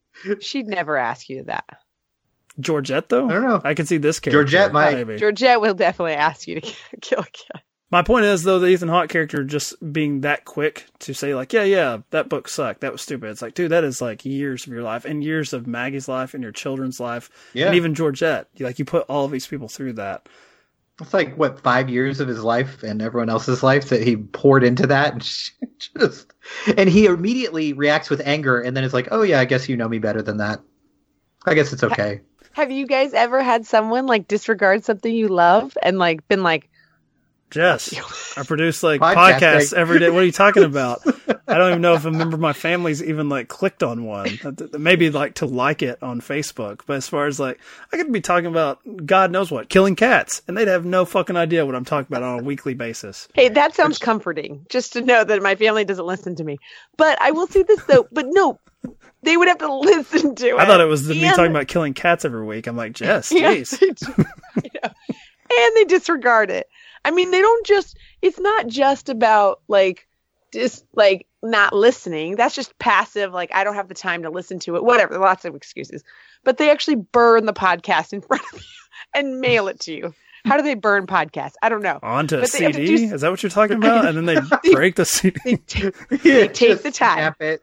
She'd 0.41 0.67
never 0.67 0.97
ask 0.97 1.29
you 1.29 1.45
that. 1.45 1.65
Georgette 2.59 3.09
though, 3.11 3.29
I 3.29 3.33
don't 3.35 3.43
know. 3.45 3.61
I 3.65 3.75
can 3.75 3.87
see 3.87 3.99
this 3.99 4.19
character. 4.19 4.39
Georgette 4.45 4.73
might. 4.73 4.95
maybe. 4.95 5.17
Georgette 5.17 5.61
will 5.61 5.75
definitely 5.75 6.15
ask 6.15 6.49
you 6.49 6.61
to 6.61 6.75
kill 7.03 7.21
a 7.21 7.25
cat. 7.25 7.63
My 7.91 8.03
point 8.03 8.25
is 8.25 8.43
though, 8.43 8.59
the 8.59 8.67
Ethan 8.69 8.89
Hawke 8.89 9.09
character 9.11 9.45
just 9.45 9.75
being 9.93 10.23
that 10.23 10.45
quick 10.45 10.87
to 11.01 11.13
say 11.15 11.35
like, 11.35 11.53
yeah, 11.53 11.63
yeah, 11.65 11.99
that 12.11 12.29
book 12.29 12.49
sucked, 12.49 12.81
that 12.81 12.93
was 12.93 13.03
stupid. 13.03 13.31
It's 13.31 13.43
like, 13.43 13.55
dude, 13.55 13.71
that 13.73 13.85
is 13.85 14.01
like 14.01 14.25
years 14.25 14.67
of 14.67 14.73
your 14.73 14.83
life 14.83 15.05
and 15.05 15.23
years 15.23 15.53
of 15.53 15.67
Maggie's 15.67 16.09
life 16.09 16.33
and 16.35 16.43
your 16.43 16.51
children's 16.53 16.99
life, 16.99 17.31
Yeah. 17.53 17.67
and 17.67 17.77
even 17.77 17.95
Georgette. 17.95 18.49
Like 18.59 18.79
you 18.79 18.85
put 18.85 19.05
all 19.09 19.27
of 19.27 19.31
these 19.31 19.47
people 19.47 19.69
through 19.69 19.93
that. 19.95 20.29
It's 21.01 21.13
like 21.13 21.37
what 21.37 21.61
five 21.61 21.91
years 21.91 22.21
of 22.21 22.29
his 22.29 22.43
life 22.43 22.83
and 22.83 23.03
everyone 23.03 23.29
else's 23.29 23.63
life 23.63 23.91
that 23.91 24.03
he 24.03 24.17
poured 24.17 24.65
into 24.65 24.87
that, 24.87 25.13
and 25.13 25.23
she 25.23 25.53
just 25.99 26.33
and 26.77 26.89
he 26.89 27.07
immediately 27.07 27.73
reacts 27.75 28.09
with 28.09 28.23
anger, 28.25 28.61
and 28.61 28.77
then 28.77 28.85
it's 28.85 28.95
like, 28.95 29.09
oh 29.11 29.23
yeah, 29.23 29.41
I 29.41 29.45
guess 29.45 29.69
you 29.69 29.77
know 29.77 29.89
me 29.89 29.99
better 29.99 30.23
than 30.23 30.39
that. 30.39 30.61
I 31.45 31.55
guess 31.55 31.73
it's 31.73 31.85
okay. 31.85 32.23
Have 32.53 32.71
you 32.71 32.87
guys 32.87 33.13
ever 33.13 33.43
had 33.43 33.67
someone 33.67 34.07
like 34.07 34.27
disregard 34.27 34.85
something 34.85 35.15
you 35.15 35.29
love 35.29 35.77
and 35.83 35.99
like 35.99 36.27
been 36.29 36.43
like, 36.43 36.71
Jess, 37.51 38.37
I 38.37 38.43
produce 38.43 38.83
like 38.83 39.01
Podcasting. 39.01 39.39
podcasts 39.39 39.73
every 39.73 39.99
day. 40.01 40.11
What 40.11 40.23
are 40.23 40.27
you 40.27 40.33
talking 40.33 40.65
about? 40.65 41.01
I 41.49 41.59
don't 41.59 41.71
even 41.71 41.81
know 41.81 41.95
if 41.95 42.05
a 42.05 42.11
member 42.11 42.35
of 42.35 42.41
my 42.41 42.53
family's 42.53 43.03
even 43.03 43.29
like 43.29 43.47
clicked 43.49 43.83
on 43.85 44.05
one. 44.05 44.39
Maybe 44.77 45.11
like 45.11 45.35
to 45.35 45.47
like 45.47 45.81
it 45.81 46.03
on 46.03 46.21
Facebook. 46.21 46.81
But 46.87 46.97
as 46.97 47.09
far 47.09 47.27
as 47.27 47.39
like, 47.39 47.61
I 47.93 47.97
could 47.99 48.13
be 48.13 48.21
talking 48.21 48.47
about 48.47 48.81
God 49.07 49.31
knows 49.31 49.51
what, 49.53 49.69
killing 49.69 49.95
cats, 49.95 50.43
and 50.49 50.57
they'd 50.57 50.67
have 50.69 50.85
no 50.85 51.05
fucking 51.05 51.37
idea 51.37 51.65
what 51.65 51.77
I'm 51.77 51.85
talking 51.85 52.09
about 52.15 52.25
on 52.25 52.41
a 52.41 52.43
weekly 52.43 52.75
basis. 52.75 53.29
hey, 53.35 53.49
that 53.51 53.75
sounds 53.77 53.99
comforting 53.99 54.67
just 54.69 54.95
to 54.95 55.01
know 55.03 55.23
that 55.23 55.41
my 55.43 55.55
family 55.55 55.85
doesn't 55.85 56.05
listen 56.07 56.35
to 56.37 56.45
me. 56.45 56.59
But 56.97 57.21
I 57.23 57.31
will 57.31 57.47
say 57.47 57.63
this 57.63 57.83
though, 57.85 58.09
but 58.11 58.27
no, 58.29 58.59
they 59.23 59.37
would 59.37 59.47
have 59.49 59.59
to 59.59 59.73
listen 59.79 60.35
to 60.35 60.49
it. 60.49 60.55
I 60.59 60.67
thought 60.67 60.81
it 60.81 60.87
was 60.87 61.09
me 61.09 61.21
talking 61.31 61.53
about 61.53 61.69
killing 61.69 61.95
cats 61.95 62.25
every 62.25 62.45
week. 62.45 62.67
I'm 62.67 62.77
like, 62.77 62.93
Jess, 62.93 63.31
Yeah, 63.33 63.55
jeez. 63.55 64.27
And 65.51 65.77
they 65.77 65.85
disregard 65.85 66.51
it. 66.51 66.69
I 67.05 67.11
mean, 67.11 67.31
they 67.31 67.41
don't 67.41 67.67
just. 67.67 67.97
It's 68.23 68.39
not 68.39 68.67
just 68.67 69.09
about 69.09 69.61
like 69.69 70.07
just 70.53 70.85
like 70.95 71.27
not 71.43 71.73
listening. 71.73 72.37
That's 72.37 72.55
just 72.55 72.79
passive. 72.79 73.33
Like 73.33 73.51
I 73.55 73.65
don't 73.65 73.75
have 73.75 73.89
the 73.89 73.95
time 73.95 74.23
to 74.23 74.31
listen 74.31 74.59
to 74.61 74.77
it. 74.77 74.85
Whatever. 74.85 75.19
Lots 75.19 75.45
of 75.45 75.55
excuses. 75.55 76.03
But 76.45 76.59
they 76.59 76.71
actually 76.71 76.97
burn 76.97 77.47
the 77.47 77.53
podcast 77.53 78.13
in 78.13 78.21
front 78.21 78.43
of 78.53 78.61
you 78.61 78.67
and 79.15 79.41
mail 79.41 79.69
it 79.69 79.81
to 79.81 79.95
you. 79.95 80.15
How 80.47 80.57
do 80.57 80.63
they 80.63 80.75
burn 80.75 81.07
podcasts? 81.07 81.55
I 81.61 81.69
don't 81.69 81.83
know. 81.83 81.99
Onto 82.03 82.37
a 82.37 82.41
But 82.43 82.53
they 82.53 82.73
CD? 82.73 82.87
do- 83.09 83.15
Is 83.15 83.21
that 83.21 83.31
what 83.31 83.43
you're 83.43 83.51
talking 83.51 83.77
about? 83.77 84.07
And 84.07 84.17
then 84.17 84.25
they 84.25 84.71
break 84.73 84.95
the 84.95 85.05
CD. 85.05 85.39
They, 85.45 85.57
ta- 85.57 85.91
they 86.11 86.49
take 86.49 86.57
Just 86.71 86.83
the 86.85 86.91
time. 86.93 87.17
snap 87.19 87.43
it. 87.43 87.63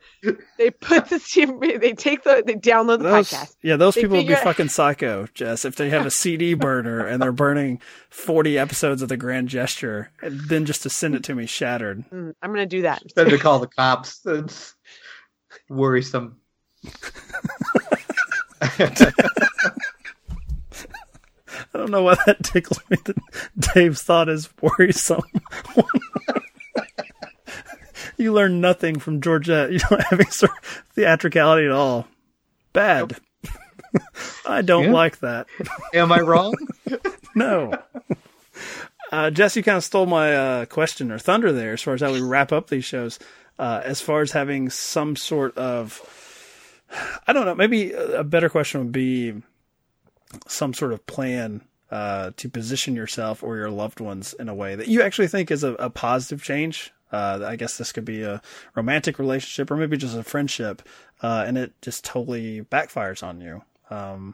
They 0.58 0.70
put 0.70 1.08
the 1.10 1.20
CD. 1.20 1.78
they 1.78 1.94
take 1.94 2.24
the 2.24 2.44
they 2.46 2.56
download 2.56 2.98
the 3.00 3.06
Those, 3.10 3.32
podcast. 3.32 3.56
yeah, 3.62 3.76
those 3.78 3.96
They 3.96 4.02
people 4.02 4.18
would 4.18 4.28
be 4.28 4.36
out- 4.36 4.44
fucking 4.44 4.70
psycho, 4.70 5.28
Jess, 5.34 5.66
if 5.66 5.76
they 5.78 5.90
have 5.90 6.06
a 6.06 6.12
CD 6.12 6.54
burner 6.56 7.06
and 7.06 7.22
they're 7.22 7.32
burning 7.32 7.82
40 8.10 8.58
episodes 8.60 9.02
of 9.02 9.10
The 9.10 9.18
Grand 9.18 9.48
Gesture, 9.48 10.12
and 10.22 10.40
then 10.50 10.66
just 10.66 10.84
to 10.84 10.90
send 10.90 11.16
it 11.16 11.24
to 11.24 11.36
me 11.36 11.46
shattered. 11.46 12.04
Mm, 12.12 12.34
I'm 12.42 12.50
gonna 12.52 12.66
do 12.66 12.82
that. 12.84 13.02
Then 13.16 13.30
to 13.30 13.38
call 13.38 13.60
the 13.60 13.68
cops. 13.68 14.20
It's 14.26 14.76
worrisome. 15.70 16.38
I 21.74 21.78
don't 21.80 21.92
know 21.92 22.04
why 22.04 22.16
that 22.26 22.44
tickles 22.44 22.80
me 22.90 22.98
that 23.06 23.18
Dave's 23.74 24.02
thought 24.04 24.30
is 24.30 24.50
worrisome. 24.62 25.24
you 28.18 28.32
learn 28.34 28.62
nothing 28.62 29.00
from 29.00 29.22
Georgette. 29.22 29.72
You 29.72 29.80
don't 29.80 30.02
have 30.04 30.20
any 30.20 30.30
sort 30.30 30.52
of 30.52 30.84
theatricality 30.94 31.66
at 31.66 31.72
all. 31.72 32.08
Bad. 32.74 33.18
I 34.46 34.62
don't 34.62 34.86
Yeah. 34.86 34.92
like 34.92 35.20
that. 35.20 35.48
Am 35.94 36.12
I 36.12 36.20
wrong? 36.20 36.54
No. 37.36 37.74
Uh, 39.12 39.32
Jess, 39.32 39.56
you 39.56 39.64
kind 39.64 39.78
of 39.78 39.84
stole 39.84 40.06
my 40.06 40.36
uh, 40.36 40.66
question 40.66 41.12
or 41.12 41.18
thunder 41.18 41.52
there 41.52 41.74
as 41.74 41.82
far 41.82 41.96
as 41.96 42.02
how 42.02 42.12
we 42.14 42.22
wrap 42.22 42.52
up 42.52 42.68
these 42.70 42.86
shows. 42.86 43.18
Uh, 43.58 43.82
as 43.84 44.00
far 44.02 44.22
as 44.22 44.32
having 44.32 44.70
some 44.70 45.16
sort 45.16 45.58
of, 45.58 46.00
I 47.26 47.34
don't 47.34 47.46
know, 47.48 47.56
maybe 47.56 47.92
a 47.92 48.24
better 48.24 48.50
question 48.50 48.82
would 48.82 48.92
be 48.92 49.34
some 50.48 50.74
sort 50.74 50.94
of 50.94 51.06
plan 51.06 51.62
uh, 51.92 52.32
to 52.38 52.50
position 52.50 52.96
yourself 52.96 53.44
or 53.44 53.58
your 53.58 53.70
loved 53.70 54.00
ones 54.00 54.34
in 54.40 54.50
a 54.50 54.56
way 54.56 54.76
that 54.76 54.88
you 54.88 55.02
actually 55.02 55.28
think 55.28 55.52
is 55.52 55.64
a, 55.64 55.74
a 55.76 55.90
positive 55.90 56.44
change. 56.44 56.92
Uh, 57.12 57.46
I 57.46 57.56
guess 57.56 57.78
this 57.78 57.92
could 57.92 58.06
be 58.06 58.24
a 58.24 58.42
romantic 58.74 59.20
relationship 59.20 59.70
or 59.70 59.78
maybe 59.78 59.98
just 59.98 60.18
a 60.18 60.24
friendship, 60.24 60.82
uh, 61.22 61.44
and 61.46 61.58
it 61.58 61.80
just 61.82 62.04
totally 62.04 62.62
backfires 62.64 63.22
on 63.22 63.40
you. 63.40 63.62
Um, 63.92 64.34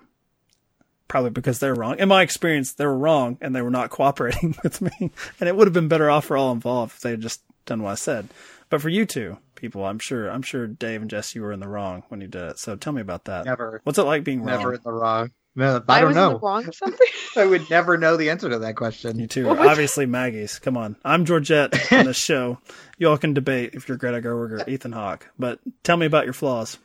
probably 1.10 1.32
because 1.32 1.60
they're 1.60 1.76
wrong. 1.76 2.00
In 2.00 2.08
my 2.08 2.22
experience, 2.22 2.72
they 2.72 2.86
were 2.86 2.98
wrong 2.98 3.38
and 3.42 3.54
they 3.54 3.62
were 3.62 3.70
not 3.70 3.90
cooperating 3.90 4.56
with 4.64 4.82
me, 4.82 5.12
and 5.40 5.50
it 5.50 5.58
would 5.58 5.68
have 5.68 5.74
been 5.74 5.90
better 5.90 6.10
off 6.10 6.26
for 6.26 6.38
all 6.38 6.54
involved 6.54 6.94
if 6.94 7.02
they 7.02 7.12
had 7.12 7.22
just 7.22 7.42
done 7.66 7.84
what 7.84 7.92
I 7.92 7.96
said. 7.96 8.30
But 8.70 8.82
for 8.82 8.90
you 8.90 9.06
two 9.06 9.38
people, 9.56 9.84
I'm 9.84 10.00
sure, 10.00 10.30
I'm 10.30 10.44
sure 10.44 10.68
Dave 10.68 11.02
and 11.02 11.10
Jess, 11.10 11.36
you 11.36 11.42
were 11.42 11.52
in 11.52 11.60
the 11.60 11.68
wrong 11.68 12.04
when 12.08 12.22
you 12.22 12.28
did 12.28 12.52
it. 12.52 12.60
So 12.60 12.76
tell 12.78 12.94
me 12.94 13.02
about 13.02 13.26
that. 13.26 13.46
Never. 13.46 13.82
What's 13.84 14.00
it 14.00 14.04
like 14.04 14.24
being 14.24 14.40
wrong? 14.40 14.58
Never 14.58 14.74
in 14.76 14.82
the 14.84 14.92
wrong. 14.92 15.32
No, 15.60 15.84
I, 15.90 16.00
don't 16.00 16.08
was 16.08 16.16
know. 16.16 16.40
wrong 16.40 16.66
or 16.66 16.72
something. 16.72 17.08
I 17.36 17.46
would 17.46 17.70
never 17.70 17.98
know 17.98 18.16
the 18.16 18.30
answer 18.30 18.50
to 18.50 18.60
that 18.60 18.78
question. 18.78 19.20
You 19.20 19.28
two 19.28 19.50
are 19.50 19.60
obviously 19.60 20.06
Maggie's. 20.06 20.58
Come 20.58 20.78
on. 20.78 20.96
I'm 21.04 21.26
Georgette 21.26 21.92
on 21.92 22.06
this 22.06 22.16
show. 22.24 22.60
You 22.98 23.10
all 23.10 23.18
can 23.18 23.34
debate 23.34 23.72
if 23.74 23.90
you're 23.90 23.98
Greta 23.98 24.22
Gerwig 24.22 24.52
or 24.66 24.70
Ethan 24.70 24.94
Hawke, 24.94 25.28
but 25.38 25.60
tell 25.84 25.98
me 25.98 26.06
about 26.06 26.24
your 26.24 26.34
flaws. 26.34 26.78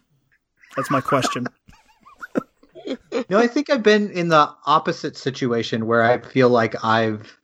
That's 0.74 0.90
my 0.90 1.00
question. 1.00 1.46
no, 3.30 3.38
I 3.38 3.46
think 3.46 3.70
I've 3.70 3.84
been 3.84 4.10
in 4.10 4.26
the 4.26 4.52
opposite 4.66 5.16
situation 5.16 5.86
where 5.86 6.02
I 6.02 6.18
feel 6.18 6.48
like 6.48 6.84
I've 6.84 7.38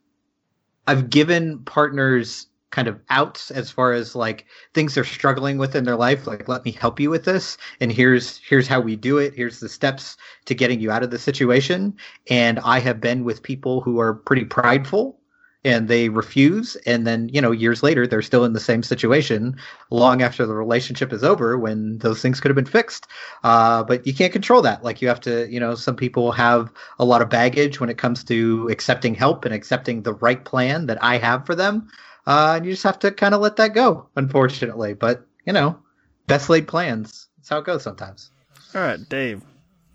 I've 0.89 1.11
given 1.11 1.61
partners 1.61 2.49
kind 2.71 2.89
of 2.89 2.99
outs 3.11 3.51
as 3.51 3.71
far 3.71 3.93
as 3.93 4.15
like 4.15 4.47
things 4.75 4.95
they're 4.95 5.05
struggling 5.05 5.59
with 5.59 5.75
in 5.75 5.85
their 5.85 5.97
life 5.97 6.27
like 6.27 6.49
let 6.49 6.65
me 6.65 6.71
help 6.71 7.01
you 7.01 7.11
with 7.11 7.25
this 7.25 7.59
and 7.81 7.91
here's 7.93 8.39
here's 8.39 8.69
how 8.69 8.81
we 8.81 8.97
do 8.97 9.19
it. 9.19 9.35
Here's 9.35 9.61
the 9.61 9.69
steps 9.69 10.17
to 10.47 10.55
getting 10.55 10.81
you 10.81 10.91
out 10.91 11.03
of 11.03 11.11
the 11.11 11.19
situation. 11.19 11.97
And 12.29 12.59
i 12.61 12.79
have 12.79 13.01
been 13.01 13.25
with 13.25 13.43
people 13.43 13.81
who 13.81 13.99
are 14.01 14.15
pretty 14.15 14.45
prideful 14.45 15.19
and 15.63 15.89
they 15.89 16.09
refuse 16.09 16.75
and 16.87 17.07
then 17.07 17.29
you 17.29 17.41
know 17.41 17.51
years 17.51 17.83
later 17.83 18.07
they're 18.07 18.23
still 18.23 18.47
in 18.47 18.55
the 18.55 18.61
same 18.61 18.83
situation 18.83 19.55
long 19.91 20.23
after 20.23 20.47
the 20.47 20.55
relationship 20.55 21.13
is 21.13 21.23
over 21.23 21.59
when 21.59 21.99
those 21.99 22.23
things 22.23 22.41
could 22.41 22.49
have 22.49 22.57
been 22.57 22.65
fixed. 22.65 23.07
Uh, 23.45 23.83
but 23.83 24.07
you 24.07 24.15
can't 24.15 24.33
control 24.33 24.63
that. 24.63 24.83
Like 24.83 25.03
you 25.03 25.09
have 25.09 25.21
to 25.21 25.51
you 25.51 25.61
know 25.61 25.75
some 25.75 25.97
people 25.97 26.33
have 26.33 26.73
a 26.99 27.05
lot 27.05 27.21
of 27.21 27.29
baggage 27.29 27.81
when 27.81 27.91
it 27.91 27.99
comes 27.99 28.25
to 28.25 28.69
accepting 28.71 29.15
help 29.15 29.45
and 29.45 29.55
accepting 29.55 30.03
the 30.03 30.15
right 30.15 30.45
plan 30.45 30.87
that 30.87 31.03
i 31.03 31.19
have 31.19 31.45
for 31.45 31.55
them 31.55 31.89
uh, 32.27 32.55
and 32.57 32.67
you 32.67 32.73
just 32.73 32.85
have 32.85 32.99
to 33.01 33.11
kind 33.11 33.35
of 33.35 33.41
let 33.41 33.57
that 33.57 33.75
go, 33.75 34.09
unfortunately. 34.17 34.95
But 34.95 35.27
you 35.47 35.53
know, 35.53 35.79
best 36.27 36.49
laid 36.49 36.69
plans. 36.69 37.29
That's 37.39 37.49
how 37.49 37.59
it 37.59 37.65
goes 37.65 37.83
sometimes. 37.83 38.31
All 38.75 38.81
right, 38.81 39.09
Dave. 39.09 39.43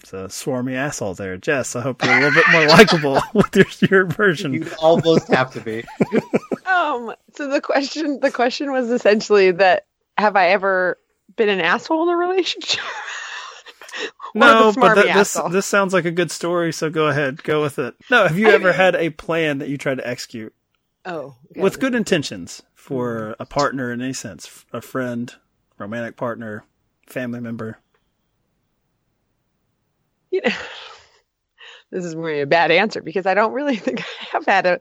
It's 0.01 0.13
a 0.13 0.28
swarmy 0.28 0.76
asshole 0.76 1.15
there. 1.15 1.36
Jess, 1.38 1.76
I 1.76 1.82
hope 1.82 2.03
you're 2.03 2.15
a 2.15 2.21
little 2.21 2.36
bit 2.36 2.45
more 2.51 2.67
likable 2.67 3.19
with 3.34 3.55
your, 3.55 3.65
your 3.89 4.05
version. 4.05 4.53
You 4.53 4.67
almost 4.80 5.30
have 5.30 5.51
to 5.53 5.61
be. 5.61 5.84
um. 6.65 7.15
So 7.34 7.47
the 7.47 7.59
question, 7.59 8.19
the 8.19 8.30
question 8.30 8.71
was 8.71 8.91
essentially 8.91 9.51
that: 9.51 9.88
Have 10.17 10.36
I 10.36 10.49
ever 10.49 10.99
been 11.36 11.49
an 11.49 11.59
asshole 11.59 12.03
in 12.03 12.09
a 12.09 12.17
relationship? 12.17 12.84
no, 14.36 14.73
but 14.76 14.95
th- 14.95 15.13
this 15.13 15.34
this 15.49 15.65
sounds 15.65 15.93
like 15.93 16.05
a 16.05 16.11
good 16.11 16.30
story. 16.30 16.71
So 16.71 16.89
go 16.89 17.07
ahead, 17.07 17.41
go 17.43 17.61
with 17.61 17.80
it. 17.80 17.95
No, 18.11 18.28
have 18.28 18.38
you 18.38 18.49
I 18.49 18.53
ever 18.53 18.67
mean, 18.67 18.73
had 18.76 18.95
a 18.95 19.09
plan 19.09 19.59
that 19.59 19.69
you 19.69 19.78
tried 19.78 19.95
to 19.95 20.07
execute? 20.07 20.53
Oh, 21.05 21.35
with 21.55 21.79
good 21.79 21.93
intentions 21.93 22.63
for 22.73 23.35
a 23.39 23.45
partner 23.45 23.91
in 23.91 24.01
any 24.01 24.13
sense, 24.13 24.65
a 24.73 24.81
friend, 24.81 25.33
romantic 25.77 26.17
partner, 26.17 26.65
family 27.05 27.39
member. 27.39 27.77
You 30.31 30.41
know, 30.43 30.51
this 31.91 32.05
is 32.05 32.15
really 32.15 32.41
a 32.41 32.47
bad 32.47 32.71
answer 32.71 33.01
because 33.01 33.25
I 33.25 33.35
don't 33.35 33.53
really 33.53 33.75
think 33.77 34.01
I 34.01 34.25
have 34.31 34.45
had 34.45 34.65
a. 34.65 34.79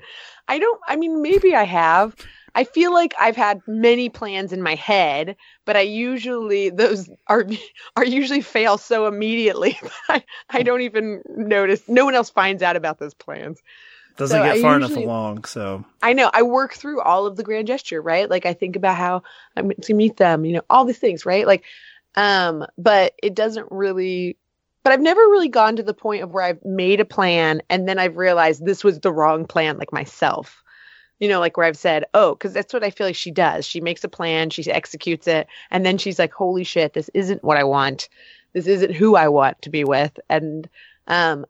I 0.48 0.58
don't. 0.58 0.80
I 0.88 0.96
mean, 0.96 1.20
maybe 1.22 1.54
I 1.54 1.64
have. 1.64 2.16
I 2.56 2.64
feel 2.64 2.92
like 2.92 3.14
I've 3.20 3.36
had 3.36 3.60
many 3.66 4.08
plans 4.08 4.52
in 4.52 4.62
my 4.62 4.76
head, 4.76 5.36
but 5.64 5.76
I 5.76 5.80
usually 5.80 6.70
those 6.70 7.10
are 7.26 7.44
are 7.96 8.04
usually 8.04 8.40
fail 8.40 8.78
so 8.78 9.06
immediately 9.06 9.78
I, 10.08 10.24
I 10.50 10.62
don't 10.62 10.82
even 10.82 11.22
notice. 11.28 11.82
No 11.88 12.04
one 12.04 12.14
else 12.14 12.30
finds 12.30 12.62
out 12.62 12.76
about 12.76 12.98
those 12.98 13.14
plans. 13.14 13.60
Doesn't 14.16 14.36
so 14.36 14.44
get 14.44 14.60
far 14.60 14.78
usually, 14.78 15.02
enough 15.02 15.04
along, 15.04 15.44
so 15.44 15.84
I 16.00 16.12
know 16.12 16.30
I 16.32 16.42
work 16.42 16.74
through 16.74 17.00
all 17.00 17.26
of 17.26 17.36
the 17.36 17.42
grand 17.42 17.66
gesture, 17.66 18.00
right? 18.00 18.30
Like 18.30 18.46
I 18.46 18.52
think 18.52 18.76
about 18.76 18.96
how 18.96 19.22
I'm 19.56 19.72
to 19.72 19.94
meet 19.94 20.16
them, 20.16 20.44
you 20.44 20.52
know, 20.52 20.62
all 20.70 20.84
these 20.84 20.98
things, 20.98 21.26
right? 21.26 21.46
Like, 21.46 21.64
um, 22.14 22.64
but 22.78 23.14
it 23.22 23.34
doesn't 23.34 23.66
really. 23.70 24.36
But 24.84 24.92
I've 24.92 25.00
never 25.00 25.20
really 25.20 25.48
gone 25.48 25.76
to 25.76 25.82
the 25.82 25.94
point 25.94 26.22
of 26.22 26.30
where 26.30 26.44
I've 26.44 26.64
made 26.64 27.00
a 27.00 27.06
plan 27.06 27.62
and 27.70 27.88
then 27.88 27.98
I've 27.98 28.18
realized 28.18 28.64
this 28.64 28.84
was 28.84 29.00
the 29.00 29.12
wrong 29.12 29.46
plan, 29.46 29.78
like 29.78 29.92
myself. 29.92 30.62
You 31.18 31.28
know, 31.28 31.40
like 31.40 31.56
where 31.56 31.66
I've 31.66 31.78
said, 31.78 32.04
oh, 32.12 32.34
because 32.34 32.52
that's 32.52 32.74
what 32.74 32.84
I 32.84 32.90
feel 32.90 33.06
like 33.06 33.16
she 33.16 33.30
does. 33.30 33.64
She 33.64 33.80
makes 33.80 34.04
a 34.04 34.08
plan, 34.08 34.50
she 34.50 34.70
executes 34.70 35.26
it, 35.26 35.46
and 35.70 35.86
then 35.86 35.96
she's 35.96 36.18
like, 36.18 36.32
holy 36.32 36.64
shit, 36.64 36.92
this 36.92 37.08
isn't 37.14 37.42
what 37.42 37.56
I 37.56 37.64
want. 37.64 38.08
This 38.52 38.66
isn't 38.66 38.94
who 38.94 39.16
I 39.16 39.28
want 39.28 39.62
to 39.62 39.70
be 39.70 39.84
with. 39.84 40.18
And 40.28 40.68
um, 41.06 41.46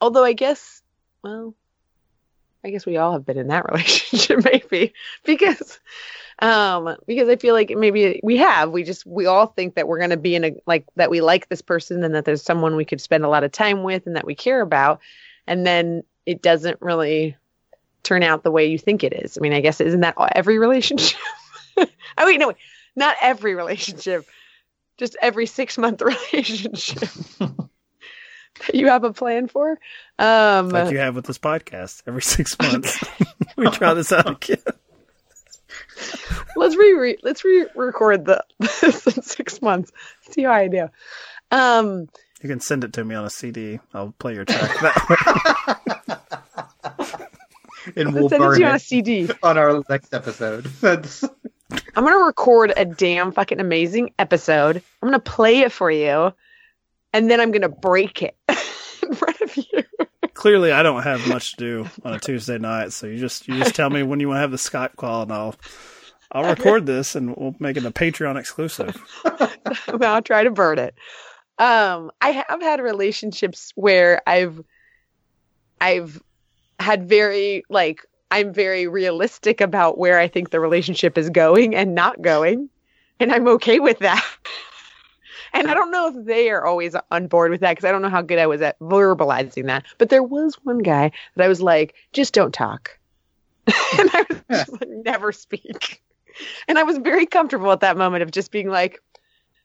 although 0.00 0.24
I 0.24 0.34
guess, 0.34 0.82
well, 1.22 1.54
I 2.64 2.70
guess 2.70 2.86
we 2.86 2.96
all 2.96 3.12
have 3.12 3.26
been 3.26 3.36
in 3.36 3.48
that 3.48 3.66
relationship, 3.70 4.44
maybe 4.44 4.94
because, 5.24 5.78
um, 6.38 6.96
because 7.06 7.28
I 7.28 7.36
feel 7.36 7.54
like 7.54 7.70
maybe 7.70 8.20
we 8.22 8.38
have. 8.38 8.70
We 8.70 8.82
just 8.82 9.06
we 9.06 9.26
all 9.26 9.46
think 9.46 9.74
that 9.74 9.86
we're 9.86 9.98
going 9.98 10.10
to 10.10 10.16
be 10.16 10.34
in 10.34 10.44
a 10.44 10.56
like 10.66 10.86
that 10.96 11.10
we 11.10 11.20
like 11.20 11.48
this 11.48 11.62
person 11.62 12.02
and 12.02 12.14
that 12.14 12.24
there's 12.24 12.42
someone 12.42 12.76
we 12.76 12.86
could 12.86 13.00
spend 13.00 13.24
a 13.24 13.28
lot 13.28 13.44
of 13.44 13.52
time 13.52 13.82
with 13.82 14.06
and 14.06 14.16
that 14.16 14.26
we 14.26 14.34
care 14.34 14.62
about, 14.62 15.00
and 15.46 15.66
then 15.66 16.02
it 16.24 16.40
doesn't 16.40 16.80
really 16.80 17.36
turn 18.02 18.22
out 18.22 18.42
the 18.42 18.50
way 18.50 18.66
you 18.66 18.78
think 18.78 19.04
it 19.04 19.12
is. 19.12 19.36
I 19.36 19.40
mean, 19.40 19.52
I 19.52 19.60
guess 19.60 19.80
isn't 19.80 20.00
that 20.00 20.16
every 20.34 20.58
relationship? 20.58 21.18
oh 21.76 21.86
wait, 22.20 22.40
no, 22.40 22.48
wait, 22.48 22.56
not 22.96 23.16
every 23.20 23.54
relationship, 23.54 24.24
just 24.96 25.16
every 25.20 25.46
six 25.46 25.76
month 25.76 26.00
relationship 26.32 27.10
you 28.74 28.88
have 28.88 29.04
a 29.04 29.12
plan 29.12 29.48
for. 29.48 29.78
Um, 30.18 30.70
like 30.70 30.92
you 30.92 30.98
have 30.98 31.16
with 31.16 31.26
this 31.26 31.38
podcast 31.38 32.02
every 32.06 32.22
six 32.22 32.58
months. 32.62 33.04
we 33.56 33.70
try 33.70 33.94
this 33.94 34.12
out 34.12 34.28
again. 34.28 34.58
let's 36.56 36.76
re 36.76 37.16
let's 37.22 37.44
re-record 37.44 38.24
the 38.24 38.44
this 38.58 39.06
in 39.06 39.22
six 39.22 39.60
months. 39.62 39.92
See 40.30 40.42
how 40.42 40.52
I 40.52 40.68
do. 40.68 40.88
Um, 41.50 42.08
you 42.42 42.48
can 42.48 42.60
send 42.60 42.84
it 42.84 42.92
to 42.94 43.04
me 43.04 43.14
on 43.14 43.24
a 43.24 43.30
CD. 43.30 43.80
I'll 43.92 44.14
play 44.18 44.34
your 44.34 44.44
track 44.44 44.80
that 44.80 45.80
and 47.96 48.14
we'll 48.14 48.28
send 48.28 48.40
burn 48.40 48.54
it 48.54 48.56
to 48.56 48.60
you 48.60 48.68
on 48.68 48.74
a 48.74 48.78
CD 48.78 49.28
on 49.42 49.58
our 49.58 49.82
next 49.88 50.14
episode. 50.14 50.64
That's... 50.80 51.24
I'm 51.96 52.04
gonna 52.04 52.24
record 52.24 52.72
a 52.76 52.84
damn 52.84 53.32
fucking 53.32 53.60
amazing 53.60 54.14
episode. 54.18 54.82
I'm 55.02 55.08
gonna 55.08 55.18
play 55.18 55.60
it 55.60 55.72
for 55.72 55.90
you 55.90 56.32
and 57.14 57.30
then 57.30 57.40
I'm 57.40 57.52
going 57.52 57.62
to 57.62 57.68
break 57.68 58.22
it 58.22 58.36
in 59.08 59.14
front 59.14 59.40
of 59.40 59.56
you. 59.56 59.82
Clearly, 60.34 60.72
I 60.72 60.82
don't 60.82 61.02
have 61.02 61.26
much 61.28 61.52
to 61.52 61.56
do 61.56 61.90
on 62.04 62.14
a 62.14 62.18
Tuesday 62.18 62.58
night, 62.58 62.92
so 62.92 63.06
you 63.06 63.18
just 63.18 63.46
you 63.48 63.58
just 63.58 63.74
tell 63.74 63.90
me 63.90 64.02
when 64.02 64.20
you 64.20 64.28
want 64.28 64.38
to 64.38 64.40
have 64.40 64.50
the 64.50 64.56
Skype 64.56 64.96
call, 64.96 65.22
and 65.22 65.32
I'll 65.32 65.54
I'll 66.32 66.44
record 66.44 66.86
this, 66.86 67.14
and 67.14 67.34
we'll 67.36 67.54
make 67.60 67.76
it 67.76 67.84
a 67.84 67.90
Patreon 67.90 68.38
exclusive. 68.38 69.00
I'll 70.02 70.22
try 70.22 70.42
to 70.42 70.50
burn 70.50 70.78
it. 70.78 70.94
Um, 71.58 72.10
I 72.20 72.30
have 72.30 72.60
had 72.60 72.80
relationships 72.80 73.72
where 73.76 74.20
I've 74.26 74.60
I've 75.80 76.20
had 76.80 77.08
very 77.08 77.62
like 77.68 78.04
I'm 78.30 78.52
very 78.52 78.88
realistic 78.88 79.60
about 79.60 79.96
where 79.96 80.18
I 80.18 80.26
think 80.26 80.50
the 80.50 80.58
relationship 80.58 81.16
is 81.16 81.30
going 81.30 81.76
and 81.76 81.94
not 81.94 82.20
going, 82.20 82.68
and 83.20 83.32
I'm 83.32 83.46
okay 83.48 83.78
with 83.78 84.00
that. 84.00 84.24
And 85.54 85.70
I 85.70 85.74
don't 85.74 85.92
know 85.92 86.08
if 86.08 86.26
they 86.26 86.50
are 86.50 86.66
always 86.66 86.96
on 87.12 87.28
board 87.28 87.52
with 87.52 87.60
that 87.60 87.70
because 87.70 87.88
I 87.88 87.92
don't 87.92 88.02
know 88.02 88.08
how 88.08 88.22
good 88.22 88.40
I 88.40 88.46
was 88.46 88.60
at 88.60 88.78
verbalizing 88.80 89.66
that. 89.66 89.84
But 89.98 90.08
there 90.08 90.22
was 90.22 90.56
one 90.64 90.78
guy 90.78 91.12
that 91.36 91.44
I 91.44 91.48
was 91.48 91.62
like, 91.62 91.94
just 92.12 92.34
don't 92.34 92.52
talk. 92.52 92.98
and 93.66 94.10
I 94.12 94.26
was 94.28 94.42
just 94.50 94.72
like, 94.72 94.88
never 94.88 95.30
speak. 95.32 96.02
And 96.66 96.76
I 96.76 96.82
was 96.82 96.98
very 96.98 97.24
comfortable 97.24 97.70
at 97.70 97.80
that 97.80 97.96
moment 97.96 98.24
of 98.24 98.32
just 98.32 98.50
being 98.50 98.68
like, 98.68 99.00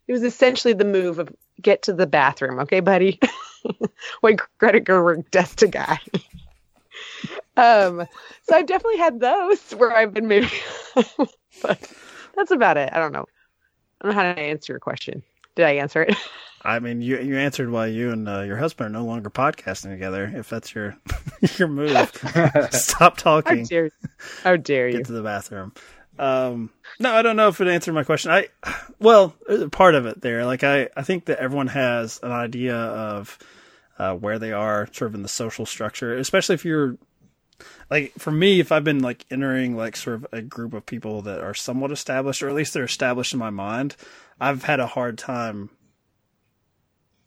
it 0.07 0.13
was 0.13 0.23
essentially 0.23 0.73
the 0.73 0.85
move 0.85 1.19
of 1.19 1.29
get 1.61 1.81
to 1.83 1.93
the 1.93 2.07
bathroom, 2.07 2.59
okay, 2.59 2.79
buddy? 2.79 3.19
what 4.21 4.39
Greta 4.59 4.79
Gerwig 4.79 5.29
does 5.31 5.55
to 5.55 5.67
guy. 5.67 5.99
um, 7.57 8.05
so 8.43 8.55
I've 8.55 8.67
definitely 8.67 8.97
had 8.97 9.19
those 9.19 9.71
where 9.71 9.95
I've 9.95 10.13
been 10.13 10.27
maybe, 10.27 10.49
but 11.61 11.93
that's 12.35 12.51
about 12.51 12.77
it. 12.77 12.89
I 12.93 12.99
don't 12.99 13.11
know. 13.11 13.25
I 14.01 14.05
don't 14.05 14.15
know 14.15 14.21
how 14.21 14.33
to 14.33 14.39
answer 14.39 14.73
your 14.73 14.79
question. 14.79 15.23
Did 15.55 15.65
I 15.65 15.71
answer 15.73 16.03
it? 16.03 16.15
I 16.61 16.79
mean, 16.79 17.01
you 17.01 17.19
you 17.19 17.37
answered 17.37 17.69
why 17.69 17.85
you 17.87 18.11
and 18.11 18.27
uh, 18.27 18.41
your 18.41 18.57
husband 18.57 18.87
are 18.87 18.99
no 18.99 19.05
longer 19.05 19.29
podcasting 19.29 19.91
together. 19.91 20.29
If 20.35 20.49
that's 20.49 20.75
your 20.75 20.97
your 21.57 21.69
move, 21.69 22.11
stop 22.71 23.21
How 23.21 23.39
talking. 23.41 23.63
dare 23.63 23.85
you? 23.85 23.91
How 24.43 24.57
dare 24.57 24.89
you? 24.89 24.97
Get 24.97 25.05
to 25.05 25.13
the 25.13 25.23
bathroom. 25.23 25.73
Um, 26.17 26.69
no, 26.99 27.13
I 27.15 27.21
don't 27.21 27.37
know 27.37 27.47
if 27.47 27.61
it 27.61 27.69
answered 27.69 27.93
my 27.93 28.03
question. 28.03 28.31
I, 28.31 28.49
well, 28.99 29.33
there's 29.47 29.61
a 29.61 29.69
part 29.69 29.95
of 29.95 30.05
it 30.05 30.19
there. 30.19 30.45
Like 30.45 30.65
I, 30.65 30.89
I 30.97 31.03
think 31.03 31.25
that 31.25 31.39
everyone 31.39 31.67
has 31.67 32.19
an 32.21 32.33
idea 32.33 32.75
of 32.75 33.37
uh, 33.97 34.15
where 34.15 34.37
they 34.37 34.51
are, 34.51 34.89
sort 34.91 35.11
of 35.11 35.15
in 35.15 35.23
the 35.23 35.29
social 35.29 35.65
structure. 35.65 36.17
Especially 36.17 36.55
if 36.55 36.65
you're, 36.65 36.97
like, 37.89 38.13
for 38.17 38.31
me, 38.31 38.59
if 38.59 38.71
I've 38.71 38.83
been 38.83 38.99
like 38.99 39.25
entering 39.31 39.75
like 39.75 39.95
sort 39.95 40.15
of 40.15 40.27
a 40.31 40.41
group 40.41 40.73
of 40.73 40.85
people 40.85 41.21
that 41.23 41.39
are 41.39 41.53
somewhat 41.53 41.91
established, 41.91 42.43
or 42.43 42.49
at 42.49 42.55
least 42.55 42.73
they're 42.73 42.83
established 42.83 43.33
in 43.33 43.39
my 43.39 43.49
mind, 43.49 43.95
I've 44.39 44.63
had 44.63 44.79
a 44.79 44.87
hard 44.87 45.17
time 45.17 45.69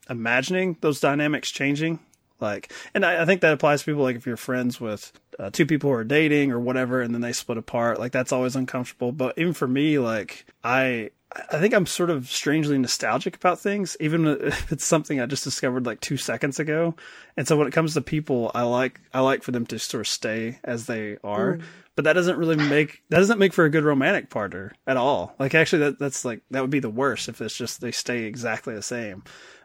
imagining 0.09 0.77
those 0.81 0.99
dynamics 0.99 1.51
changing. 1.51 1.99
Like, 2.39 2.73
and 2.93 3.05
I, 3.05 3.21
I 3.21 3.25
think 3.25 3.41
that 3.41 3.53
applies 3.53 3.81
to 3.81 3.85
people 3.85 4.03
like 4.03 4.17
if 4.17 4.25
you're 4.25 4.35
friends 4.37 4.81
with 4.81 5.13
uh, 5.39 5.49
two 5.49 5.65
people 5.65 5.89
who 5.89 5.95
are 5.95 6.03
dating 6.03 6.51
or 6.51 6.59
whatever, 6.59 7.01
and 7.01 7.13
then 7.13 7.21
they 7.21 7.31
split 7.31 7.57
apart. 7.57 7.99
Like 7.99 8.11
that's 8.11 8.31
always 8.31 8.55
uncomfortable. 8.55 9.11
But 9.11 9.37
even 9.37 9.53
for 9.53 9.67
me, 9.67 9.97
like 9.99 10.45
I, 10.63 11.11
I 11.51 11.59
think 11.59 11.73
I'm 11.73 11.85
sort 11.85 12.09
of 12.09 12.29
strangely 12.29 12.77
nostalgic 12.77 13.35
about 13.35 13.59
things, 13.59 13.97
even 13.99 14.27
if 14.41 14.71
it's 14.71 14.85
something 14.85 15.19
I 15.19 15.25
just 15.25 15.43
discovered 15.43 15.85
like 15.85 16.01
two 16.01 16.17
seconds 16.17 16.59
ago. 16.59 16.95
And 17.37 17.47
so 17.47 17.57
when 17.57 17.67
it 17.67 17.73
comes 17.73 17.93
to 17.93 18.01
people, 18.01 18.51
I 18.53 18.63
like 18.63 18.99
I 19.13 19.21
like 19.21 19.43
for 19.43 19.51
them 19.51 19.65
to 19.67 19.79
sort 19.79 20.01
of 20.01 20.07
stay 20.07 20.59
as 20.63 20.85
they 20.85 21.17
are. 21.23 21.55
Mm. 21.55 21.63
But 21.95 22.05
that 22.05 22.13
doesn't 22.13 22.37
really 22.37 22.55
make 22.55 23.03
that 23.09 23.19
doesn't 23.19 23.39
make 23.39 23.53
for 23.53 23.65
a 23.65 23.69
good 23.69 23.83
romantic 23.83 24.29
partner 24.29 24.73
at 24.87 24.97
all. 24.97 25.35
Like 25.39 25.53
actually, 25.53 25.79
that 25.79 25.99
that's 25.99 26.25
like 26.25 26.41
that 26.51 26.61
would 26.61 26.69
be 26.69 26.79
the 26.79 26.89
worst 26.89 27.29
if 27.29 27.41
it's 27.41 27.57
just 27.57 27.81
they 27.81 27.91
stay 27.91 28.23
exactly 28.23 28.73
the 28.73 28.81
same. 28.81 29.23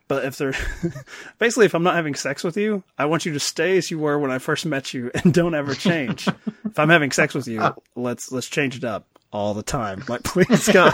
But 0.08 0.24
if 0.24 0.36
they're 0.36 0.54
basically, 1.38 1.66
if 1.66 1.74
I'm 1.74 1.82
not 1.82 1.94
having 1.94 2.14
sex 2.14 2.42
with 2.42 2.56
you, 2.56 2.82
I 2.96 3.04
want 3.04 3.26
you 3.26 3.32
to 3.34 3.40
stay 3.40 3.76
as 3.76 3.90
you 3.90 3.98
were 3.98 4.18
when 4.18 4.30
I 4.30 4.38
first 4.38 4.64
met 4.66 4.94
you, 4.94 5.10
and 5.14 5.32
don't 5.32 5.54
ever 5.54 5.74
change. 5.74 6.26
if 6.64 6.78
I'm 6.78 6.88
having 6.88 7.12
sex 7.12 7.34
with 7.34 7.46
you, 7.46 7.62
oh. 7.62 7.76
let's 7.94 8.32
let's 8.32 8.48
change 8.48 8.76
it 8.76 8.84
up 8.84 9.06
all 9.32 9.54
the 9.54 9.62
time. 9.62 10.02
Like, 10.08 10.24
please 10.24 10.68
God. 10.68 10.92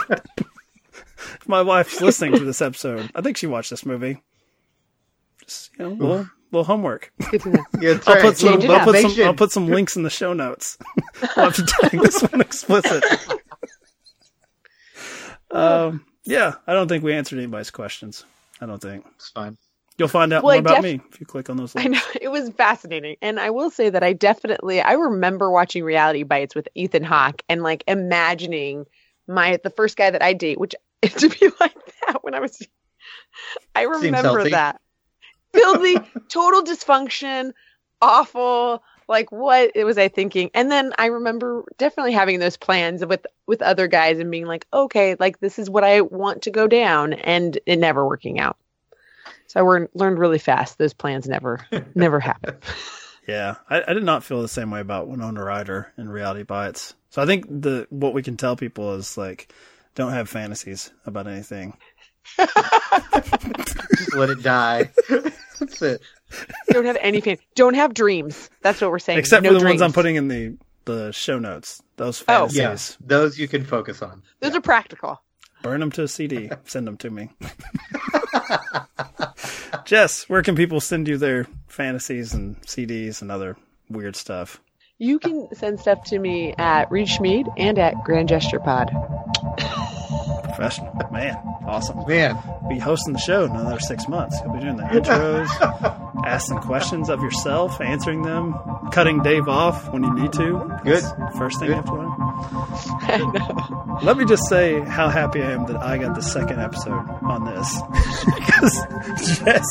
If 1.41 1.49
my 1.49 1.63
wife's 1.63 2.01
listening 2.01 2.33
to 2.39 2.45
this 2.45 2.63
episode, 2.63 3.11
I 3.15 3.21
think 3.21 3.37
she 3.37 3.47
watched 3.47 3.71
this 3.71 3.85
movie. 3.87 4.23
Just 5.45 5.71
you 5.79 5.85
know, 5.85 5.91
little 5.93 6.29
little 6.53 6.65
homework. 6.65 7.13
Good 7.31 7.43
to 7.43 7.49
know. 7.51 7.65
Yeah, 7.81 7.99
I'll 8.07 8.21
put 8.21 8.37
some. 8.39 8.51
Change 8.53 8.65
it 8.65 8.71
I'll 8.71 8.77
up. 8.77 8.85
put 8.85 9.01
some. 9.01 9.25
I'll 9.25 9.35
put 9.35 9.53
some 9.53 9.67
links 9.69 9.97
in 9.97 10.03
the 10.03 10.11
show 10.11 10.33
notes. 10.33 10.79
I'll 11.37 11.51
have 11.51 11.55
to 11.57 11.65
tag 11.65 11.93
this 12.01 12.23
one 12.23 12.41
explicit. 12.41 13.05
Um, 15.51 16.05
yeah, 16.25 16.55
I 16.67 16.73
don't 16.73 16.89
think 16.89 17.05
we 17.05 17.13
answered 17.13 17.39
anybody's 17.39 17.71
questions. 17.71 18.25
I 18.61 18.67
don't 18.67 18.81
think 18.83 19.05
It's 19.17 19.29
fine. 19.29 19.57
you'll 19.99 20.09
find 20.09 20.33
out 20.33 20.43
Well, 20.43 20.55
more 20.55 20.57
I 20.57 20.75
about 20.75 20.83
def- 20.83 20.85
me 20.85 21.01
if 21.13 21.21
you 21.21 21.27
click 21.27 21.49
on 21.51 21.57
those 21.57 21.75
links. 21.75 21.87
I 21.87 21.89
know 21.93 22.19
it 22.21 22.29
was 22.29 22.51
fascinating, 22.51 23.17
and 23.23 23.39
I 23.39 23.51
will 23.51 23.71
say 23.71 23.91
that 23.91 24.03
I 24.03 24.13
definitely 24.15 24.81
I 24.81 24.93
remember 24.95 25.51
watching 25.51 25.85
Reality 25.85 26.23
Bites 26.23 26.55
with 26.55 26.69
Ethan 26.75 27.05
Hawke 27.05 27.43
and 27.49 27.63
like 27.63 27.85
imagining 27.87 28.87
my 29.29 29.59
the 29.63 29.71
first 29.71 29.97
guy 29.97 30.11
that 30.11 30.23
I 30.23 30.33
date, 30.33 30.59
which 30.59 30.75
to 31.19 31.29
be 31.29 31.49
like 31.61 31.75
that 32.07 32.23
when 32.23 32.35
I 32.35 32.41
was. 32.41 32.61
I 33.75 33.83
remember 33.83 34.49
that 34.51 34.81
filthy, 35.53 35.99
total 36.29 36.63
dysfunction, 36.63 37.53
awful. 38.01 38.83
Like 39.07 39.31
what 39.31 39.73
it 39.75 39.85
was 39.85 39.99
I 39.99 40.09
thinking? 40.09 40.51
And 40.55 40.71
then 40.71 40.93
I 40.97 41.07
remember 41.07 41.65
definitely 41.77 42.13
having 42.13 42.39
those 42.41 42.57
plans 42.57 43.05
with 43.05 43.27
with 43.47 43.61
other 43.61 43.87
guys 43.87 44.19
and 44.19 44.31
being 44.31 44.47
like, 44.47 44.67
okay, 44.73 45.17
like 45.21 45.41
this 45.41 45.59
is 45.59 45.69
what 45.69 45.85
I 45.85 46.01
want 46.01 46.43
to 46.43 46.51
go 46.51 46.67
down, 46.67 47.13
and 47.13 47.59
it 47.67 47.79
never 47.79 48.07
working 48.07 48.41
out. 48.41 48.57
So 49.47 49.61
I 49.61 49.63
learned 49.63 49.89
learned 49.95 50.19
really 50.19 50.39
fast. 50.39 50.79
Those 50.79 50.95
plans 50.95 51.29
never 51.29 51.67
never 51.95 52.19
happen. 52.19 52.57
Yeah, 53.29 53.57
I, 53.71 53.83
I 53.89 53.95
did 53.95 54.05
not 54.05 54.25
feel 54.25 54.43
the 54.43 54.49
same 54.49 54.71
way 54.71 54.81
about 54.81 55.09
Winona 55.09 55.43
Ryder 55.43 55.93
in 55.97 56.09
Reality 56.09 56.43
Bites. 56.43 56.95
So 57.11 57.23
I 57.23 57.27
think 57.27 57.47
the 57.49 57.87
what 57.91 58.15
we 58.15 58.23
can 58.23 58.37
tell 58.37 58.57
people 58.57 58.95
is 58.95 59.17
like, 59.17 59.53
don't 59.95 60.13
have 60.13 60.29
fantasies 60.29 60.93
about 61.07 61.27
anything. 61.27 61.77
Just 62.39 62.55
let 64.15 64.31
it 64.31 64.43
die. 64.43 64.91
That's 65.59 65.83
it. 65.83 66.01
don't 66.69 66.87
have 66.87 66.97
any 67.01 67.21
fan. 67.21 67.39
Don't 67.55 67.75
have 67.75 67.95
dreams. 67.95 68.51
That's 68.63 68.81
what 68.81 68.91
we're 68.91 68.99
saying. 68.99 69.19
Except 69.19 69.43
no 69.43 69.51
for 69.51 69.55
the 69.55 69.61
dreams. 69.61 69.81
ones 69.81 69.83
I'm 69.83 69.93
putting 69.93 70.17
in 70.17 70.29
the 70.29 70.57
the 70.85 71.13
show 71.13 71.39
notes. 71.39 71.83
Those 71.97 72.21
fantasies. 72.21 72.59
Oh. 72.59 72.63
fantasies. 72.63 72.97
Yeah, 73.01 73.07
those 73.07 73.39
you 73.39 73.49
can 73.49 73.65
focus 73.65 74.03
on. 74.03 74.23
Those 74.41 74.55
are 74.55 74.61
practical. 74.61 75.21
Burn 75.63 75.81
them 75.81 75.91
to 75.93 76.03
a 76.03 76.09
CD. 76.09 76.51
Send 76.65 76.87
them 76.87 76.97
to 76.99 77.11
me. 77.11 77.31
Jess, 79.85 80.29
where 80.29 80.43
can 80.43 80.57
people 80.57 80.81
send 80.81 81.09
you 81.09 81.17
their 81.19 81.47
fantasies 81.69 82.33
and 82.35 82.61
CDs 82.63 83.23
and 83.23 83.31
other 83.31 83.57
weird 83.91 84.17
stuff? 84.17 84.61
You 84.99 85.19
can 85.19 85.49
send 85.55 85.81
stuff 85.81 86.05
to 86.05 86.19
me 86.19 86.55
at 86.57 86.91
Reed 86.91 87.09
Schmid 87.09 87.49
and 87.57 87.79
at 87.79 87.95
Grand 88.05 88.29
Gesture 88.29 88.61
Pod. 88.61 88.91
Professional. 90.55 90.93
Man, 91.11 91.37
awesome. 91.67 92.05
Man, 92.07 92.37
Be 92.69 92.79
hosting 92.79 93.13
the 93.13 93.19
show 93.19 93.45
in 93.45 93.51
another 93.53 93.81
six 93.81 94.07
months. 94.09 94.39
You'll 94.45 94.55
be 94.55 94.61
doing 94.61 94.77
the 94.77 94.85
intros, 94.85 95.49
asking 96.25 96.59
questions 96.59 97.09
of 97.09 97.21
yourself, 97.23 97.81
answering 97.81 98.23
them, 98.23 98.55
cutting 98.93 99.23
Dave 99.23 99.49
off 99.49 99.91
when 99.93 100.03
you 100.05 100.15
need 100.15 100.33
to. 100.35 100.79
Good. 100.85 101.03
First 101.37 101.59
thing 101.61 101.69
Good. 101.69 101.71
you 101.71 101.75
have 101.75 101.85
to 101.87 101.93
learn. 101.95 102.11
I 103.03 103.19
know. 103.19 103.99
Let 104.03 104.17
me 104.17 104.25
just 104.25 104.49
say 104.49 104.81
how 104.81 105.09
happy 105.09 105.41
I 105.43 105.53
am 105.53 105.67
that 105.67 105.77
I 105.83 105.99
got 105.99 106.15
the 106.15 106.23
second 106.23 106.61
episode 106.61 106.93
on 107.23 107.45
this. 107.45 107.81
because 108.35 109.39
Jess, 109.39 109.65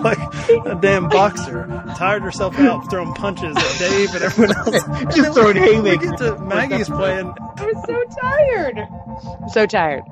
like 0.00 0.18
a 0.66 0.74
damn 0.80 1.08
boxer, 1.08 1.66
tired 1.96 2.22
herself 2.22 2.58
out 2.58 2.88
throwing 2.90 3.12
punches 3.14 3.56
at 3.56 3.78
Dave 3.78 4.14
and 4.14 4.24
everyone 4.24 4.56
else. 4.56 4.84
Just 5.14 5.16
then 5.16 5.32
throwing 5.34 5.54
we- 5.56 5.60
We 5.60 5.74
haymakers. 5.90 6.10
get 6.10 6.18
to 6.18 6.38
Maggie's 6.40 6.88
Plan. 6.88 7.32
I 7.56 7.64
was 7.66 7.84
so 7.86 8.04
tired. 8.20 9.50
So 9.52 9.66
tired. 9.66 10.02